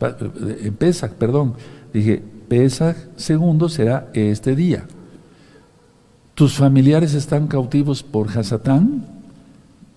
en 0.61 0.75
Pesach, 0.75 1.13
perdón. 1.13 1.55
Dije, 1.93 2.23
Pesach 2.49 2.97
segundo 3.17 3.69
será 3.69 4.11
este 4.15 4.55
día. 4.55 4.87
¿Tus 6.35 6.55
familiares 6.57 7.15
están 7.15 7.47
cautivos 7.47 8.03
por 8.03 8.29
Hasatán? 8.29 9.07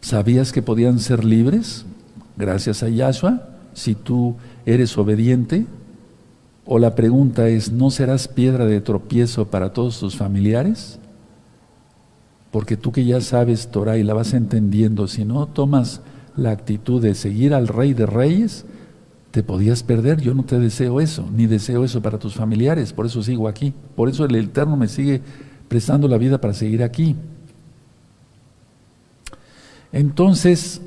¿Sabías 0.02 0.54
que 0.54 0.62
podían 0.62 1.00
ser 1.00 1.26
libres 1.26 1.86
gracias 2.38 2.82
a 2.82 2.88
Yahshua 2.88 3.42
si 3.74 3.96
tú 3.96 4.38
eres 4.66 4.98
obediente? 4.98 5.66
O 6.66 6.80
la 6.80 6.96
pregunta 6.96 7.50
es, 7.50 7.72
¿no 7.72 7.92
serás 7.92 8.28
piedra 8.28 8.66
de 8.66 8.80
tropiezo 8.80 9.48
para 9.50 9.74
todos 9.74 10.00
tus 10.00 10.16
familiares? 10.16 11.00
Porque 12.52 12.78
tú 12.78 12.92
que 12.92 13.06
ya 13.06 13.22
sabes 13.22 13.70
Torah 13.70 13.98
y 13.98 14.04
la 14.04 14.14
vas 14.14 14.34
entendiendo, 14.34 15.08
si 15.08 15.26
no 15.26 15.48
tomas 15.48 16.02
la 16.36 16.52
actitud 16.52 17.02
de 17.02 17.14
seguir 17.14 17.54
al 17.54 17.68
Rey 17.68 17.94
de 17.94 18.06
Reyes, 18.06 18.66
te 19.32 19.44
podías 19.44 19.84
perder. 19.84 20.20
Yo 20.22 20.34
no 20.34 20.44
te 20.44 20.60
deseo 20.60 21.00
eso, 21.00 21.28
ni 21.32 21.46
deseo 21.46 21.84
eso 21.84 22.02
para 22.02 22.18
tus 22.18 22.34
familiares, 22.34 22.94
por 22.94 23.06
eso 23.06 23.22
sigo 23.22 23.48
aquí. 23.48 23.74
Por 23.96 24.10
eso 24.10 24.26
el 24.26 24.36
Eterno 24.36 24.78
me 24.78 24.88
sigue 24.88 25.22
prestando 25.68 26.08
la 26.08 26.18
vida 26.18 26.42
para 26.42 26.54
seguir 26.54 26.84
aquí. 26.84 27.16
Entonces, 29.92 30.82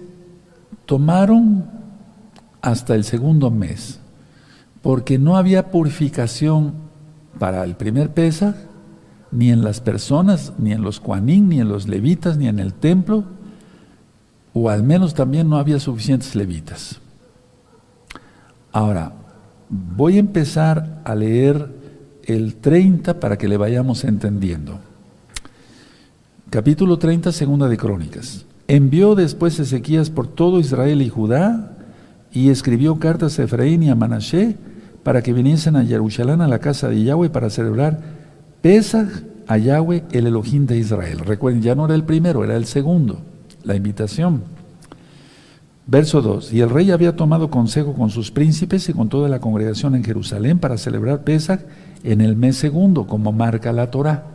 tomaron 0.86 1.70
hasta 2.60 2.94
el 2.94 3.04
segundo 3.04 3.50
mes, 3.50 3.98
porque 4.82 5.18
no 5.18 5.36
había 5.36 5.70
purificación 5.70 6.74
para 7.38 7.64
el 7.64 7.76
primer 7.76 8.10
Pesach, 8.10 8.54
ni 9.32 9.50
en 9.50 9.64
las 9.64 9.80
personas, 9.80 10.52
ni 10.58 10.72
en 10.72 10.82
los 10.82 11.00
cuanín, 11.00 11.48
ni 11.48 11.60
en 11.60 11.68
los 11.68 11.88
levitas, 11.88 12.36
ni 12.36 12.48
en 12.48 12.58
el 12.58 12.74
templo, 12.74 13.24
o 14.52 14.68
al 14.68 14.82
menos 14.82 15.14
también 15.14 15.48
no 15.48 15.56
había 15.56 15.80
suficientes 15.80 16.36
levitas. 16.36 17.00
Ahora, 18.70 19.12
voy 19.68 20.16
a 20.16 20.20
empezar 20.20 21.00
a 21.04 21.14
leer 21.14 21.68
el 22.24 22.56
30 22.56 23.18
para 23.18 23.38
que 23.38 23.48
le 23.48 23.56
vayamos 23.56 24.04
entendiendo. 24.04 24.78
Capítulo 26.50 26.98
30, 26.98 27.32
segunda 27.32 27.68
de 27.68 27.78
Crónicas. 27.78 28.44
Envió 28.68 29.14
después 29.14 29.58
Ezequías 29.58 30.10
por 30.10 30.26
todo 30.26 30.60
Israel 30.60 31.00
y 31.00 31.08
Judá 31.08 31.72
y 32.32 32.50
escribió 32.50 32.98
cartas 32.98 33.38
a 33.38 33.44
Efraín 33.44 33.82
y 33.82 33.90
a 33.90 33.94
Manashe 33.94 34.56
para 35.02 35.22
que 35.22 35.32
viniesen 35.32 35.76
a 35.76 35.84
Jerusalén 35.84 36.40
a 36.42 36.48
la 36.48 36.58
casa 36.58 36.88
de 36.88 37.02
Yahweh 37.02 37.30
para 37.30 37.50
celebrar 37.50 38.21
Pesach 38.62 39.08
a 39.48 39.58
Yahweh, 39.58 40.04
el 40.12 40.28
Elohim 40.28 40.66
de 40.66 40.78
Israel. 40.78 41.18
Recuerden, 41.18 41.62
ya 41.62 41.74
no 41.74 41.84
era 41.84 41.94
el 41.94 42.04
primero, 42.04 42.44
era 42.44 42.56
el 42.56 42.64
segundo, 42.64 43.18
la 43.64 43.74
invitación. 43.74 44.42
Verso 45.86 46.22
2. 46.22 46.52
Y 46.52 46.60
el 46.60 46.70
rey 46.70 46.92
había 46.92 47.16
tomado 47.16 47.50
consejo 47.50 47.92
con 47.94 48.08
sus 48.08 48.30
príncipes 48.30 48.88
y 48.88 48.92
con 48.92 49.08
toda 49.08 49.28
la 49.28 49.40
congregación 49.40 49.96
en 49.96 50.04
Jerusalén 50.04 50.60
para 50.60 50.78
celebrar 50.78 51.24
Pesach 51.24 51.60
en 52.04 52.20
el 52.20 52.36
mes 52.36 52.56
segundo, 52.56 53.06
como 53.06 53.32
marca 53.32 53.72
la 53.72 53.90
Torah. 53.90 54.26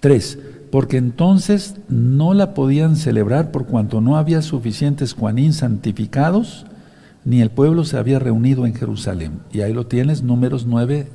3. 0.00 0.38
Porque 0.70 0.98
entonces 0.98 1.76
no 1.88 2.34
la 2.34 2.52
podían 2.52 2.96
celebrar 2.96 3.52
por 3.52 3.64
cuanto 3.66 4.02
no 4.02 4.18
había 4.18 4.42
suficientes 4.42 5.14
Juanín 5.14 5.54
santificados, 5.54 6.66
ni 7.24 7.40
el 7.40 7.50
pueblo 7.50 7.84
se 7.84 7.96
había 7.96 8.18
reunido 8.18 8.66
en 8.66 8.74
Jerusalén. 8.74 9.40
Y 9.50 9.62
ahí 9.62 9.72
lo 9.72 9.86
tienes, 9.86 10.22
números 10.22 10.66
9, 10.66 11.08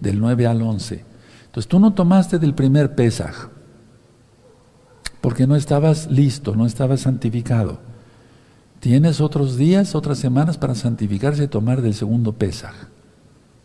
del 0.00 0.18
9 0.18 0.46
al 0.46 0.62
11. 0.62 1.04
Entonces 1.46 1.68
tú 1.68 1.80
no 1.80 1.94
tomaste 1.94 2.38
del 2.38 2.54
primer 2.54 2.94
Pesaj 2.94 3.48
porque 5.26 5.46
no 5.46 5.56
estabas 5.56 6.08
listo, 6.08 6.54
no 6.54 6.66
estabas 6.66 7.00
santificado. 7.00 7.80
Tienes 8.78 9.20
otros 9.20 9.56
días, 9.56 9.96
otras 9.96 10.18
semanas 10.18 10.56
para 10.56 10.76
santificarse 10.76 11.42
y 11.42 11.48
tomar 11.48 11.82
del 11.82 11.94
segundo 11.94 12.34
Pesaj. 12.34 12.74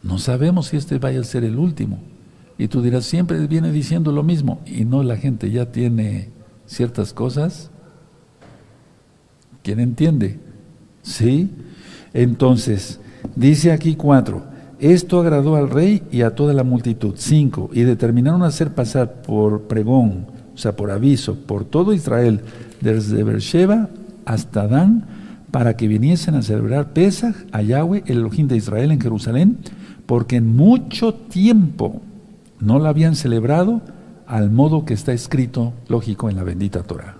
No 0.02 0.18
sabemos 0.18 0.68
si 0.68 0.78
este 0.78 0.98
vaya 0.98 1.20
a 1.20 1.24
ser 1.24 1.44
el 1.44 1.58
último. 1.58 2.00
Y 2.58 2.68
tú 2.68 2.82
dirás, 2.82 3.06
siempre 3.06 3.46
viene 3.46 3.72
diciendo 3.72 4.12
lo 4.12 4.24
mismo. 4.24 4.62
Y 4.66 4.86
no, 4.86 5.04
la 5.04 5.18
gente 5.18 5.52
ya 5.52 5.72
tiene 5.72 6.30
ciertas 6.66 7.14
cosas. 7.14 7.70
¿Quién 9.64 9.80
entiende? 9.80 10.40
¿Sí? 11.04 11.52
Entonces, 12.14 13.00
dice 13.36 13.72
aquí 13.72 13.96
cuatro. 13.96 14.51
Esto 14.82 15.22
agradó 15.22 15.56
al 15.56 15.70
rey 15.70 16.04
y 16.12 16.24
a 16.24 16.36
toda 16.36 16.54
la 16.54 16.66
multitud. 16.66 17.14
Cinco. 17.16 17.70
Y 17.72 17.84
determinaron 17.84 18.44
hacer 18.44 18.74
pasar 18.76 19.22
por 19.22 19.62
pregón 19.62 20.26
o 20.54 20.58
sea, 20.58 20.76
por 20.76 20.92
aviso, 20.92 21.36
por 21.36 21.66
todo 21.66 21.94
Israel, 21.94 22.42
desde 22.82 23.24
Beersheba 23.24 23.90
hasta 24.26 24.68
Dan, 24.68 25.06
para 25.50 25.76
que 25.76 25.88
viniesen 25.88 26.36
a 26.36 26.42
celebrar 26.42 26.94
Pesach 26.94 27.36
a 27.52 27.62
Yahweh, 27.62 28.04
el 28.06 28.20
Elohim 28.20 28.48
de 28.48 28.58
Israel 28.58 28.92
en 28.92 29.02
Jerusalén, 29.02 29.58
porque 30.06 30.38
en 30.38 30.56
mucho 30.56 31.14
tiempo 31.14 32.02
no 32.60 32.80
la 32.80 32.90
habían 32.90 33.16
celebrado 33.16 33.82
al 34.28 34.52
modo 34.52 34.86
que 34.86 34.94
está 34.94 35.14
escrito, 35.14 35.74
lógico, 35.88 36.30
en 36.30 36.36
la 36.36 36.44
bendita 36.44 36.84
Torah. 36.84 37.16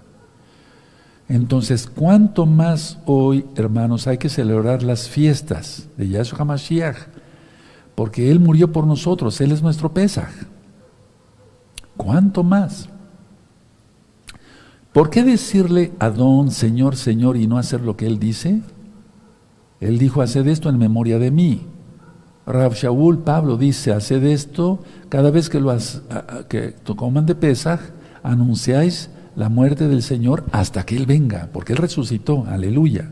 Entonces, 1.28 1.88
¿cuánto 1.88 2.46
más 2.46 3.00
hoy, 3.06 3.46
hermanos, 3.56 4.08
hay 4.08 4.18
que 4.18 4.30
celebrar 4.30 4.84
las 4.84 5.10
fiestas 5.10 5.88
de 5.98 6.10
Yahshua 6.10 6.40
HaMashiach? 6.40 6.98
Porque 7.96 8.32
Él 8.32 8.40
murió 8.40 8.72
por 8.72 8.88
nosotros, 8.88 9.40
Él 9.42 9.52
es 9.52 9.62
nuestro 9.62 9.94
Pesach. 9.94 10.32
¿Cuánto 11.98 12.44
más? 12.44 12.90
¿Por 14.94 15.10
qué 15.10 15.24
decirle 15.24 15.94
a 16.00 16.10
Don, 16.10 16.52
Señor, 16.52 16.96
Señor, 16.96 17.38
y 17.38 17.48
no 17.48 17.58
hacer 17.58 17.82
lo 17.82 17.96
que 17.96 18.08
Él 18.08 18.20
dice? 18.20 18.62
Él 19.80 19.98
dijo, 19.98 20.22
haced 20.22 20.48
esto 20.48 20.70
en 20.70 20.78
memoria 20.78 21.18
de 21.18 21.32
mí. 21.32 21.68
Rab 22.46 22.74
Shaul, 22.74 23.20
Pablo 23.20 23.56
dice, 23.58 23.94
haced 23.94 24.24
esto 24.24 24.80
cada 25.10 25.32
vez 25.32 25.50
que 25.50 25.60
lo 25.60 25.78
que 26.50 26.76
coman 26.98 27.26
de 27.26 27.36
Pesaj, 27.36 27.80
anunciáis 28.24 29.10
la 29.36 29.48
muerte 29.48 29.88
del 29.88 30.04
Señor 30.04 30.44
hasta 30.52 30.86
que 30.86 30.98
Él 30.98 31.06
venga, 31.06 31.50
porque 31.54 31.74
Él 31.74 31.80
resucitó, 31.80 32.46
aleluya. 32.48 33.12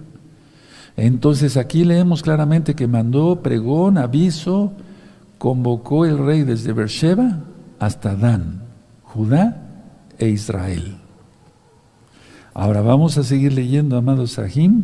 Entonces 1.01 1.55
aquí 1.55 1.85
leemos 1.85 2.21
claramente 2.21 2.75
que 2.75 2.85
mandó 2.85 3.41
pregón, 3.41 3.97
aviso, 3.97 4.73
convocó 5.37 6.05
el 6.05 6.17
rey 6.17 6.43
desde 6.43 6.73
Beersheba 6.73 7.39
hasta 7.79 8.17
Dan, 8.17 8.63
Judá 9.03 9.85
e 10.17 10.27
Israel. 10.27 10.97
Ahora 12.53 12.81
vamos 12.81 13.17
a 13.17 13.23
seguir 13.23 13.53
leyendo, 13.53 13.95
amados 13.95 14.31
Sahim. 14.31 14.83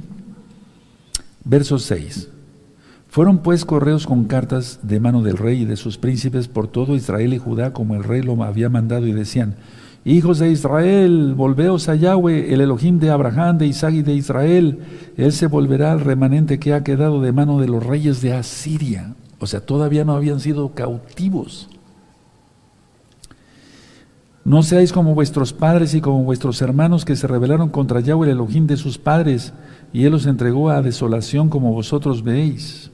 Verso 1.43 1.79
6. 1.79 2.29
Fueron 3.09 3.39
pues 3.39 3.65
correos 3.65 4.07
con 4.07 4.23
cartas 4.23 4.79
de 4.83 5.01
mano 5.01 5.21
del 5.21 5.35
rey 5.35 5.63
y 5.63 5.65
de 5.65 5.75
sus 5.75 5.97
príncipes 5.97 6.47
por 6.47 6.69
todo 6.69 6.95
Israel 6.95 7.33
y 7.33 7.39
Judá, 7.39 7.73
como 7.73 7.93
el 7.95 8.05
rey 8.05 8.21
lo 8.21 8.41
había 8.41 8.69
mandado, 8.69 9.05
y 9.05 9.11
decían, 9.11 9.55
Hijos 10.07 10.37
de 10.37 10.51
Israel, 10.51 11.33
volveos 11.35 11.89
a 11.89 11.95
Yahweh, 11.95 12.53
el 12.53 12.61
Elohim 12.61 12.99
de 12.99 13.09
Abraham, 13.09 13.57
de 13.57 13.65
Isaac 13.65 13.95
y 13.95 14.01
de 14.03 14.13
Israel. 14.13 14.77
Él 15.17 15.31
se 15.31 15.47
volverá 15.47 15.91
al 15.91 16.01
remanente 16.01 16.59
que 16.59 16.75
ha 16.75 16.83
quedado 16.83 17.21
de 17.21 17.31
mano 17.31 17.59
de 17.59 17.67
los 17.67 17.83
reyes 17.83 18.21
de 18.21 18.33
Asiria. 18.33 19.15
O 19.39 19.47
sea, 19.47 19.61
todavía 19.61 20.05
no 20.05 20.13
habían 20.13 20.39
sido 20.39 20.75
cautivos. 20.75 21.69
No 24.43 24.61
seáis 24.61 24.93
como 24.93 25.15
vuestros 25.15 25.53
padres 25.53 25.95
y 25.95 26.01
como 26.01 26.23
vuestros 26.23 26.61
hermanos 26.61 27.03
que 27.03 27.15
se 27.15 27.25
rebelaron 27.25 27.69
contra 27.69 27.99
Yahweh 27.99 28.27
el 28.27 28.33
Elohim 28.33 28.67
de 28.67 28.77
sus 28.77 28.99
padres, 28.99 29.53
y 29.91 30.05
él 30.05 30.11
los 30.11 30.27
entregó 30.27 30.69
a 30.69 30.83
desolación 30.83 31.49
como 31.49 31.73
vosotros 31.73 32.21
veis. 32.21 32.91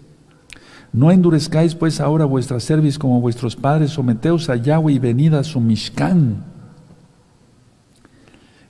No 0.93 1.11
endurezcáis 1.11 1.75
pues 1.75 1.99
ahora 1.99 2.23
vuestra 2.23 2.61
cerviz 2.61 2.97
como 2.97 3.19
vuestros 3.19 3.57
padres, 3.57 3.91
someteos 3.91 4.49
a 4.49 4.55
Yahweh 4.55 4.93
y 4.93 4.99
venid 4.99 5.33
a 5.33 5.43
su 5.43 5.59
Mishkan, 5.59 6.50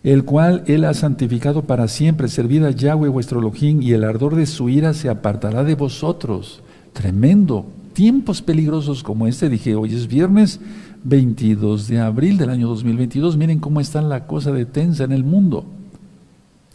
el 0.04 0.26
cual 0.26 0.64
él 0.68 0.86
ha 0.86 0.94
santificado 0.94 1.64
para 1.64 1.88
siempre. 1.88 2.28
Servid 2.28 2.64
a 2.64 2.72
Yahweh 2.72 3.10
vuestro 3.10 3.40
Elohim, 3.40 3.82
y 3.82 3.94
el 3.94 4.04
ardor 4.04 4.36
de 4.36 4.46
su 4.46 4.70
ira 4.70 4.94
se 4.94 5.10
apartará 5.10 5.64
de 5.64 5.76
vosotros. 5.76 6.62
Tremendo. 6.94 7.66
Tiempos 7.94 8.42
peligrosos 8.42 9.04
como 9.04 9.28
este, 9.28 9.50
dije, 9.50 9.76
hoy 9.76 9.94
es 9.94 10.08
viernes, 10.08 10.60
22 11.04 11.88
de 11.88 12.00
abril 12.00 12.38
del 12.38 12.50
año 12.50 12.68
2022. 12.68 13.38
Miren 13.38 13.60
cómo 13.60 13.80
está 13.80 14.02
la 14.02 14.28
cosa 14.28 14.52
de 14.52 14.66
tensa 14.66 15.04
en 15.04 15.12
el 15.12 15.24
mundo. 15.24 15.66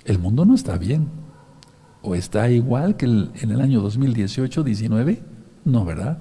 El 0.04 0.18
mundo 0.18 0.44
no 0.44 0.54
está 0.54 0.78
bien. 0.78 1.08
¿O 2.02 2.14
está 2.14 2.48
igual 2.50 2.96
que 2.96 3.06
en 3.06 3.50
el 3.50 3.60
año 3.60 3.80
2018, 3.80 4.62
19? 4.62 5.22
No, 5.64 5.84
¿verdad? 5.84 6.18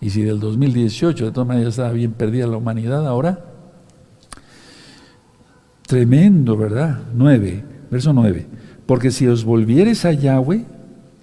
Y 0.00 0.10
si 0.10 0.22
del 0.22 0.38
2018 0.38 1.24
de 1.24 1.30
todas 1.32 1.48
maneras 1.48 1.70
estaba 1.70 1.92
bien 1.92 2.12
perdida 2.12 2.46
la 2.46 2.58
humanidad, 2.58 3.06
ahora. 3.06 3.44
Tremendo, 5.88 6.54
¿verdad? 6.54 6.98
9, 7.14 7.64
verso 7.90 8.12
9. 8.12 8.46
Porque 8.84 9.10
si 9.10 9.26
os 9.26 9.46
volvieres 9.46 10.04
a 10.04 10.12
Yahweh, 10.12 10.66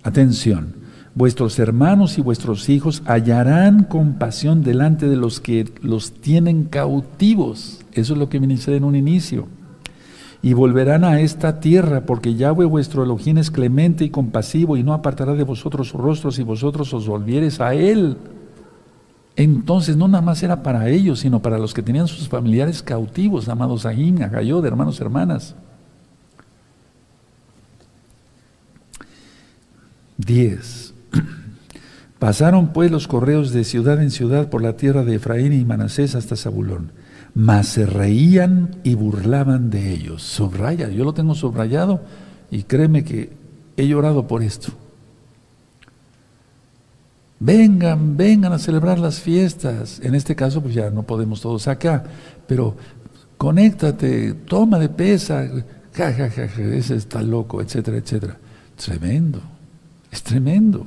atención, 0.01 0.77
vuestros 1.13 1.59
hermanos 1.59 2.17
y 2.17 2.21
vuestros 2.21 2.67
hijos 2.67 3.03
hallarán 3.05 3.83
compasión 3.83 4.63
delante 4.63 5.07
de 5.07 5.17
los 5.17 5.39
que 5.39 5.71
los 5.83 6.13
tienen 6.13 6.63
cautivos. 6.63 7.85
Eso 7.93 8.13
es 8.13 8.19
lo 8.19 8.27
que 8.27 8.39
dice 8.39 8.75
en 8.75 8.85
un 8.85 8.95
inicio. 8.95 9.45
Y 10.41 10.53
volverán 10.53 11.03
a 11.03 11.19
esta 11.19 11.59
tierra, 11.59 12.07
porque 12.07 12.33
Yahweh 12.33 12.65
vuestro 12.65 13.03
Elohim 13.03 13.37
es 13.37 13.51
clemente 13.51 14.03
y 14.03 14.09
compasivo, 14.09 14.77
y 14.77 14.83
no 14.83 14.93
apartará 14.93 15.35
de 15.35 15.43
vosotros 15.43 15.89
sus 15.89 16.01
rostros 16.01 16.35
si 16.37 16.43
vosotros 16.43 16.91
os 16.91 17.07
volvieres 17.07 17.61
a 17.61 17.75
Él. 17.75 18.17
Entonces, 19.35 19.97
no 19.97 20.07
nada 20.07 20.21
más 20.21 20.41
era 20.43 20.63
para 20.63 20.89
ellos, 20.89 21.19
sino 21.19 21.41
para 21.41 21.57
los 21.57 21.73
que 21.73 21.81
tenían 21.83 22.07
sus 22.07 22.29
familiares 22.29 22.81
cautivos, 22.81 23.49
amados 23.49 23.85
Ahim, 23.85 24.21
Agayod, 24.21 24.65
hermanos, 24.65 25.01
hermanas. 25.01 25.55
10. 30.17 30.93
Pasaron 32.19 32.71
pues 32.71 32.89
los 32.91 33.07
correos 33.07 33.51
de 33.51 33.65
ciudad 33.65 34.01
en 34.01 34.11
ciudad 34.11 34.49
por 34.49 34.61
la 34.61 34.77
tierra 34.77 35.03
de 35.03 35.15
Efraín 35.15 35.51
y 35.51 35.65
Manasés 35.65 36.15
hasta 36.15 36.37
Zabulón. 36.37 36.91
mas 37.33 37.67
se 37.67 37.85
reían 37.85 38.77
y 38.83 38.95
burlaban 38.95 39.69
de 39.69 39.91
ellos. 39.91 40.23
Subraya, 40.23 40.87
yo 40.89 41.03
lo 41.03 41.13
tengo 41.13 41.35
subrayado 41.35 42.01
y 42.49 42.63
créeme 42.63 43.03
que 43.03 43.33
he 43.75 43.85
llorado 43.85 44.27
por 44.27 44.41
esto. 44.41 44.71
Vengan, 47.39 48.15
vengan 48.15 48.53
a 48.53 48.59
celebrar 48.59 48.97
las 48.99 49.19
fiestas. 49.19 49.99
En 50.03 50.15
este 50.15 50.35
caso, 50.35 50.61
pues 50.61 50.73
ya 50.73 50.89
no 50.89 51.03
podemos 51.03 51.41
todos 51.41 51.67
acá, 51.67 52.03
pero 52.47 52.75
conéctate, 53.37 54.33
toma 54.33 54.79
de 54.79 54.89
pesa, 54.89 55.47
ja, 55.93 56.13
ja, 56.13 56.29
ja, 56.29 56.43
ese 56.43 56.95
está 56.95 57.21
loco, 57.21 57.61
etcétera, 57.61 57.97
etcétera. 57.97 58.37
Tremendo, 58.75 59.41
es 60.11 60.23
tremendo. 60.23 60.85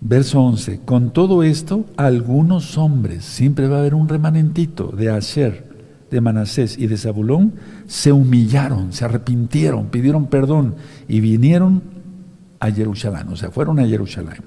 Verso 0.00 0.40
11, 0.40 0.80
con 0.84 1.12
todo 1.12 1.42
esto, 1.42 1.86
algunos 1.96 2.76
hombres, 2.76 3.24
siempre 3.24 3.68
va 3.68 3.76
a 3.76 3.80
haber 3.80 3.94
un 3.94 4.08
remanentito 4.08 4.88
de 4.88 5.10
Asher, 5.10 5.64
de 6.10 6.20
Manasés 6.20 6.76
y 6.76 6.88
de 6.88 6.98
Zabulón, 6.98 7.54
se 7.86 8.10
humillaron, 8.10 8.92
se 8.92 9.04
arrepintieron, 9.04 9.86
pidieron 9.86 10.26
perdón 10.26 10.74
y 11.08 11.20
vinieron 11.20 11.91
a 12.62 12.70
Jerusalén, 12.70 13.26
o 13.28 13.34
sea, 13.34 13.50
fueron 13.50 13.80
a 13.80 13.86
Jerusalén. 13.86 14.44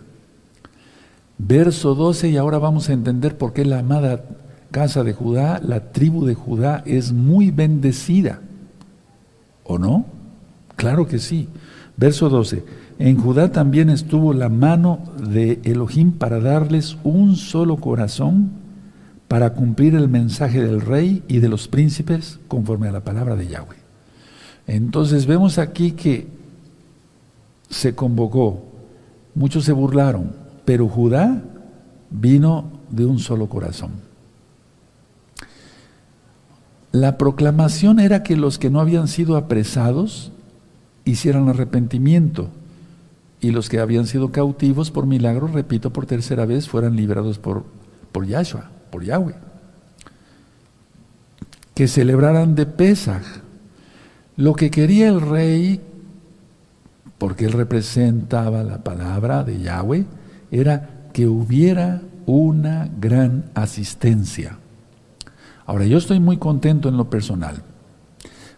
Verso 1.38 1.96
12, 1.96 2.30
y 2.30 2.38
ahora 2.38 2.60
vamos 2.60 2.90
a 2.90 2.94
entender 2.94 3.38
por 3.38 3.52
qué 3.52 3.66
la 3.66 3.80
amada 3.80 4.24
casa 4.72 5.04
de 5.04 5.12
Judá, 5.12 5.60
la 5.62 5.92
tribu 5.92 6.26
de 6.26 6.34
Judá 6.34 6.82
es 6.86 7.12
muy 7.12 7.52
bendecida. 7.52 8.40
¿O 9.66 9.78
no? 9.78 10.06
Claro 10.78 11.08
que 11.08 11.20
sí. 11.20 11.50
Verso 11.98 12.30
12. 12.30 12.64
En 13.00 13.18
Judá 13.18 13.52
también 13.52 13.90
estuvo 13.90 14.34
la 14.34 14.48
mano 14.48 15.00
de 15.22 15.60
Elohim 15.66 16.14
para 16.14 16.40
darles 16.40 16.96
un 17.04 17.36
solo 17.36 17.76
corazón 17.76 18.52
para 19.28 19.56
cumplir 19.56 19.94
el 19.96 20.08
mensaje 20.08 20.64
del 20.64 20.80
rey 20.80 21.22
y 21.28 21.40
de 21.40 21.50
los 21.50 21.68
príncipes 21.68 22.40
conforme 22.48 22.88
a 22.88 22.94
la 22.94 23.04
palabra 23.04 23.36
de 23.36 23.48
Yahweh. 23.48 23.76
Entonces 24.68 25.26
vemos 25.26 25.58
aquí 25.58 25.92
que 25.92 26.35
se 27.70 27.96
convocó, 27.96 28.64
muchos 29.34 29.66
se 29.66 29.72
burlaron, 29.72 30.32
pero 30.66 30.88
Judá 30.88 31.42
vino 32.10 32.66
de 32.90 33.06
un 33.06 33.20
solo 33.20 33.48
corazón. 33.48 33.92
La 36.92 37.18
proclamación 37.18 38.00
era 38.00 38.24
que 38.24 38.38
los 38.38 38.58
que 38.58 38.70
no 38.70 38.80
habían 38.80 39.08
sido 39.08 39.36
apresados 39.36 40.32
hicieran 41.04 41.50
arrepentimiento 41.50 42.50
y 43.42 43.52
los 43.52 43.70
que 43.70 43.80
habían 43.80 44.08
sido 44.08 44.32
cautivos 44.32 44.92
por 44.92 45.06
milagro, 45.06 45.48
repito 45.48 45.92
por 45.92 46.06
tercera 46.06 46.46
vez, 46.46 46.70
fueran 46.70 46.96
liberados 46.96 47.38
por, 47.38 47.66
por 48.12 48.26
Yahshua, 48.26 48.72
por 48.90 49.04
Yahweh. 49.04 49.36
Que 51.74 51.88
celebraran 51.88 52.56
de 52.56 52.66
Pesaj. 52.66 53.24
Lo 54.38 54.54
que 54.54 54.72
quería 54.72 55.10
el 55.10 55.22
rey, 55.22 55.82
porque 57.26 57.46
él 57.46 57.54
representaba 57.54 58.62
la 58.62 58.84
palabra 58.84 59.44
de 59.44 59.60
Yahweh, 59.60 60.06
era 60.52 61.08
que 61.12 61.26
hubiera 61.26 62.04
una 62.28 62.88
gran 63.02 63.46
asistencia. 63.56 64.60
Ahora, 65.66 65.86
yo 65.86 65.98
estoy 65.98 66.20
muy 66.20 66.38
contento 66.38 66.88
en 66.88 66.98
lo 66.98 67.10
personal, 67.10 67.64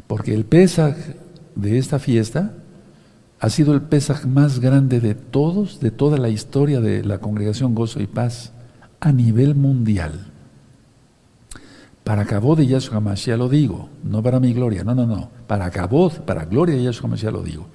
porque 0.06 0.34
el 0.34 0.44
Pesaj 0.44 0.98
de 1.56 1.78
esta 1.78 1.98
fiesta 1.98 2.56
ha 3.40 3.50
sido 3.50 3.74
el 3.74 3.84
Pesaj 3.84 4.26
más 4.26 4.60
grande 4.60 5.00
de 5.00 5.16
todos, 5.16 5.80
de 5.80 5.92
toda 5.92 6.18
la 6.18 6.28
historia 6.28 6.82
de 6.82 7.06
la 7.06 7.20
congregación 7.20 7.74
Gozo 7.74 8.02
y 8.02 8.08
Paz, 8.08 8.52
a 9.00 9.14
nivel 9.14 9.56
mundial. 9.56 10.28
Para 12.04 12.24
acabó 12.24 12.58
de 12.58 12.68
Yahshua 12.68 13.00
Mashiach 13.00 13.38
lo 13.38 13.48
digo, 13.48 13.88
no 14.04 14.22
para 14.22 14.42
mi 14.42 14.52
gloria, 14.52 14.84
no, 14.84 14.94
no, 14.94 15.06
no, 15.06 15.30
para 15.48 15.64
acabó, 15.64 16.10
para 16.10 16.44
gloria 16.44 16.76
de 16.76 16.84
Yahshua 16.84 17.10
Mashiach 17.12 17.32
lo 17.32 17.44
digo. 17.44 17.68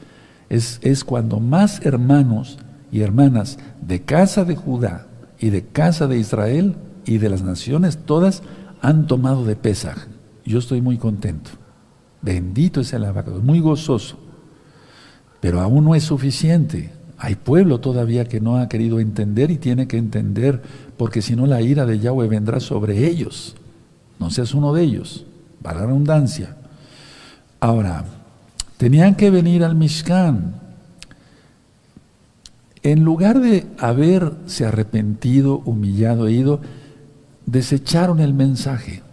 Es, 0.53 1.05
cuando 1.05 1.41
más 1.41 1.81
hermanos 1.81 2.59
y 2.91 3.01
hermanas 3.01 3.59
de 3.81 4.03
casa 4.03 4.45
de 4.45 4.55
Judá 4.55 5.07
y 5.39 5.49
de 5.49 5.65
casa 5.65 6.07
de 6.07 6.19
Israel 6.19 6.77
y 7.07 7.17
de 7.17 7.31
las 7.31 7.41
naciones 7.41 7.97
todas 8.05 8.43
han 8.83 9.07
tomado 9.07 9.47
de 9.47 9.57
Pesaj. 9.57 9.97
Yo 10.45 10.59
estoy 10.59 10.83
muy 10.83 10.99
contento. 10.99 11.53
Bendito 12.21 12.83
es 12.83 12.93
el 12.93 13.07
abacado, 13.07 13.41
muy 13.41 13.61
gozoso. 13.61 14.19
Pero 15.41 15.63
aún 15.63 15.87
no 15.87 15.95
es 15.95 16.05
suficiente. 16.05 16.93
Hay 17.17 17.37
pueblo 17.37 17.81
todavía 17.81 18.27
que 18.27 18.41
no 18.41 18.59
ha 18.59 18.69
querido 18.69 19.01
entender 19.01 19.51
y 19.51 19.57
tiene 19.57 19.89
que 19.89 19.97
entender, 19.97 20.61
porque 20.99 21.23
si 21.23 21.35
no 21.35 21.47
la 21.47 21.63
ira 21.63 21.87
de 21.87 21.99
Yahweh 21.99 22.29
vendrá 22.29 22.61
sobre 22.61 23.09
ellos. 23.09 23.57
No 24.19 24.31
seas 24.31 24.53
uno 24.53 24.75
de 24.75 24.83
ellos. 24.83 25.25
Para 25.63 25.81
la 25.81 25.87
redundancia. 25.87 26.57
Ahora, 27.59 28.05
tenían 28.83 29.15
que 29.15 29.31
venir 29.31 29.63
al 29.63 29.77
Mishkan. 29.77 30.55
En 32.83 33.05
lugar 33.05 33.39
de 33.39 33.65
haberse 33.79 34.67
arrepentido, 34.67 35.63
humillado 35.65 36.27
e 36.27 36.33
ido, 36.33 36.61
desecharon 37.47 38.19
el 38.19 38.35
mensaje. 38.35 39.05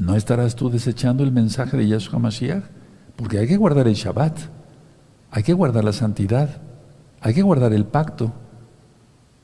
¿No 0.00 0.14
estarás 0.14 0.54
tú 0.54 0.70
desechando 0.70 1.24
el 1.24 1.32
mensaje 1.32 1.76
de 1.76 1.88
Yahshua 1.88 2.20
Mashiach? 2.20 2.62
Porque 3.16 3.38
hay 3.38 3.48
que 3.48 3.56
guardar 3.56 3.88
el 3.88 3.94
Shabbat, 3.94 4.38
hay 5.32 5.42
que 5.42 5.52
guardar 5.52 5.82
la 5.82 5.92
santidad, 5.92 6.62
hay 7.20 7.34
que 7.34 7.42
guardar 7.42 7.72
el 7.72 7.86
pacto 7.86 8.32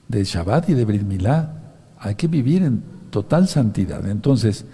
de 0.06 0.22
Shabbat 0.22 0.68
y 0.68 0.74
de 0.74 0.84
Brit 0.84 1.02
Milá, 1.02 1.52
hay 1.98 2.14
que 2.14 2.28
vivir 2.28 2.62
en 2.62 2.84
total 3.10 3.48
santidad. 3.48 4.08
Entonces, 4.08 4.66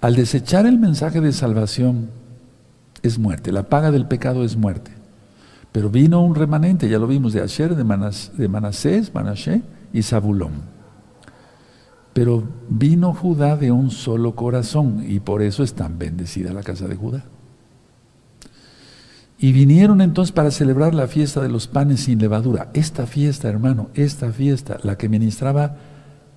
al 0.00 0.16
desechar 0.16 0.64
el 0.64 0.78
mensaje 0.78 1.20
de 1.20 1.34
salvación, 1.34 2.18
es 3.02 3.18
muerte, 3.18 3.52
la 3.52 3.68
paga 3.68 3.90
del 3.90 4.06
pecado 4.06 4.44
es 4.44 4.56
muerte. 4.56 4.92
Pero 5.72 5.88
vino 5.88 6.20
un 6.22 6.34
remanente, 6.34 6.88
ya 6.88 6.98
lo 6.98 7.06
vimos, 7.06 7.32
de 7.32 7.42
Asher, 7.42 7.76
de, 7.76 7.84
Manasés, 7.84 9.14
Manashe 9.14 9.62
y 9.92 10.02
Zabulón. 10.02 10.52
Pero 12.12 12.42
vino 12.68 13.14
Judá 13.14 13.56
de 13.56 13.70
un 13.70 13.90
solo 13.90 14.34
corazón 14.34 15.04
y 15.06 15.20
por 15.20 15.42
eso 15.42 15.62
es 15.62 15.74
tan 15.74 15.98
bendecida 15.98 16.52
la 16.52 16.64
casa 16.64 16.88
de 16.88 16.96
Judá. 16.96 17.24
Y 19.38 19.52
vinieron 19.52 20.00
entonces 20.00 20.32
para 20.32 20.50
celebrar 20.50 20.94
la 20.94 21.06
fiesta 21.06 21.40
de 21.40 21.48
los 21.48 21.66
panes 21.66 22.00
sin 22.00 22.18
levadura. 22.18 22.70
Esta 22.74 23.06
fiesta, 23.06 23.48
hermano, 23.48 23.88
esta 23.94 24.32
fiesta, 24.32 24.78
la 24.82 24.98
que 24.98 25.08
ministraba 25.08 25.76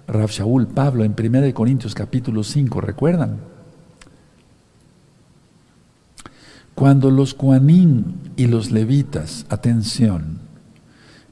Rav 0.08 0.30
Shaul 0.30 0.68
Pablo 0.68 1.04
en 1.04 1.16
1 1.20 1.54
Corintios 1.54 1.96
capítulo 1.96 2.44
5, 2.44 2.80
¿recuerdan? 2.80 3.53
Cuando 6.76 7.12
los 7.12 7.34
cuanín 7.34 8.16
y 8.36 8.48
los 8.48 8.72
levitas, 8.72 9.46
atención, 9.50 10.40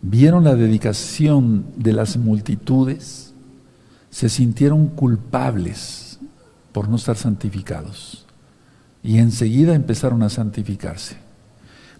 vieron 0.01 0.43
la 0.43 0.55
dedicación 0.55 1.65
de 1.75 1.93
las 1.93 2.17
multitudes, 2.17 3.33
se 4.09 4.29
sintieron 4.29 4.87
culpables 4.87 6.19
por 6.71 6.89
no 6.89 6.97
estar 6.97 7.17
santificados 7.17 8.25
y 9.03 9.17
enseguida 9.17 9.73
empezaron 9.73 10.23
a 10.23 10.29
santificarse. 10.29 11.17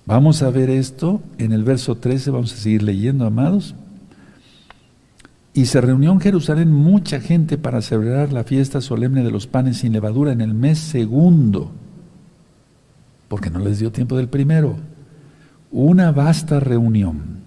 Vamos 0.06 0.42
a 0.42 0.50
ver 0.50 0.70
esto 0.70 1.22
en 1.38 1.52
el 1.52 1.64
verso 1.64 1.96
13, 1.96 2.32
vamos 2.32 2.54
a 2.54 2.58
seguir 2.58 2.84
leyendo, 2.84 3.26
amados. 3.26 3.76
Y 5.54 5.66
se 5.66 5.82
reunió 5.82 6.12
en 6.12 6.22
Jerusalén 6.22 6.72
mucha 6.72 7.20
gente 7.20 7.58
para 7.58 7.82
celebrar 7.82 8.32
la 8.32 8.44
fiesta 8.44 8.82
solemne 8.82 9.24
de 9.24 9.32
los 9.32 9.48
panes 9.48 9.78
sin 9.78 9.94
levadura 9.94 10.32
en 10.32 10.42
el 10.42 10.54
mes 10.54 10.80
segundo, 10.80 11.72
porque 13.32 13.50
no 13.50 13.60
les 13.60 13.80
dio 13.80 13.94
tiempo 13.94 14.18
del 14.18 14.28
primero. 14.28 14.76
Una 15.72 16.12
vasta 16.12 16.60
reunión. 16.60 17.40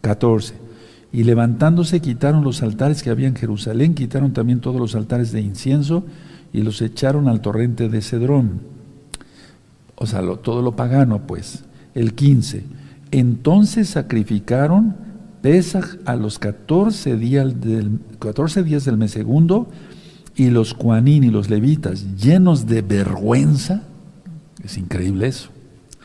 14 0.00 0.54
y 1.12 1.24
levantándose 1.24 2.00
quitaron 2.00 2.42
los 2.42 2.62
altares 2.62 3.02
que 3.02 3.10
había 3.10 3.28
en 3.28 3.36
Jerusalén, 3.36 3.94
quitaron 3.94 4.32
también 4.32 4.60
todos 4.60 4.80
los 4.80 4.94
altares 4.94 5.32
de 5.32 5.42
incienso 5.42 6.04
y 6.54 6.62
los 6.62 6.80
echaron 6.80 7.28
al 7.28 7.42
torrente 7.42 7.90
de 7.90 8.00
Cedrón. 8.00 8.60
O 9.96 10.06
sea, 10.06 10.22
todo 10.42 10.62
lo 10.62 10.74
pagano, 10.74 11.26
pues. 11.26 11.64
El 11.94 12.14
15. 12.14 12.64
Entonces 13.10 13.90
sacrificaron 13.90 14.96
Pesaj 15.42 15.98
a 16.06 16.16
los 16.16 16.38
14 16.38 17.18
días 17.18 17.60
del, 17.60 17.98
14 18.20 18.62
días 18.62 18.86
del 18.86 18.96
mes 18.96 19.10
segundo 19.10 19.68
y 20.34 20.48
los 20.48 20.72
cuanín 20.72 21.24
y 21.24 21.30
los 21.30 21.50
levitas 21.50 22.16
llenos 22.16 22.66
de 22.66 22.80
vergüenza. 22.80 23.82
Es 24.64 24.78
increíble 24.78 25.28
eso. 25.28 25.50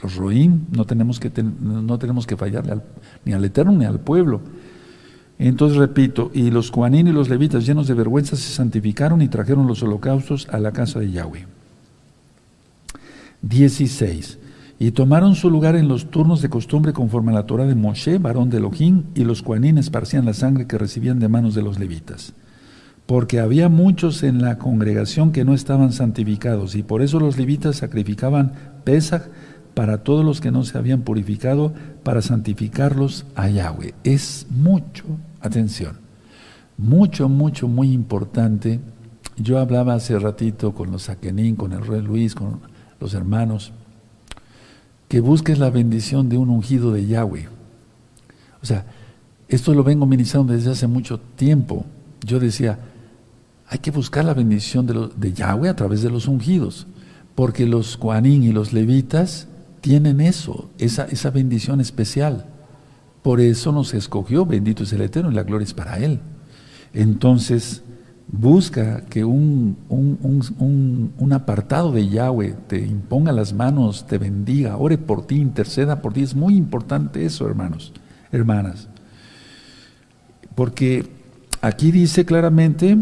Los 0.02 0.16
roín 0.16 0.68
no 0.72 0.86
tenemos 0.86 1.20
que, 1.20 1.32
no 1.43 1.99
tenemos 1.99 2.26
que 2.26 2.36
fallarle 2.36 2.82
ni 3.24 3.34
al 3.34 3.45
Eterno 3.45 3.72
ni 3.72 3.86
al 3.86 3.99
pueblo 3.99 4.41
entonces 5.41 5.80
repito, 5.80 6.30
y 6.36 6.52
los 6.52 6.70
cuanín 6.70 7.08
y 7.08 7.12
los 7.12 7.28
levitas 7.28 7.66
llenos 7.66 7.88
de 7.88 7.95
vergüenza 7.95 8.36
se 8.36 8.54
santificaron 8.54 9.24
y 9.24 9.28
trajeron 9.28 9.66
los 9.66 9.82
holocaustos 9.82 10.47
a 10.52 10.60
la 10.60 10.72
casa 10.72 10.99
de 10.99 11.10
Yahweh. 11.10 11.47
16. 13.41 14.38
Y 14.78 14.91
tomaron 14.91 15.34
su 15.34 15.49
lugar 15.49 15.76
en 15.76 15.88
los 15.88 16.12
turnos 16.12 16.43
de 16.43 16.49
costumbre 16.49 16.93
conforme 16.93 17.32
a 17.32 17.36
la 17.36 17.47
Torah 17.47 17.66
de 17.66 17.74
Moshe, 17.74 18.20
varón 18.20 18.52
de 18.52 18.58
Elohim, 18.58 19.06
y 19.16 19.24
los 19.24 19.41
cuanín 19.41 19.80
esparcían 19.80 20.26
la 20.26 20.36
sangre 20.36 20.68
que 20.68 20.78
recibían 20.78 21.18
de 21.18 21.28
manos 21.28 21.56
de 21.56 21.64
los 21.64 21.80
levitas. 21.80 22.34
Porque 23.12 23.41
había 23.41 23.68
muchos 23.68 24.24
en 24.24 24.41
la 24.41 24.57
congregación 24.57 25.34
que 25.34 25.43
no 25.43 25.53
estaban 25.53 25.91
santificados, 25.91 26.76
y 26.76 26.82
por 26.82 27.01
eso 27.01 27.20
los 27.20 27.38
levitas 27.38 27.76
sacrificaban 27.76 28.53
Pesach 28.86 29.24
para 29.74 29.97
todos 29.97 30.24
los 30.24 30.39
que 30.39 30.49
no 30.49 30.64
se 30.64 30.78
habían 30.78 31.01
purificado, 31.01 31.74
para 32.03 32.22
santificarlos 32.22 33.26
a 33.36 33.49
Yahweh. 33.49 33.95
Es 34.05 34.47
mucho, 34.49 35.03
atención, 35.41 35.97
mucho, 36.78 37.28
mucho, 37.28 37.68
muy 37.68 37.91
importante. 37.91 38.80
Yo 39.36 39.59
hablaba 39.59 39.95
hace 39.95 40.18
ratito 40.18 40.74
con 40.74 40.89
los 40.89 41.03
Saquenín, 41.03 41.57
con 41.57 41.74
el 41.74 41.86
rey 41.86 42.01
Luis, 42.01 42.34
con 42.34 42.62
los 43.01 43.14
hermanos, 43.14 43.74
que 45.09 45.20
busques 45.20 45.59
la 45.59 45.70
bendición 45.70 46.30
de 46.30 46.38
un 46.38 46.49
ungido 46.49 46.93
de 46.93 47.05
Yahweh. 47.07 47.49
O 48.64 48.66
sea, 48.66 48.86
esto 49.49 49.74
lo 49.74 49.84
vengo 49.84 50.05
ministrando 50.05 50.53
desde 50.53 50.72
hace 50.72 50.88
mucho 50.88 51.20
tiempo. 51.36 51.86
Yo 52.26 52.39
decía, 52.39 52.80
hay 53.72 53.80
que 53.80 53.89
buscar 53.89 54.26
la 54.26 54.34
bendición 54.34 54.86
de, 55.15 55.32
Yahweh 55.34 55.69
a 55.69 55.76
través 55.78 56.01
de 56.01 56.09
los 56.09 56.28
ungidos, 56.28 56.88
porque 57.36 57.65
los 57.65 57.95
Juanín 57.95 58.43
y 58.43 58.51
los 58.51 58.74
levitas 58.74 59.47
tienen 59.80 60.19
eso, 60.19 60.69
esa, 60.78 61.30
bendición 61.30 61.80
especial. 61.80 62.47
Por 63.24 63.39
eso 63.39 63.72
nos 63.72 63.93
escogió, 63.93 64.45
bendito 64.45 64.84
es 64.84 64.91
el 64.91 64.99
Eterno 64.99 65.32
y 65.32 65.36
la 65.36 65.43
gloria 65.43 65.63
es 65.63 65.74
para 65.74 65.99
Él. 65.99 66.19
Entonces, 66.93 67.82
busca 68.28 69.05
que 69.05 69.24
un, 69.24 69.78
un, 69.88 71.32
apartado 71.32 71.93
de 71.93 72.09
Yahweh 72.09 72.57
te 72.67 72.86
imponga 72.86 73.32
las 73.32 73.53
manos, 73.53 74.05
te 74.05 74.17
bendiga, 74.17 74.76
ore 74.76 74.97
por 74.97 75.26
ti, 75.26 75.36
interceda 75.36 76.01
por 76.01 76.11
ti. 76.11 76.24
Es 76.24 76.36
muy 76.36 76.57
importante 76.57 77.24
eso, 77.26 77.47
hermanos, 77.47 77.93
hermanas. 78.34 78.89
Porque 80.55 81.07
aquí 81.61 81.93
dice 81.93 82.26
claramente 82.26 82.97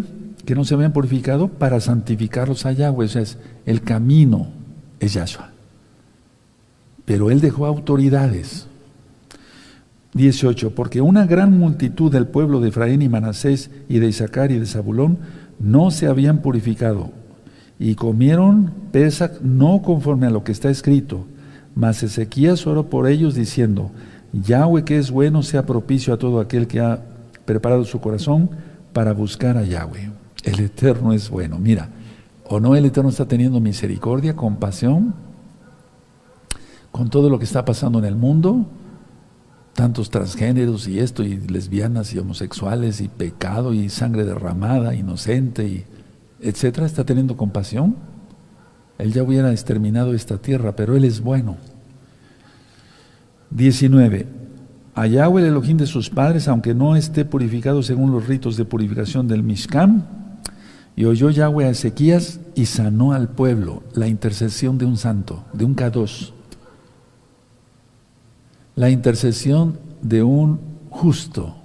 que 0.46 0.56
no 0.56 0.66
se 0.66 0.74
habían 0.74 0.94
purificado 0.94 1.48
para 1.48 1.80
santificarlos 1.80 2.66
a 2.66 2.72
Yahweh. 2.72 3.06
O 3.06 3.10
sea, 3.10 3.24
el 3.66 3.82
camino 3.82 4.48
es 5.00 5.14
Yahshua. 5.14 5.52
Pero 7.06 7.32
él 7.32 7.42
dejó 7.42 7.66
autoridades. 7.66 8.68
18. 10.14 10.76
Porque 10.76 11.02
una 11.02 11.26
gran 11.26 11.58
multitud 11.58 12.12
del 12.12 12.28
pueblo 12.28 12.60
de 12.60 12.70
Efraín 12.70 13.02
y 13.02 13.10
Manasés 13.10 13.70
y 13.88 14.00
de 14.00 14.08
Isaacar 14.08 14.52
y 14.52 14.60
de 14.60 14.66
Zabulón 14.66 15.20
no 15.60 15.92
se 15.92 16.08
habían 16.08 16.42
purificado 16.42 17.12
y 17.80 17.96
comieron 17.96 18.72
Pesach 18.92 19.40
no 19.42 19.82
conforme 19.82 20.28
a 20.28 20.30
lo 20.30 20.44
que 20.44 20.52
está 20.52 20.70
escrito. 20.70 21.26
Mas 21.76 22.04
Ezequías 22.04 22.68
oró 22.68 22.90
por 22.90 23.08
ellos 23.08 23.36
diciendo, 23.36 23.92
Yahweh 24.34 24.84
que 24.84 24.98
es 24.98 25.12
bueno 25.12 25.44
sea 25.44 25.66
propicio 25.66 26.14
a 26.14 26.18
todo 26.18 26.42
aquel 26.42 26.68
que 26.68 26.82
ha 26.82 27.00
preparado 27.46 27.86
su 27.86 28.02
corazón 28.02 28.50
para 28.92 29.14
buscar 29.14 29.58
a 29.58 29.64
Yahweh. 29.64 30.19
El 30.44 30.60
Eterno 30.60 31.14
es 31.14 31.30
bueno. 31.30 31.60
Mira, 31.60 31.90
¿o 32.46 32.60
no 32.60 32.76
el 32.76 32.86
Eterno 32.86 33.10
está 33.10 33.28
teniendo 33.28 33.60
misericordia, 33.60 34.36
compasión? 34.36 35.14
con 36.92 37.10
todo 37.10 37.30
lo 37.30 37.40
que 37.40 37.46
está 37.46 37.66
pasando 37.66 38.00
en 38.00 38.06
el 38.06 38.16
mundo, 38.16 38.66
tantos 39.74 40.10
transgéneros 40.10 40.88
y 40.88 41.00
esto, 41.00 41.24
y 41.24 41.38
lesbianas 41.38 42.14
y 42.14 42.20
homosexuales, 42.20 43.02
y 43.02 43.08
pecado, 43.08 43.74
y 43.74 43.90
sangre 43.90 44.26
derramada, 44.26 44.96
inocente, 44.96 45.68
y 45.68 45.86
etcétera, 46.42 46.86
está 46.86 47.06
teniendo 47.06 47.38
compasión. 47.38 47.96
Él 48.98 49.14
ya 49.14 49.24
hubiera 49.24 49.52
exterminado 49.52 50.14
esta 50.14 50.38
tierra, 50.40 50.76
pero 50.76 50.98
Él 50.98 51.06
es 51.06 51.22
bueno. 51.22 51.58
19. 53.52 54.28
A 54.96 55.06
el 55.06 55.46
Elohim 55.46 55.78
de 55.78 55.86
sus 55.86 56.10
padres, 56.10 56.50
aunque 56.50 56.74
no 56.74 56.98
esté 56.98 57.24
purificado 57.24 57.82
según 57.82 58.12
los 58.12 58.28
ritos 58.28 58.58
de 58.58 58.66
purificación 58.66 59.30
del 59.30 59.44
Mishkan, 59.44 60.19
y 61.00 61.06
oyó 61.06 61.30
Yahweh 61.30 61.64
a 61.64 61.70
Ezequías 61.70 62.42
y 62.56 62.66
sanó 62.66 63.14
al 63.14 63.30
pueblo, 63.30 63.84
la 63.94 64.10
intercesión 64.10 64.78
de 64.78 64.84
un 64.84 64.98
santo, 64.98 65.46
de 65.54 65.64
un 65.64 65.74
Kadosh 65.74 66.32
la 68.76 68.90
intercesión 68.90 69.78
de 70.02 70.24
un 70.24 70.60
justo. 70.90 71.56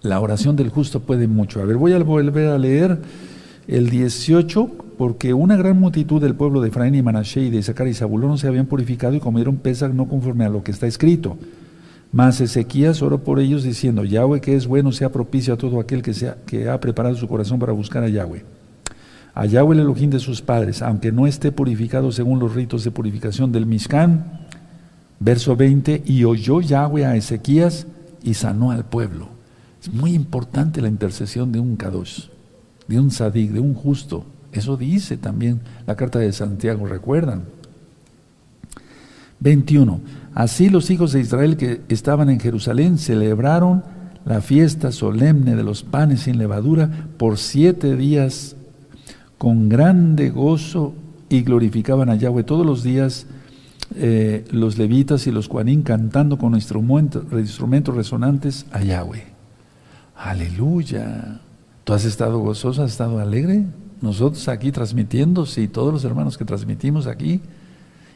La 0.00 0.18
oración 0.20 0.56
del 0.56 0.70
justo 0.70 1.00
puede 1.00 1.28
mucho. 1.28 1.60
A 1.60 1.66
ver, 1.66 1.76
voy 1.76 1.92
a 1.92 1.98
volver 1.98 2.48
a 2.48 2.56
leer 2.56 3.02
el 3.68 3.90
18, 3.90 4.70
porque 4.96 5.34
una 5.34 5.56
gran 5.56 5.78
multitud 5.78 6.18
del 6.18 6.34
pueblo 6.34 6.62
de 6.62 6.68
Efraín 6.68 6.94
y 6.94 7.02
Manashe 7.02 7.42
y 7.42 7.50
de 7.50 7.58
Isaacar 7.58 7.86
y 7.86 7.92
Zabulón 7.92 8.38
se 8.38 8.48
habían 8.48 8.64
purificado 8.64 9.14
y 9.14 9.20
comieron 9.20 9.56
pesas 9.56 9.92
no 9.92 10.08
conforme 10.08 10.46
a 10.46 10.48
lo 10.48 10.62
que 10.62 10.70
está 10.70 10.86
escrito. 10.86 11.36
Mas 12.12 12.40
Ezequías 12.40 13.02
oró 13.02 13.24
por 13.24 13.40
ellos 13.40 13.62
diciendo, 13.62 14.04
Yahweh 14.04 14.40
que 14.40 14.54
es 14.54 14.66
bueno 14.66 14.90
sea 14.90 15.12
propicio 15.12 15.52
a 15.52 15.58
todo 15.58 15.80
aquel 15.80 16.00
que, 16.00 16.14
sea, 16.14 16.38
que 16.46 16.70
ha 16.70 16.80
preparado 16.80 17.14
su 17.16 17.28
corazón 17.28 17.58
para 17.58 17.72
buscar 17.72 18.04
a 18.04 18.08
Yahweh. 18.08 18.59
A 19.34 19.46
Yahweh 19.46 19.76
el 19.76 19.82
Elohim 19.82 20.10
de 20.10 20.18
sus 20.18 20.42
padres, 20.42 20.82
aunque 20.82 21.12
no 21.12 21.26
esté 21.26 21.52
purificado 21.52 22.12
según 22.12 22.38
los 22.38 22.54
ritos 22.54 22.84
de 22.84 22.90
purificación 22.90 23.52
del 23.52 23.66
Mishkan, 23.66 24.40
Verso 25.22 25.54
20, 25.54 26.02
y 26.06 26.24
oyó 26.24 26.62
Yahweh 26.62 27.04
a 27.04 27.14
Ezequías 27.14 27.86
y 28.22 28.34
sanó 28.34 28.70
al 28.70 28.86
pueblo. 28.86 29.28
Es 29.82 29.92
muy 29.92 30.14
importante 30.14 30.80
la 30.80 30.88
intercesión 30.88 31.52
de 31.52 31.60
un 31.60 31.76
Kadosh, 31.76 32.28
de 32.88 32.98
un 32.98 33.10
Sadik, 33.10 33.50
de 33.52 33.60
un 33.60 33.74
justo. 33.74 34.24
Eso 34.52 34.76
dice 34.76 35.16
también 35.18 35.60
la 35.86 35.94
carta 35.94 36.18
de 36.18 36.32
Santiago, 36.32 36.86
recuerdan. 36.86 37.44
21. 39.40 40.00
Así 40.34 40.68
los 40.68 40.90
hijos 40.90 41.12
de 41.12 41.20
Israel 41.20 41.56
que 41.56 41.82
estaban 41.88 42.30
en 42.30 42.40
Jerusalén 42.40 42.98
celebraron 42.98 43.84
la 44.24 44.40
fiesta 44.40 44.92
solemne 44.92 45.56
de 45.56 45.62
los 45.62 45.82
panes 45.82 46.20
sin 46.20 46.38
levadura 46.38 47.08
por 47.16 47.38
siete 47.38 47.96
días 47.96 48.56
con 49.40 49.70
grande 49.70 50.28
gozo 50.28 50.92
y 51.30 51.40
glorificaban 51.40 52.10
a 52.10 52.14
Yahweh 52.14 52.44
todos 52.44 52.66
los 52.66 52.82
días 52.82 53.24
eh, 53.96 54.44
los 54.50 54.76
levitas 54.76 55.26
y 55.26 55.30
los 55.30 55.48
cuanín 55.48 55.80
cantando 55.80 56.36
con 56.36 56.54
instrumentos, 56.54 57.24
instrumentos 57.32 57.96
resonantes 57.96 58.66
a 58.70 58.82
Yahweh. 58.82 59.24
Aleluya. 60.14 61.40
¿Tú 61.84 61.94
has 61.94 62.04
estado 62.04 62.38
gozoso, 62.40 62.82
has 62.82 62.90
estado 62.90 63.18
alegre? 63.18 63.64
Nosotros 64.02 64.46
aquí 64.46 64.72
transmitiendo, 64.72 65.46
sí, 65.46 65.68
todos 65.68 65.90
los 65.90 66.04
hermanos 66.04 66.36
que 66.36 66.44
transmitimos 66.44 67.06
aquí, 67.06 67.40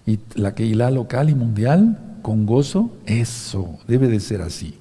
y 0.06 0.18
la 0.34 0.54
Keilah 0.54 0.90
local 0.90 1.30
y 1.30 1.34
mundial, 1.34 2.18
con 2.20 2.44
gozo, 2.44 2.90
eso 3.06 3.78
debe 3.88 4.08
de 4.08 4.20
ser 4.20 4.42
así. 4.42 4.74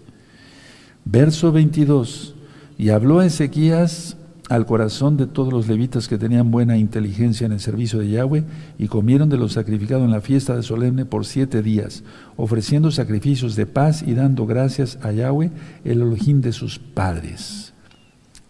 Verso 1.05 1.53
22. 1.53 2.35
Y 2.77 2.89
habló 2.89 3.21
Ezequías 3.21 4.17
al 4.53 4.67
corazón 4.67 5.17
de 5.17 5.25
todos 5.25 5.51
los 5.51 5.67
levitas 5.67 6.07
que 6.07 6.19
tenían 6.19 6.51
buena 6.51 6.77
inteligencia 6.77 7.47
en 7.47 7.53
el 7.53 7.59
servicio 7.59 7.97
de 7.97 8.11
Yahweh 8.11 8.43
y 8.77 8.87
comieron 8.87 9.27
de 9.27 9.37
lo 9.37 9.49
sacrificado 9.49 10.05
en 10.05 10.11
la 10.11 10.21
fiesta 10.21 10.55
de 10.55 10.61
solemne 10.61 11.05
por 11.05 11.25
siete 11.25 11.63
días, 11.63 12.03
ofreciendo 12.37 12.91
sacrificios 12.91 13.55
de 13.55 13.65
paz 13.65 14.03
y 14.05 14.13
dando 14.13 14.45
gracias 14.45 14.99
a 15.01 15.11
Yahweh, 15.11 15.49
el 15.85 16.01
Elohim 16.03 16.41
de 16.41 16.51
sus 16.51 16.77
padres. 16.77 17.73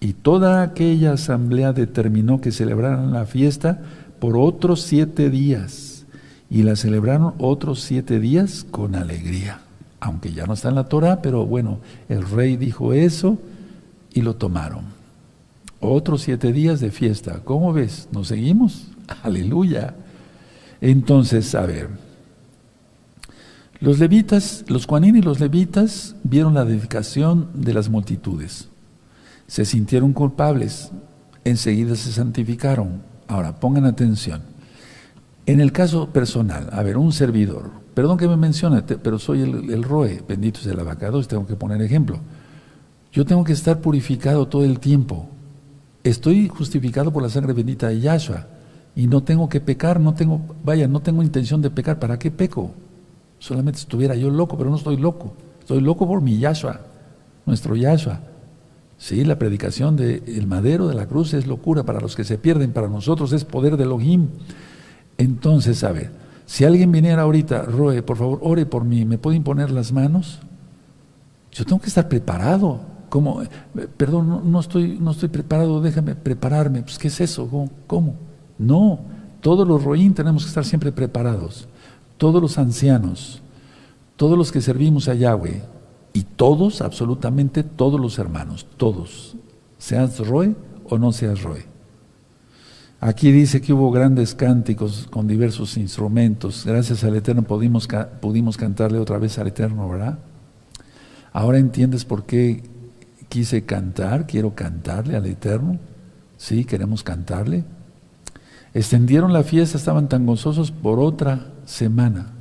Y 0.02 0.12
toda 0.12 0.62
aquella 0.62 1.14
asamblea 1.14 1.72
determinó 1.72 2.42
que 2.42 2.52
celebraran 2.52 3.14
la 3.14 3.26
fiesta 3.26 3.80
por 4.20 4.36
otros 4.36 4.82
siete 4.82 5.30
días 5.30 6.06
y 6.50 6.64
la 6.64 6.76
celebraron 6.76 7.34
otros 7.38 7.80
siete 7.80 8.20
días 8.20 8.66
con 8.70 8.96
alegría. 8.96 9.62
Aunque 10.02 10.34
ya 10.34 10.46
no 10.48 10.54
está 10.54 10.68
en 10.68 10.76
la 10.76 10.90
Torah, 10.90 11.22
pero 11.22 11.46
bueno, 11.46 11.80
el 12.10 12.30
rey 12.30 12.58
dijo 12.58 12.92
eso 12.92 13.38
y 14.12 14.22
lo 14.22 14.36
tomaron. 14.36 14.93
Otros 15.86 16.22
siete 16.22 16.54
días 16.54 16.80
de 16.80 16.92
fiesta. 16.92 17.42
¿Cómo 17.44 17.74
ves? 17.74 18.08
¿Nos 18.14 18.30
seguimos? 18.30 18.88
Aleluya. 19.24 19.94
Entonces, 20.80 21.54
a 21.56 21.66
ver. 21.66 21.90
Los 23.82 24.00
levitas, 24.00 24.64
los 24.70 24.86
Juanín 24.86 25.18
y 25.18 25.22
los 25.22 25.42
levitas 25.42 26.16
vieron 26.24 26.54
la 26.54 26.64
dedicación 26.64 27.50
de 27.54 27.74
las 27.74 27.90
multitudes. 27.90 28.70
Se 29.48 29.66
sintieron 29.66 30.14
culpables. 30.14 30.92
Enseguida 31.44 31.98
se 31.98 32.14
santificaron. 32.14 33.02
Ahora, 33.28 33.60
pongan 33.60 33.84
atención. 33.84 34.42
En 35.46 35.60
el 35.60 35.74
caso 35.74 36.12
personal, 36.12 36.70
a 36.72 36.82
ver, 36.82 36.96
un 36.96 37.12
servidor, 37.12 37.72
perdón 37.94 38.18
que 38.18 38.30
me 38.30 38.38
mencione, 38.38 38.84
pero 38.84 39.20
soy 39.20 39.42
el, 39.42 39.84
ROE, 39.84 40.24
bendito 40.26 40.62
sea 40.62 40.72
el 40.72 40.80
abacado, 40.80 41.22
tengo 41.24 41.46
que 41.46 41.58
poner 41.58 41.82
ejemplo. 41.82 42.22
Yo 43.12 43.26
tengo 43.26 43.44
que 43.44 43.52
estar 43.52 43.82
purificado 43.82 44.48
todo 44.48 44.64
el 44.64 44.80
tiempo 44.80 45.30
estoy 46.04 46.48
justificado 46.48 47.12
por 47.12 47.24
la 47.24 47.30
sangre 47.30 47.54
bendita 47.54 47.88
de 47.88 48.00
Yahshua 48.00 48.48
y 48.96 49.08
no 49.08 49.24
tengo 49.24 49.50
que 49.50 49.62
pecar, 49.62 50.00
no 50.00 50.14
tengo, 50.14 50.42
vaya, 50.64 50.88
no 50.88 51.02
tengo 51.02 51.24
intención 51.24 51.62
de 51.62 51.70
pecar, 51.70 52.00
¿para 52.00 52.20
qué 52.20 52.30
peco? 52.30 52.72
Solamente 53.40 53.80
estuviera 53.80 54.16
yo 54.16 54.30
loco, 54.30 54.58
pero 54.58 54.70
no 54.70 54.78
estoy 54.78 54.98
loco, 54.98 55.34
estoy 55.60 55.82
loco 55.82 56.08
por 56.08 56.22
mi 56.22 56.38
Yahshua, 56.38 56.80
nuestro 57.46 57.76
Yahshua. 57.76 58.20
Sí, 58.98 59.26
la 59.26 59.38
predicación 59.38 59.98
del 59.98 60.48
madero 60.48 60.88
de 60.88 60.94
la 60.94 61.08
cruz 61.08 61.34
es 61.34 61.48
locura 61.48 61.84
para 61.84 62.00
los 62.00 62.16
que 62.16 62.24
se 62.24 62.38
pierden, 62.38 62.72
para 62.72 62.88
nosotros 62.88 63.34
es 63.34 63.44
poder 63.44 63.76
de 63.76 63.84
Elohim. 63.84 64.30
Entonces, 65.18 65.84
a 65.84 65.92
ver, 65.92 66.12
si 66.46 66.64
alguien 66.64 66.92
viniera 66.92 67.24
ahorita, 67.24 67.64
Roe, 67.64 68.02
por 68.02 68.18
favor, 68.18 68.40
ore 68.42 68.66
por 68.66 68.86
mí, 68.86 69.04
¿me 69.04 69.18
puede 69.18 69.36
imponer 69.36 69.72
las 69.72 69.92
manos? 69.92 70.40
Yo 71.52 71.66
tengo 71.66 71.82
que 71.82 71.88
estar 71.88 72.08
preparado 72.08 72.93
¿Cómo? 73.14 73.44
Perdón, 73.96 74.52
no, 74.52 74.60
estoy, 74.60 74.98
no 75.00 75.12
estoy 75.12 75.30
preparado, 75.30 75.80
déjame 75.84 76.16
prepararme. 76.16 76.82
Pues, 76.82 76.98
¿qué 76.98 77.10
es 77.10 77.22
eso? 77.22 77.48
¿Cómo? 77.86 78.16
No, 78.58 79.02
todos 79.40 79.68
los 79.68 79.84
roín 79.84 80.16
tenemos 80.16 80.42
que 80.42 80.50
estar 80.50 80.66
siempre 80.66 80.92
preparados. 80.92 81.68
Todos 82.18 82.42
los 82.42 82.58
ancianos, 82.58 83.44
todos 84.16 84.36
los 84.36 84.52
que 84.52 84.62
servimos 84.62 85.08
a 85.10 85.14
Yahweh, 85.14 85.62
y 86.12 86.24
todos, 86.24 86.82
absolutamente 86.82 87.62
todos 87.62 88.02
los 88.02 88.18
hermanos, 88.18 88.66
todos, 88.78 89.36
seas 89.78 90.18
roe 90.18 90.56
o 90.90 90.98
no 90.98 91.12
seas 91.12 91.44
roe. 91.44 91.68
Aquí 93.00 93.32
dice 93.32 93.62
que 93.62 93.74
hubo 93.74 93.92
grandes 93.92 94.34
cánticos 94.34 95.08
con 95.12 95.28
diversos 95.28 95.78
instrumentos. 95.78 96.66
Gracias 96.66 97.04
al 97.04 97.16
Eterno 97.16 97.44
pudimos, 97.44 97.88
pudimos 98.20 98.58
cantarle 98.58 98.98
otra 98.98 99.20
vez 99.20 99.38
al 99.38 99.50
Eterno, 99.50 99.88
¿verdad? 99.88 100.18
Ahora 101.32 101.60
entiendes 101.60 102.06
por 102.06 102.26
qué 102.26 102.73
quise 103.34 103.66
cantar, 103.66 104.28
quiero 104.28 104.54
cantarle 104.54 105.16
al 105.16 105.26
Eterno. 105.26 105.80
Sí, 106.38 106.66
queremos 106.66 107.02
cantarle. 107.02 107.64
Extendieron 108.76 109.34
la 109.34 109.42
fiesta, 109.42 109.76
estaban 109.76 110.08
tan 110.08 110.28
gozosos 110.28 110.70
por 110.70 111.00
otra 111.00 111.48
semana. 111.66 112.34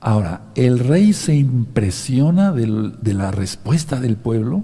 Ahora, 0.00 0.40
el 0.54 0.78
rey 0.78 1.12
se 1.12 1.34
impresiona 1.34 2.50
de 2.50 3.12
la 3.12 3.30
respuesta 3.30 4.00
del 4.00 4.16
pueblo 4.16 4.62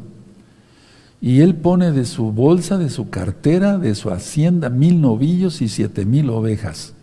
y 1.21 1.41
él 1.41 1.55
pone 1.55 1.93
de 1.93 2.07
su 2.07 2.33
bolsa, 2.33 2.79
de 2.79 2.89
su 2.89 3.11
cartera, 3.11 3.77
de 3.77 3.95
su 3.95 4.11
hacienda 4.11 4.71
mil 4.71 5.03
novillos 5.03 5.61
y 5.61 5.69
siete 5.69 6.07
mil 6.07 6.31
ovejas. 6.31 6.95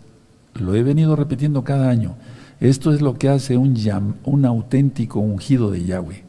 Lo 0.56 0.74
he 0.74 0.82
venido 0.82 1.16
repitiendo 1.16 1.64
cada 1.64 1.92
año. 1.92 2.16
Esto 2.60 2.92
es 2.92 3.02
lo 3.02 3.20
que 3.20 3.30
hace 3.30 3.58
un, 3.58 3.76
un 4.24 4.46
auténtico 4.46 5.20
ungido 5.20 5.70
de 5.70 5.86
Yahweh. 5.86 6.27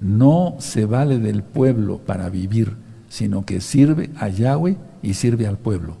No 0.00 0.56
se 0.58 0.84
vale 0.84 1.18
del 1.18 1.42
pueblo 1.42 1.98
para 1.98 2.28
vivir, 2.28 2.76
sino 3.08 3.44
que 3.44 3.60
sirve 3.60 4.10
a 4.16 4.28
Yahweh 4.28 4.76
y 5.02 5.14
sirve 5.14 5.46
al 5.46 5.58
pueblo. 5.58 5.96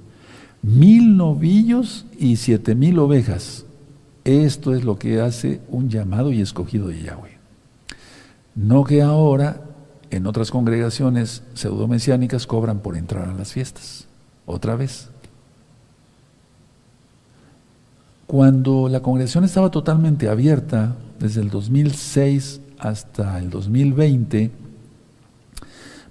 Mil 0.62 1.16
novillos 1.16 2.06
y 2.18 2.36
siete 2.36 2.74
mil 2.74 2.98
ovejas. 2.98 3.64
Esto 4.24 4.74
es 4.74 4.84
lo 4.84 4.98
que 4.98 5.20
hace 5.20 5.60
un 5.68 5.88
llamado 5.88 6.32
y 6.32 6.40
escogido 6.40 6.88
de 6.88 7.02
Yahweh. 7.02 7.38
No 8.54 8.84
que 8.84 9.02
ahora 9.02 9.62
en 10.10 10.26
otras 10.26 10.50
congregaciones 10.50 11.42
pseudomesiánicas 11.54 12.46
cobran 12.46 12.80
por 12.80 12.96
entrar 12.96 13.28
a 13.28 13.34
las 13.34 13.52
fiestas. 13.52 14.06
Otra 14.46 14.76
vez. 14.76 15.08
Cuando 18.26 18.88
la 18.88 19.00
congregación 19.00 19.44
estaba 19.44 19.70
totalmente 19.70 20.28
abierta, 20.28 20.96
desde 21.18 21.40
el 21.40 21.50
2006 21.50 22.60
hasta 22.78 23.38
el 23.38 23.50
2020, 23.50 24.50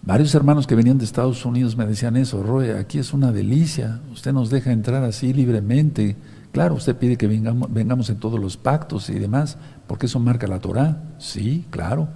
varios 0.01 0.33
hermanos 0.35 0.67
que 0.67 0.75
venían 0.75 0.97
de 0.97 1.05
Estados 1.05 1.45
Unidos 1.45 1.75
me 1.75 1.85
decían 1.85 2.17
eso, 2.17 2.43
Roy, 2.43 2.69
aquí 2.69 2.99
es 2.99 3.13
una 3.13 3.31
delicia, 3.31 4.01
usted 4.11 4.33
nos 4.33 4.49
deja 4.49 4.71
entrar 4.71 5.03
así 5.03 5.33
libremente, 5.33 6.15
Claro, 6.57 6.73
usted 6.73 6.95
pide 6.95 7.17
que 7.17 7.27
vengamos, 7.27 7.71
vengamos 7.71 8.09
en 8.09 8.17
todos 8.17 8.39
los 8.39 8.57
pactos 8.57 9.11
y 9.11 9.19
demás, 9.19 9.57
porque 9.85 10.07
eso 10.07 10.19
marca 10.19 10.47
la 10.47 10.59
Torah. 10.59 11.03
Sí, 11.19 11.65
claro. 11.69 12.07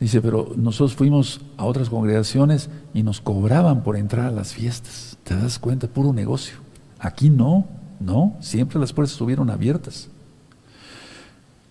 Dice, 0.00 0.20
pero 0.20 0.52
nosotros 0.56 0.96
fuimos 0.96 1.40
a 1.56 1.64
otras 1.64 1.88
congregaciones 1.88 2.68
y 2.94 3.04
nos 3.04 3.20
cobraban 3.20 3.84
por 3.84 3.96
entrar 3.96 4.26
a 4.26 4.30
las 4.32 4.54
fiestas. 4.54 5.18
¿Te 5.22 5.36
das 5.36 5.60
cuenta? 5.60 5.86
Puro 5.86 6.12
negocio. 6.12 6.56
Aquí 6.98 7.30
no, 7.30 7.68
no, 8.00 8.36
siempre 8.40 8.80
las 8.80 8.92
puertas 8.92 9.12
estuvieron 9.12 9.50
abiertas. 9.50 10.08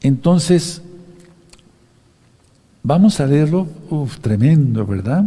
Entonces, 0.01 0.81
vamos 2.87 3.19
a 3.19 3.27
leerlo, 3.27 3.67
uf, 3.89 4.19
tremendo, 4.19 4.85
¿verdad? 4.85 5.25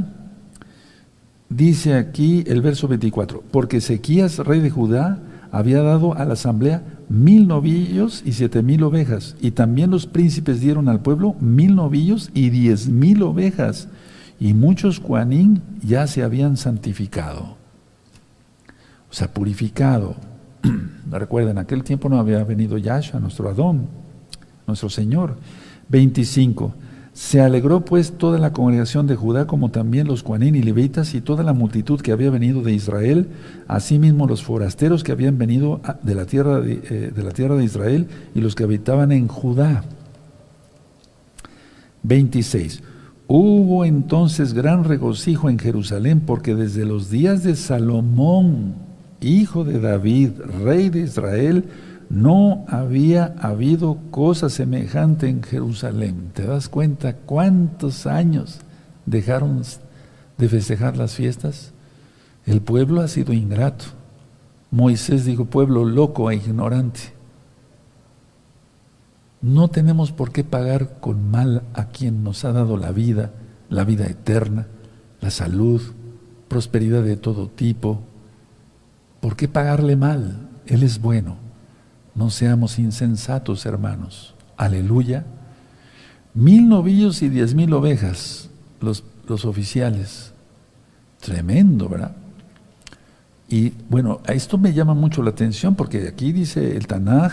Dice 1.51 1.93
aquí 1.93 2.43
el 2.47 2.63
verso 2.63 2.89
24, 2.89 3.45
porque 3.51 3.77
Ezequías, 3.77 4.39
rey 4.39 4.61
de 4.61 4.71
Judá, 4.71 5.19
había 5.53 5.83
dado 5.83 6.17
a 6.17 6.25
la 6.25 6.33
asamblea 6.33 6.83
mil 7.11 7.47
novillos 7.47 8.23
y 8.25 8.33
siete 8.33 8.63
mil 8.63 8.83
ovejas, 8.83 9.37
y 9.43 9.51
también 9.51 9.91
los 9.91 10.07
príncipes 10.07 10.61
dieron 10.61 10.89
al 10.89 11.03
pueblo 11.03 11.37
mil 11.39 11.75
novillos 11.75 12.31
y 12.33 12.49
diez 12.49 12.89
mil 12.89 13.23
ovejas, 13.23 13.89
y 14.39 14.55
muchos 14.55 14.99
cuanín 14.99 15.61
ya 15.83 16.07
se 16.07 16.23
habían 16.23 16.57
santificado, 16.57 17.59
o 19.11 19.13
sea, 19.13 19.35
purificado. 19.35 20.17
Recuerden, 21.11 21.59
en 21.59 21.59
aquel 21.59 21.85
tiempo 21.85 22.09
no 22.09 22.19
había 22.19 22.43
venido 22.43 22.79
Yahshua, 22.79 23.21
nuestro 23.21 23.51
Adón, 23.51 23.87
nuestro 24.67 24.89
Señor. 24.89 25.37
25. 25.91 26.73
Se 27.13 27.41
alegró 27.41 27.85
pues 27.85 28.13
toda 28.13 28.39
la 28.39 28.53
congregación 28.53 29.07
de 29.07 29.17
Judá, 29.17 29.47
como 29.47 29.71
también 29.71 30.07
los 30.07 30.23
cuanín 30.23 30.55
y 30.55 30.63
levitas 30.63 31.15
y 31.15 31.21
toda 31.21 31.43
la 31.43 31.53
multitud 31.53 32.01
que 32.01 32.13
había 32.13 32.31
venido 32.31 32.63
de 32.63 32.73
Israel, 32.73 33.29
asimismo 33.67 34.27
los 34.27 34.45
forasteros 34.45 35.03
que 35.03 35.13
habían 35.13 35.37
venido 35.37 35.81
de 36.03 36.15
la 36.15 36.27
tierra 36.27 36.61
de, 36.61 36.81
eh, 36.89 37.13
de 37.15 37.23
la 37.23 37.33
tierra 37.33 37.57
de 37.57 37.65
Israel 37.65 38.07
y 38.35 38.41
los 38.41 38.55
que 38.55 38.65
habitaban 38.65 39.11
en 39.13 39.27
Judá. 39.27 39.85
26. 42.05 42.83
Hubo 43.27 43.85
entonces 43.85 44.55
gran 44.55 44.85
regocijo 44.85 45.51
en 45.51 45.59
Jerusalén, 45.59 46.21
porque 46.21 46.55
desde 46.55 46.85
los 46.85 47.11
días 47.11 47.45
de 47.45 47.55
Salomón, 47.55 48.75
hijo 49.21 49.65
de 49.65 49.79
David, 49.79 50.31
rey 50.65 50.91
de 50.91 51.03
Israel, 51.03 51.65
no 52.11 52.65
había 52.67 53.37
habido 53.39 53.97
cosa 54.11 54.51
semejante 54.51 55.29
en 55.29 55.45
Jerusalén. 55.45 56.33
¿Te 56.35 56.45
das 56.45 56.69
cuenta 56.69 57.15
cuántos 57.15 58.07
años 58.07 58.59
dejaron 59.07 59.63
de 60.37 60.49
festejar 60.49 60.97
las 60.97 61.15
fiestas? 61.15 61.73
El 62.45 62.63
pueblo 62.63 63.01
ha 63.01 63.09
sido 63.09 63.33
ingrato. 63.33 63.85
Moisés 64.73 65.25
dijo, 65.25 65.45
pueblo 65.45 65.85
loco 65.85 66.33
e 66.33 66.37
ignorante. 66.37 67.01
No 69.41 69.69
tenemos 69.69 70.11
por 70.11 70.33
qué 70.33 70.43
pagar 70.43 70.99
con 70.99 71.31
mal 71.31 71.63
a 71.75 71.87
quien 71.87 72.25
nos 72.25 72.45
ha 72.45 72.53
dado 72.53 72.77
la 72.77 72.91
vida, 72.91 73.31
la 73.69 73.85
vida 73.85 74.07
eterna, 74.07 74.67
la 75.21 75.31
salud, 75.31 75.81
prosperidad 76.49 77.05
de 77.05 77.17
todo 77.17 77.49
tipo. 77.49 78.01
¿Por 79.21 79.37
qué 79.37 79.47
pagarle 79.47 79.95
mal? 79.95 80.49
Él 80.67 80.83
es 80.83 81.01
bueno. 81.01 81.40
No 82.21 82.29
seamos 82.29 82.79
insensatos, 82.79 83.65
hermanos. 83.65 84.35
Aleluya. 84.59 85.25
Mil 86.35 86.69
novillos 86.69 87.23
y 87.23 87.31
diez 87.31 87.55
mil 87.55 87.73
ovejas, 87.73 88.51
los, 88.83 89.05
los 89.27 89.47
oficiales. 89.47 90.35
Tremendo, 91.19 91.89
¿verdad? 91.89 92.15
Y 93.49 93.73
bueno, 93.89 94.21
a 94.27 94.35
esto 94.35 94.59
me 94.59 94.75
llama 94.75 94.93
mucho 94.93 95.23
la 95.23 95.31
atención 95.31 95.75
porque 95.75 96.09
aquí 96.09 96.31
dice 96.33 96.77
el 96.77 96.87
Tanaj 96.87 97.33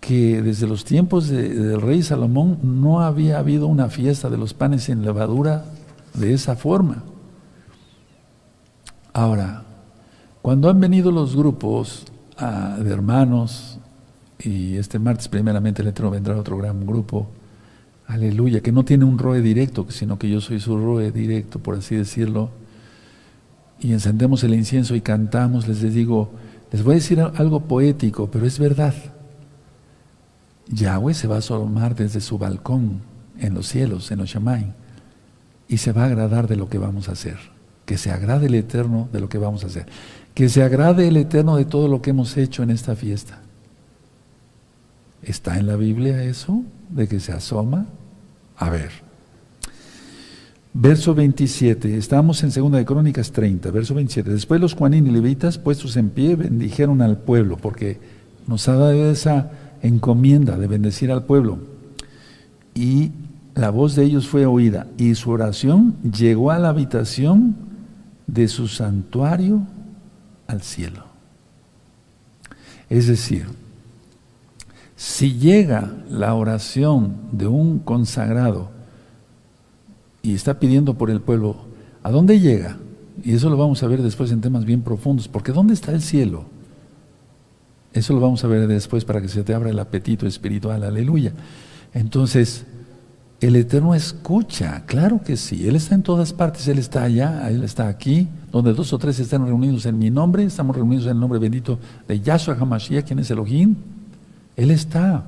que 0.00 0.40
desde 0.40 0.66
los 0.66 0.86
tiempos 0.86 1.28
del 1.28 1.78
rey 1.82 2.02
Salomón 2.02 2.60
no 2.62 3.02
había 3.02 3.38
habido 3.38 3.66
una 3.66 3.90
fiesta 3.90 4.30
de 4.30 4.38
los 4.38 4.54
panes 4.54 4.88
en 4.88 5.02
levadura 5.02 5.66
de 6.14 6.32
esa 6.32 6.56
forma. 6.56 7.04
Ahora, 9.12 9.62
cuando 10.40 10.70
han 10.70 10.80
venido 10.80 11.10
los 11.10 11.36
grupos 11.36 12.06
de 12.38 12.90
hermanos 12.90 13.78
y 14.38 14.76
este 14.76 14.98
martes 14.98 15.28
primeramente 15.28 15.82
el 15.82 15.88
Eterno 15.88 16.10
vendrá 16.10 16.36
otro 16.36 16.56
gran 16.56 16.84
grupo, 16.86 17.28
aleluya, 18.06 18.60
que 18.60 18.72
no 18.72 18.84
tiene 18.84 19.04
un 19.04 19.18
roe 19.18 19.40
directo, 19.40 19.86
sino 19.90 20.18
que 20.18 20.28
yo 20.28 20.40
soy 20.40 20.60
su 20.60 20.76
roe 20.76 21.10
directo, 21.12 21.58
por 21.58 21.76
así 21.76 21.96
decirlo, 21.96 22.50
y 23.80 23.92
encendemos 23.92 24.42
el 24.44 24.54
incienso 24.54 24.94
y 24.94 25.00
cantamos, 25.00 25.68
les 25.68 25.80
digo, 25.94 26.30
les 26.72 26.82
voy 26.82 26.92
a 26.92 26.96
decir 26.96 27.20
algo 27.20 27.60
poético, 27.60 28.30
pero 28.30 28.46
es 28.46 28.58
verdad. 28.58 28.94
Yahweh 30.68 31.14
se 31.14 31.28
va 31.28 31.36
a 31.36 31.38
asomar 31.38 31.94
desde 31.94 32.20
su 32.20 32.38
balcón 32.38 33.02
en 33.38 33.54
los 33.54 33.68
cielos, 33.68 34.10
en 34.10 34.18
los 34.18 34.30
Shamaim, 34.30 34.72
y 35.68 35.76
se 35.76 35.92
va 35.92 36.02
a 36.02 36.06
agradar 36.06 36.48
de 36.48 36.56
lo 36.56 36.68
que 36.68 36.78
vamos 36.78 37.08
a 37.08 37.12
hacer. 37.12 37.38
Que 37.84 37.98
se 37.98 38.10
agrade 38.10 38.46
el 38.46 38.54
Eterno 38.54 39.08
de 39.12 39.20
lo 39.20 39.28
que 39.28 39.38
vamos 39.38 39.64
a 39.64 39.66
hacer. 39.66 39.86
Que 40.34 40.48
se 40.48 40.62
agrade 40.62 41.08
el 41.08 41.16
Eterno 41.16 41.56
de 41.56 41.64
todo 41.64 41.88
lo 41.88 42.02
que 42.02 42.10
hemos 42.10 42.36
hecho 42.36 42.62
en 42.62 42.70
esta 42.70 42.96
fiesta. 42.96 43.40
¿Está 45.22 45.58
en 45.58 45.66
la 45.66 45.76
Biblia 45.76 46.22
eso? 46.22 46.62
¿De 46.90 47.08
que 47.08 47.20
se 47.20 47.32
asoma? 47.32 47.86
A 48.56 48.70
ver. 48.70 48.90
Verso 50.76 51.14
27, 51.14 51.96
estamos 51.96 52.42
en 52.42 52.50
Segunda 52.50 52.78
de 52.78 52.84
Crónicas 52.84 53.30
30, 53.30 53.70
verso 53.70 53.94
27. 53.94 54.28
Después 54.28 54.60
los 54.60 54.74
Juanín 54.74 55.06
y 55.06 55.12
Levitas, 55.12 55.56
puestos 55.56 55.96
en 55.96 56.10
pie, 56.10 56.34
bendijeron 56.34 57.00
al 57.00 57.18
pueblo, 57.18 57.56
porque 57.56 58.00
nos 58.48 58.68
ha 58.68 58.74
dado 58.74 58.92
esa 58.92 59.52
encomienda 59.82 60.58
de 60.58 60.66
bendecir 60.66 61.12
al 61.12 61.26
pueblo. 61.26 61.58
Y 62.74 63.12
la 63.54 63.70
voz 63.70 63.94
de 63.94 64.02
ellos 64.02 64.26
fue 64.26 64.46
oída, 64.46 64.88
y 64.98 65.14
su 65.14 65.30
oración 65.30 65.94
llegó 66.02 66.50
a 66.50 66.58
la 66.58 66.70
habitación 66.70 67.54
de 68.26 68.48
su 68.48 68.68
santuario 68.68 69.62
al 70.46 70.62
cielo. 70.62 71.04
Es 72.88 73.06
decir, 73.06 73.46
si 74.96 75.34
llega 75.34 75.92
la 76.08 76.34
oración 76.34 77.16
de 77.32 77.46
un 77.46 77.78
consagrado 77.78 78.70
y 80.22 80.34
está 80.34 80.58
pidiendo 80.58 80.94
por 80.94 81.10
el 81.10 81.20
pueblo, 81.20 81.56
¿a 82.02 82.10
dónde 82.10 82.40
llega? 82.40 82.78
Y 83.22 83.34
eso 83.34 83.50
lo 83.50 83.56
vamos 83.56 83.82
a 83.82 83.86
ver 83.86 84.02
después 84.02 84.30
en 84.32 84.40
temas 84.40 84.64
bien 84.64 84.82
profundos, 84.82 85.28
porque 85.28 85.52
¿dónde 85.52 85.74
está 85.74 85.92
el 85.92 86.02
cielo? 86.02 86.46
Eso 87.92 88.12
lo 88.12 88.20
vamos 88.20 88.42
a 88.44 88.48
ver 88.48 88.66
después 88.66 89.04
para 89.04 89.20
que 89.20 89.28
se 89.28 89.44
te 89.44 89.54
abra 89.54 89.70
el 89.70 89.78
apetito 89.78 90.26
espiritual, 90.26 90.82
aleluya. 90.82 91.32
Entonces, 91.92 92.64
el 93.44 93.56
Eterno 93.56 93.94
escucha, 93.94 94.84
claro 94.86 95.20
que 95.22 95.36
sí, 95.36 95.68
Él 95.68 95.76
está 95.76 95.94
en 95.94 96.02
todas 96.02 96.32
partes, 96.32 96.66
Él 96.68 96.78
está 96.78 97.02
allá, 97.02 97.50
Él 97.50 97.64
está 97.64 97.88
aquí, 97.88 98.28
donde 98.50 98.72
dos 98.72 98.92
o 98.92 98.98
tres 98.98 99.18
están 99.20 99.46
reunidos 99.46 99.86
en 99.86 99.98
mi 99.98 100.10
nombre, 100.10 100.44
estamos 100.44 100.76
reunidos 100.76 101.04
en 101.04 101.12
el 101.12 101.20
nombre 101.20 101.38
bendito 101.38 101.78
de 102.06 102.20
Yahshua 102.20 102.56
HaMashiach, 102.58 103.04
quien 103.04 103.18
es 103.18 103.30
Elohim, 103.30 103.74
Él 104.56 104.70
está, 104.70 105.24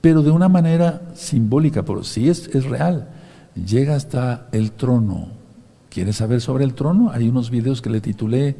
pero 0.00 0.22
de 0.22 0.30
una 0.30 0.48
manera 0.48 1.02
simbólica, 1.14 1.84
pero 1.84 2.04
sí 2.04 2.28
es, 2.28 2.48
es 2.48 2.64
real, 2.64 3.08
llega 3.54 3.94
hasta 3.94 4.48
el 4.52 4.72
trono. 4.72 5.28
¿Quieres 5.88 6.16
saber 6.16 6.40
sobre 6.40 6.64
el 6.64 6.74
trono? 6.74 7.10
Hay 7.10 7.28
unos 7.28 7.48
videos 7.50 7.80
que 7.80 7.90
le 7.90 8.00
titulé 8.02 8.56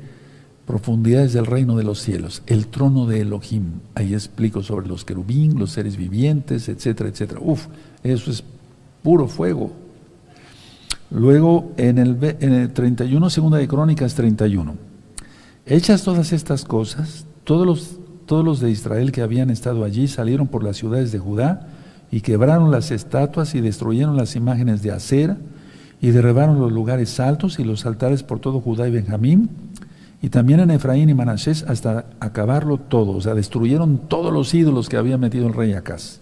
profundidades 0.67 1.33
del 1.33 1.47
reino 1.47 1.77
de 1.77 1.85
los 1.85 2.01
cielos, 2.01 2.43
el 2.47 2.67
trono 2.67 3.07
de 3.07 3.21
Elohim. 3.21 3.81
Ahí 3.95 4.15
explico 4.15 4.63
sobre 4.63 4.89
los 4.89 5.05
querubín, 5.05 5.59
los 5.59 5.71
seres 5.71 5.97
vivientes, 5.97 6.69
etcétera, 6.69 7.09
etcétera. 7.09 7.41
Uf, 7.43 7.67
eso 8.03 8.31
es 8.31 8.43
puro 9.03 9.29
fuego. 9.29 9.73
Luego, 11.11 11.73
en 11.77 11.99
el, 11.99 12.19
en 12.41 12.53
el 12.53 12.73
31, 12.73 13.31
segunda 13.31 13.59
de 13.59 13.69
Crónicas 13.69 14.15
31. 14.15 14.75
Hechas 15.65 16.03
todas 16.03 16.33
estas 16.33 16.65
cosas, 16.65 17.27
todos 17.45 17.65
los, 17.65 17.99
todos 18.27 18.45
los 18.45 18.59
de 18.59 18.71
Israel 18.71 19.13
que 19.13 19.23
habían 19.23 19.51
estado 19.51 19.85
allí 19.85 20.09
salieron 20.09 20.49
por 20.49 20.65
las 20.65 20.77
ciudades 20.77 21.13
de 21.13 21.21
Judá 21.21 21.69
y 22.11 22.23
quebraron 22.23 22.73
las 22.73 22.91
estatuas 22.91 23.55
y 23.55 23.61
destruyeron 23.61 24.17
las 24.17 24.35
imágenes 24.35 24.83
de 24.83 24.91
acera 24.91 25.39
y 26.01 26.11
derribaron 26.11 26.59
los 26.59 26.73
lugares 26.73 27.21
altos 27.21 27.61
y 27.61 27.65
los 27.65 27.87
altares 27.87 28.25
por 28.25 28.41
todo 28.41 28.61
Judá 28.61 28.89
y 28.89 28.91
Benjamín 28.91 29.49
y 30.23 30.31
también 30.31 30.61
en 30.61 30.71
Efraín 30.71 31.09
y 31.09 31.15
Manasés 31.15 31.63
hasta 31.65 32.07
acabarlo 32.21 32.79
todo. 32.79 33.13
O 33.13 33.21
sea, 33.21 33.35
destruyeron 33.35 33.99
todos 34.09 34.33
los 34.33 34.53
ídolos 34.55 34.89
que 34.89 34.97
había 34.97 35.19
metido 35.19 35.47
el 35.47 35.55
rey 35.55 35.73
Acaz 35.75 36.21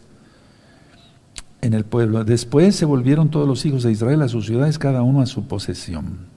en 1.65 1.73
el 1.73 1.85
pueblo. 1.85 2.25
Después 2.25 2.77
se 2.77 2.85
volvieron 2.85 3.31
todos 3.31 3.49
los 3.49 3.65
hijos 3.65 3.83
de 3.83 3.93
Israel 3.93 4.23
a 4.23 4.29
sus 4.29 4.47
ciudades, 4.47 4.79
cada 4.79 5.03
uno 5.03 5.23
a 5.23 5.27
su 5.27 5.45
posesión. 5.45 6.35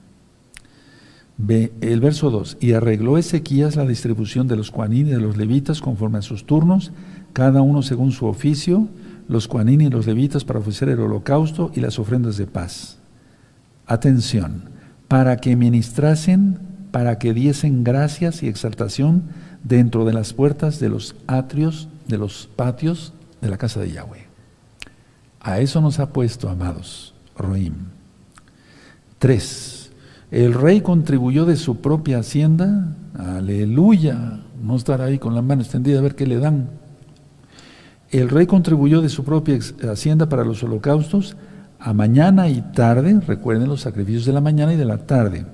Ve 1.38 1.74
el 1.82 1.99
verso 1.99 2.32
2. 2.32 2.58
Y 2.62 2.74
arregló 2.74 3.18
Ezequías 3.18 3.76
la 3.76 3.86
distribución 3.86 4.47
de 4.47 4.55
los 4.55 4.72
cuanín 4.72 5.08
y 5.08 5.12
de 5.12 5.20
los 5.20 5.38
levitas 5.38 5.82
conforme 5.82 6.20
a 6.20 6.24
sus 6.24 6.45
turnos, 6.45 6.91
cada 7.34 7.62
uno 7.62 7.82
según 7.82 8.12
su 8.12 8.26
oficio, 8.26 8.88
los 9.28 9.47
cuanín 9.47 9.82
y 9.82 9.89
los 9.89 10.08
levitas 10.08 10.45
para 10.45 10.60
ofrecer 10.60 10.89
el 10.89 10.99
holocausto 10.99 11.72
y 11.76 11.82
las 11.82 11.99
ofrendas 11.99 12.38
de 12.38 12.47
paz. 12.47 12.97
Atención, 13.86 14.64
para 15.08 15.38
que 15.38 15.55
ministrasen 15.55 16.66
para 16.97 17.19
que 17.19 17.31
diesen 17.31 17.83
gracias 17.83 18.41
y 18.41 18.47
exaltación 18.47 19.21
dentro 19.63 20.03
de 20.03 20.13
las 20.13 20.33
puertas 20.33 20.79
de 20.79 20.89
los 20.89 21.15
atrios, 21.27 21.89
de 22.07 22.17
los 22.17 22.49
patios 22.55 23.13
de 23.39 23.49
la 23.49 23.57
casa 23.59 23.79
de 23.79 23.91
Yahweh. 23.91 24.25
A 25.39 25.59
eso 25.59 25.79
nos 25.79 25.99
ha 25.99 26.11
puesto, 26.11 26.49
amados, 26.49 27.13
Roim. 27.37 27.75
Tres, 29.19 29.91
el 30.31 30.55
rey 30.55 30.81
contribuyó 30.81 31.45
de 31.45 31.55
su 31.55 31.81
propia 31.81 32.17
hacienda, 32.17 32.95
aleluya, 33.15 34.39
no 34.59 34.75
estar 34.75 34.99
ahí 34.99 35.19
con 35.19 35.35
la 35.35 35.43
mano 35.43 35.61
extendida 35.61 35.99
a 35.99 36.01
ver 36.01 36.15
qué 36.15 36.25
le 36.25 36.39
dan. 36.39 36.67
El 38.09 38.27
rey 38.27 38.47
contribuyó 38.47 39.03
de 39.03 39.09
su 39.09 39.23
propia 39.23 39.59
hacienda 39.87 40.29
para 40.29 40.43
los 40.43 40.63
holocaustos 40.63 41.37
a 41.77 41.93
mañana 41.93 42.49
y 42.49 42.63
tarde, 42.73 43.19
recuerden 43.27 43.69
los 43.69 43.81
sacrificios 43.81 44.25
de 44.25 44.33
la 44.33 44.41
mañana 44.41 44.73
y 44.73 44.77
de 44.77 44.85
la 44.85 44.97
tarde 45.05 45.45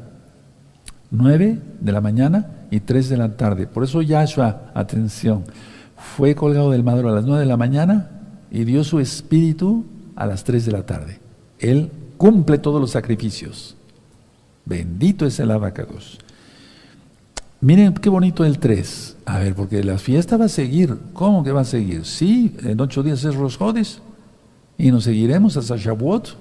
9 1.13 1.59
de 1.79 1.91
la 1.91 2.01
mañana 2.01 2.65
y 2.71 2.79
3 2.79 3.07
de 3.07 3.17
la 3.17 3.37
tarde. 3.37 3.67
Por 3.67 3.83
eso 3.83 4.01
Yahshua, 4.01 4.71
atención, 4.73 5.43
fue 5.95 6.33
colgado 6.35 6.71
del 6.71 6.83
madero 6.83 7.09
a 7.09 7.13
las 7.13 7.25
9 7.25 7.41
de 7.41 7.45
la 7.45 7.55
mañana 7.55 8.09
y 8.51 8.63
dio 8.63 8.83
su 8.83 8.99
espíritu 8.99 9.85
a 10.15 10.25
las 10.25 10.43
3 10.43 10.65
de 10.65 10.71
la 10.71 10.85
tarde. 10.85 11.19
Él 11.59 11.91
cumple 12.17 12.57
todos 12.57 12.81
los 12.81 12.91
sacrificios. 12.91 13.75
Bendito 14.65 15.25
es 15.25 15.39
el 15.39 15.51
abacados. 15.51 16.17
Miren 17.61 17.93
qué 17.93 18.09
bonito 18.09 18.43
el 18.43 18.57
3. 18.57 19.17
A 19.25 19.39
ver, 19.39 19.53
porque 19.53 19.83
la 19.83 19.99
fiesta 19.99 20.35
va 20.35 20.45
a 20.45 20.49
seguir. 20.49 20.97
¿Cómo 21.13 21.43
que 21.43 21.51
va 21.51 21.61
a 21.61 21.65
seguir? 21.65 22.05
Sí, 22.05 22.55
en 22.63 22.81
ocho 22.81 23.03
días 23.03 23.23
es 23.23 23.35
Rosjodes 23.35 24.01
y 24.79 24.91
nos 24.91 25.03
seguiremos 25.03 25.57
hasta 25.57 25.77
Shavuot. 25.77 26.35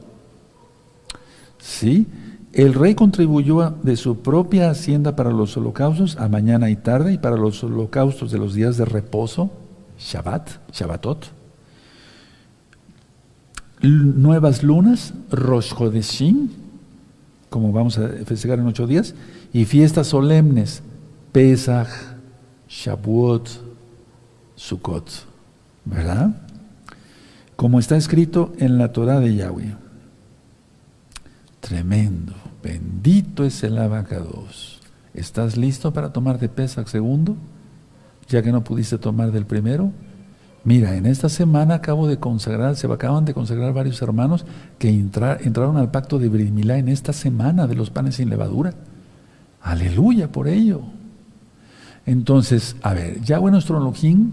Sí, 1.59 2.07
el 2.53 2.75
rey 2.75 2.95
contribuyó 2.95 3.71
de 3.83 3.97
su 3.97 4.19
propia 4.19 4.71
hacienda 4.71 5.17
para 5.17 5.31
los 5.31 5.57
holocaustos 5.57 6.17
a 6.19 6.29
mañana 6.29 6.69
y 6.69 6.77
tarde 6.77 7.15
y 7.15 7.19
para 7.19 7.37
los 7.37 7.65
holocaustos 7.65 8.31
de 8.31 8.39
los 8.39 8.55
días 8.55 8.77
de 8.77 8.85
reposo, 8.85 9.51
Shabbat, 9.99 10.51
Shabbatot. 10.73 11.27
Nuevas 13.81 14.63
lunas, 14.63 15.15
Rosh 15.31 15.73
Hodeshim, 15.77 16.51
como 17.49 17.73
vamos 17.73 17.99
a 17.99 18.09
festejar 18.25 18.59
en 18.59 18.67
ocho 18.67 18.87
días, 18.87 19.15
y 19.53 19.65
fiestas 19.65 20.07
solemnes, 20.09 20.83
Pesach, 21.33 21.89
Shavuot, 22.69 23.49
Sukkot, 24.57 25.11
¿verdad? 25.87 26.37
Como 27.57 27.79
está 27.79 27.97
escrito 27.97 28.53
en 28.59 28.79
la 28.79 28.93
Torah 28.93 29.21
de 29.21 29.35
Yahweh. 29.35 29.82
Tremendo. 31.63 32.33
Bendito 32.61 33.45
es 33.45 33.63
el 33.63 33.79
abacados. 33.79 34.81
¿Estás 35.15 35.57
listo 35.57 35.93
para 35.93 36.13
tomar 36.13 36.41
de 36.41 36.49
Pesach 36.49 36.89
segundo? 36.89 37.37
Ya 38.29 38.43
que 38.43 38.51
no 38.51 38.65
pudiste 38.65 38.99
tomar 38.99 39.31
del 39.31 39.47
primero. 39.47 39.93
Mira, 40.65 40.97
en 40.97 41.07
esta 41.07 41.29
semana 41.29 41.75
acabo 41.77 42.09
de 42.09 42.19
consagrar, 42.19 42.75
se 42.75 42.89
acaban 42.89 43.25
de 43.25 43.33
consagrar 43.33 43.73
varios 43.73 44.03
hermanos 44.03 44.45
que 44.81 44.89
entraron 44.89 45.77
al 45.77 45.93
pacto 45.93 46.19
de 46.19 46.29
Brimilá 46.29 46.79
en 46.79 46.89
esta 46.89 47.13
semana 47.13 47.69
de 47.69 47.77
los 47.77 47.91
panes 47.91 48.17
sin 48.17 48.29
levadura. 48.29 48.75
Aleluya 49.61 50.33
por 50.33 50.49
ello. 50.49 50.83
Entonces, 52.07 52.75
a 52.83 52.93
ver, 52.93 53.21
¿Yahweh 53.23 53.53
nuestro 53.53 53.79
Elohim 53.79 54.33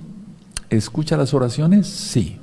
escucha 0.71 1.15
las 1.15 1.35
oraciones? 1.35 1.85
Sí. 1.85 2.39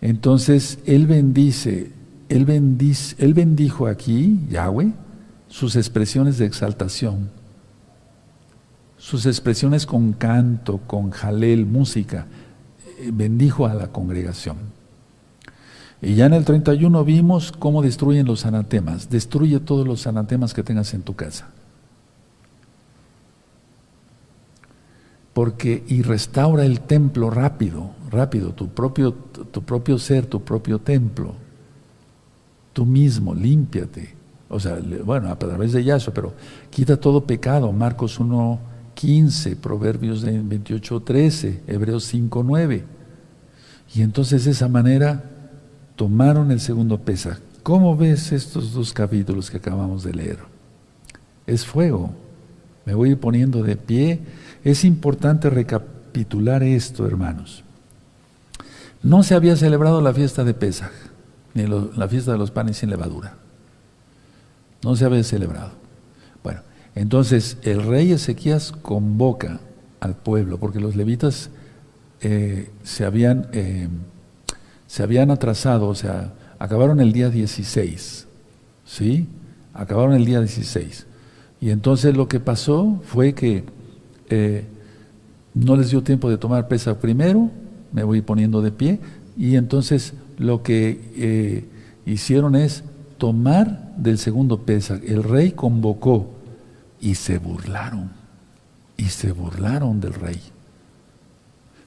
Entonces, 0.00 0.78
Él 0.86 1.08
bendice 1.08 1.96
él, 2.28 3.34
bendijo 3.34 3.86
aquí, 3.86 4.40
Yahweh, 4.50 4.92
sus 5.48 5.76
expresiones 5.76 6.38
de 6.38 6.46
exaltación, 6.46 7.30
sus 8.98 9.26
expresiones 9.26 9.86
con 9.86 10.12
canto, 10.12 10.78
con 10.86 11.10
jalel, 11.10 11.66
música, 11.66 12.26
eh, 12.98 13.10
bendijo 13.12 13.66
a 13.66 13.74
la 13.74 13.88
congregación. 13.88 14.56
Y 16.02 16.14
ya 16.14 16.26
en 16.26 16.34
el 16.34 16.44
31 16.44 17.04
vimos 17.04 17.52
cómo 17.52 17.82
destruyen 17.82 18.26
los 18.26 18.44
anatemas. 18.44 19.08
Destruye 19.08 19.60
todos 19.60 19.86
los 19.86 20.06
anatemas 20.06 20.52
que 20.52 20.62
tengas 20.62 20.92
en 20.92 21.02
tu 21.02 21.14
casa. 21.14 21.48
Porque 25.32 25.84
y 25.88 26.02
restaura 26.02 26.64
el 26.64 26.80
templo 26.80 27.30
rápido, 27.30 27.92
rápido, 28.10 28.52
tu 28.52 28.68
propio, 28.68 29.12
tu 29.12 29.62
propio 29.62 29.98
ser, 29.98 30.26
tu 30.26 30.42
propio 30.42 30.78
templo 30.80 31.45
tú 32.76 32.84
mismo, 32.84 33.34
límpiate. 33.34 34.10
O 34.50 34.60
sea, 34.60 34.78
bueno, 35.02 35.30
a 35.30 35.38
través 35.38 35.72
de 35.72 35.82
Yahshua, 35.82 36.12
pero 36.12 36.34
quita 36.68 37.00
todo 37.00 37.24
pecado. 37.24 37.72
Marcos 37.72 38.20
1, 38.20 38.60
15, 38.92 39.56
Proverbios 39.56 40.22
28, 40.22 41.00
13, 41.00 41.62
Hebreos 41.66 42.04
5, 42.04 42.42
9. 42.44 42.84
Y 43.94 44.02
entonces 44.02 44.44
de 44.44 44.50
esa 44.50 44.68
manera 44.68 45.24
tomaron 45.96 46.50
el 46.50 46.60
segundo 46.60 46.98
pesa. 46.98 47.38
¿Cómo 47.62 47.96
ves 47.96 48.30
estos 48.32 48.74
dos 48.74 48.92
capítulos 48.92 49.50
que 49.50 49.56
acabamos 49.56 50.04
de 50.04 50.12
leer? 50.12 50.38
Es 51.46 51.64
fuego. 51.64 52.10
Me 52.84 52.92
voy 52.92 53.14
poniendo 53.14 53.62
de 53.62 53.76
pie. 53.76 54.20
Es 54.64 54.84
importante 54.84 55.48
recapitular 55.48 56.62
esto, 56.62 57.06
hermanos. 57.06 57.64
No 59.02 59.22
se 59.22 59.34
había 59.34 59.56
celebrado 59.56 60.02
la 60.02 60.12
fiesta 60.12 60.44
de 60.44 60.52
Pesaj 60.52 60.92
ni 61.56 61.66
la 61.66 62.06
fiesta 62.08 62.32
de 62.32 62.38
los 62.38 62.50
panes 62.50 62.76
sin 62.76 62.90
levadura. 62.90 63.34
No 64.84 64.94
se 64.94 65.06
había 65.06 65.24
celebrado. 65.24 65.72
Bueno, 66.44 66.60
entonces 66.94 67.56
el 67.62 67.82
rey 67.82 68.12
Ezequías 68.12 68.72
convoca 68.72 69.60
al 70.00 70.16
pueblo, 70.16 70.58
porque 70.58 70.80
los 70.80 70.94
levitas 70.96 71.50
eh, 72.20 72.70
se, 72.82 73.04
habían, 73.04 73.48
eh, 73.52 73.88
se 74.86 75.02
habían 75.02 75.30
atrasado, 75.30 75.88
o 75.88 75.94
sea, 75.94 76.34
acabaron 76.58 77.00
el 77.00 77.12
día 77.12 77.30
16, 77.30 78.26
¿sí? 78.84 79.26
Acabaron 79.72 80.14
el 80.14 80.26
día 80.26 80.40
16. 80.40 81.06
Y 81.60 81.70
entonces 81.70 82.14
lo 82.14 82.28
que 82.28 82.38
pasó 82.38 83.00
fue 83.04 83.32
que 83.32 83.64
eh, 84.28 84.64
no 85.54 85.76
les 85.76 85.90
dio 85.90 86.02
tiempo 86.02 86.28
de 86.28 86.36
tomar 86.36 86.68
pesa 86.68 87.00
primero, 87.00 87.50
me 87.92 88.04
voy 88.04 88.20
poniendo 88.20 88.60
de 88.60 88.72
pie, 88.72 89.00
y 89.38 89.56
entonces 89.56 90.12
lo 90.38 90.62
que 90.62 91.12
eh, 91.16 91.64
hicieron 92.04 92.56
es 92.56 92.84
tomar 93.18 93.94
del 93.96 94.18
segundo 94.18 94.62
Pesach. 94.62 95.02
El 95.04 95.22
rey 95.22 95.52
convocó 95.52 96.30
y 97.00 97.14
se 97.14 97.38
burlaron. 97.38 98.10
Y 98.96 99.04
se 99.04 99.32
burlaron 99.32 100.00
del 100.00 100.14
rey. 100.14 100.40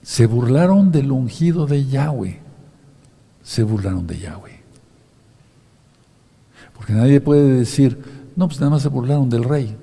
Se 0.01 0.25
burlaron 0.25 0.91
del 0.91 1.11
ungido 1.11 1.65
de 1.65 1.85
Yahweh. 1.85 2.39
Se 3.43 3.63
burlaron 3.63 4.07
de 4.07 4.19
Yahweh. 4.19 4.59
Porque 6.75 6.93
nadie 6.93 7.19
puede 7.19 7.51
decir, 7.51 7.99
no, 8.35 8.47
pues 8.47 8.59
nada 8.59 8.71
más 8.71 8.81
se 8.81 8.89
burlaron 8.89 9.29
del 9.29 9.43
rey. 9.43 9.75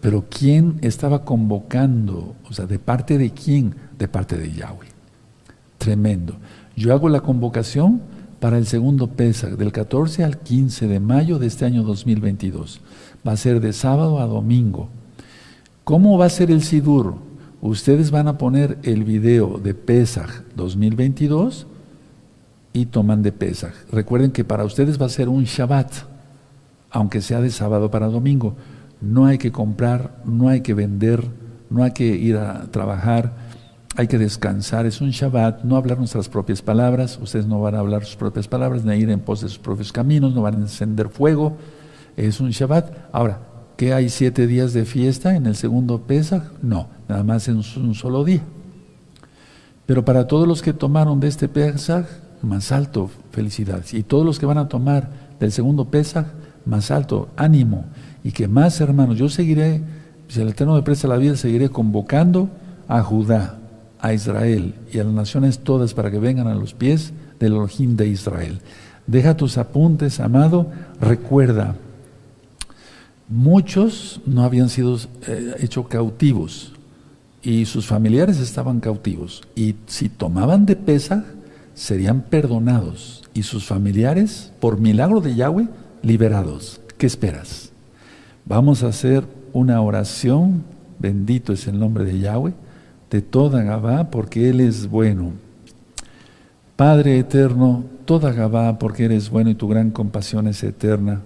Pero 0.00 0.26
¿quién 0.28 0.78
estaba 0.82 1.24
convocando? 1.24 2.34
O 2.48 2.52
sea, 2.52 2.66
¿de 2.66 2.78
parte 2.78 3.16
de 3.18 3.30
quién? 3.30 3.74
De 3.96 4.08
parte 4.08 4.36
de 4.36 4.52
Yahweh. 4.52 4.88
Tremendo. 5.78 6.36
Yo 6.76 6.92
hago 6.92 7.08
la 7.08 7.20
convocación 7.20 8.00
para 8.40 8.58
el 8.58 8.66
segundo 8.66 9.08
Pesach, 9.08 9.52
del 9.52 9.72
14 9.72 10.24
al 10.24 10.38
15 10.38 10.88
de 10.88 11.00
mayo 11.00 11.38
de 11.38 11.46
este 11.46 11.64
año 11.64 11.82
2022. 11.82 12.80
Va 13.26 13.32
a 13.32 13.36
ser 13.36 13.60
de 13.60 13.72
sábado 13.72 14.18
a 14.18 14.26
domingo. 14.26 14.88
¿Cómo 15.84 16.18
va 16.18 16.26
a 16.26 16.30
ser 16.30 16.50
el 16.50 16.62
Sidur? 16.62 17.16
Ustedes 17.60 18.10
van 18.10 18.26
a 18.26 18.38
poner 18.38 18.78
el 18.82 19.04
video 19.04 19.58
de 19.58 19.74
Pesach 19.74 20.42
2022 20.56 21.66
y 22.72 22.86
toman 22.86 23.22
de 23.22 23.32
Pesach. 23.32 23.74
Recuerden 23.92 24.32
que 24.32 24.44
para 24.44 24.64
ustedes 24.64 25.00
va 25.00 25.06
a 25.06 25.10
ser 25.10 25.28
un 25.28 25.44
Shabbat, 25.44 25.92
aunque 26.90 27.20
sea 27.20 27.40
de 27.40 27.50
sábado 27.50 27.90
para 27.90 28.08
domingo. 28.08 28.56
No 29.00 29.26
hay 29.26 29.38
que 29.38 29.52
comprar, 29.52 30.20
no 30.24 30.48
hay 30.48 30.62
que 30.62 30.74
vender, 30.74 31.22
no 31.70 31.84
hay 31.84 31.92
que 31.92 32.06
ir 32.06 32.36
a 32.36 32.70
trabajar 32.70 33.41
hay 33.96 34.06
que 34.06 34.18
descansar, 34.18 34.86
es 34.86 35.00
un 35.00 35.10
Shabbat, 35.10 35.64
no 35.64 35.76
hablar 35.76 35.98
nuestras 35.98 36.28
propias 36.28 36.62
palabras, 36.62 37.18
ustedes 37.20 37.46
no 37.46 37.60
van 37.60 37.74
a 37.74 37.80
hablar 37.80 38.04
sus 38.04 38.16
propias 38.16 38.48
palabras, 38.48 38.84
ni 38.84 38.94
ir 38.94 39.10
en 39.10 39.20
pos 39.20 39.42
de 39.42 39.48
sus 39.48 39.58
propios 39.58 39.92
caminos, 39.92 40.34
no 40.34 40.42
van 40.42 40.54
a 40.54 40.58
encender 40.58 41.08
fuego, 41.08 41.56
es 42.16 42.40
un 42.40 42.50
Shabbat. 42.50 42.92
Ahora, 43.12 43.40
¿qué 43.76 43.92
hay 43.92 44.08
siete 44.08 44.46
días 44.46 44.72
de 44.72 44.84
fiesta 44.84 45.36
en 45.36 45.46
el 45.46 45.56
segundo 45.56 46.02
Pesach? 46.02 46.42
No, 46.62 46.88
nada 47.08 47.22
más 47.22 47.48
en 47.48 47.56
un 47.56 47.94
solo 47.94 48.24
día. 48.24 48.42
Pero 49.86 50.04
para 50.04 50.26
todos 50.26 50.48
los 50.48 50.62
que 50.62 50.72
tomaron 50.72 51.20
de 51.20 51.28
este 51.28 51.48
Pesach, 51.48 52.06
más 52.42 52.72
alto, 52.72 53.10
felicidades. 53.30 53.94
Y 53.94 54.02
todos 54.02 54.24
los 54.24 54.38
que 54.38 54.46
van 54.46 54.58
a 54.58 54.68
tomar 54.68 55.10
del 55.38 55.52
segundo 55.52 55.90
Pesach, 55.90 56.26
más 56.64 56.90
alto, 56.90 57.28
ánimo. 57.36 57.84
Y 58.24 58.32
que 58.32 58.48
más, 58.48 58.80
hermanos, 58.80 59.18
yo 59.18 59.28
seguiré, 59.28 59.82
si 60.28 60.40
el 60.40 60.48
Eterno 60.48 60.74
me 60.74 60.82
presta 60.82 61.08
la 61.08 61.16
vida, 61.16 61.36
seguiré 61.36 61.68
convocando 61.68 62.48
a 62.88 63.02
Judá, 63.02 63.58
a 64.02 64.12
Israel 64.12 64.74
y 64.92 64.98
a 64.98 65.04
las 65.04 65.12
naciones 65.12 65.60
todas 65.60 65.94
para 65.94 66.10
que 66.10 66.18
vengan 66.18 66.48
a 66.48 66.54
los 66.54 66.74
pies 66.74 67.12
del 67.38 67.52
Elohim 67.52 67.96
de 67.96 68.08
Israel. 68.08 68.58
Deja 69.06 69.36
tus 69.36 69.56
apuntes, 69.56 70.18
amado. 70.18 70.66
Recuerda, 71.00 71.76
muchos 73.28 74.20
no 74.26 74.42
habían 74.42 74.68
sido 74.68 74.98
eh, 75.26 75.54
hechos 75.60 75.86
cautivos 75.86 76.72
y 77.42 77.64
sus 77.64 77.86
familiares 77.86 78.40
estaban 78.40 78.80
cautivos. 78.80 79.42
Y 79.54 79.76
si 79.86 80.08
tomaban 80.08 80.66
de 80.66 80.74
pesa, 80.74 81.24
serían 81.74 82.22
perdonados 82.22 83.22
y 83.34 83.44
sus 83.44 83.64
familiares, 83.64 84.52
por 84.60 84.78
milagro 84.78 85.20
de 85.20 85.36
Yahweh, 85.36 85.68
liberados. 86.02 86.80
¿Qué 86.98 87.06
esperas? 87.06 87.70
Vamos 88.44 88.82
a 88.82 88.88
hacer 88.88 89.24
una 89.52 89.80
oración. 89.80 90.64
Bendito 90.98 91.52
es 91.52 91.68
el 91.68 91.78
nombre 91.78 92.04
de 92.04 92.18
Yahweh 92.18 92.52
de 93.12 93.20
toda 93.20 93.62
Gabá, 93.62 94.10
porque 94.10 94.48
Él 94.48 94.60
es 94.60 94.88
bueno. 94.88 95.32
Padre 96.76 97.18
eterno, 97.18 97.84
toda 98.06 98.32
Gabá, 98.32 98.78
porque 98.78 99.04
eres 99.04 99.28
bueno 99.28 99.50
y 99.50 99.54
tu 99.54 99.68
gran 99.68 99.90
compasión 99.90 100.48
es 100.48 100.64
eterna. 100.64 101.20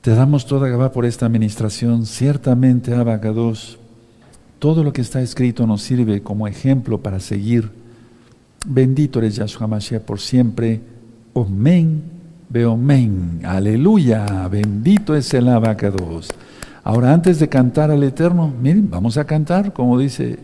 Te 0.00 0.12
damos 0.12 0.46
toda 0.46 0.68
Gabá 0.68 0.92
por 0.92 1.06
esta 1.06 1.26
administración. 1.26 2.06
Ciertamente, 2.06 2.94
Abacados, 2.94 3.80
todo 4.60 4.84
lo 4.84 4.92
que 4.92 5.00
está 5.00 5.20
escrito 5.20 5.66
nos 5.66 5.82
sirve 5.82 6.22
como 6.22 6.46
ejemplo 6.46 7.02
para 7.02 7.18
seguir. 7.18 7.72
Bendito 8.64 9.18
eres 9.18 9.34
Yahshua 9.34 9.66
Mashiach 9.66 10.02
por 10.02 10.20
siempre. 10.20 10.80
Omen, 11.32 12.00
Beomen. 12.48 13.40
Aleluya. 13.42 14.46
Bendito 14.46 15.16
es 15.16 15.34
el 15.34 15.48
Abacados. 15.48 16.28
Ahora, 16.84 17.14
antes 17.14 17.38
de 17.38 17.48
cantar 17.48 17.90
al 17.90 18.02
Eterno, 18.02 18.52
miren, 18.60 18.90
vamos 18.90 19.16
a 19.16 19.24
cantar, 19.24 19.72
como 19.72 19.98
dice 19.98 20.38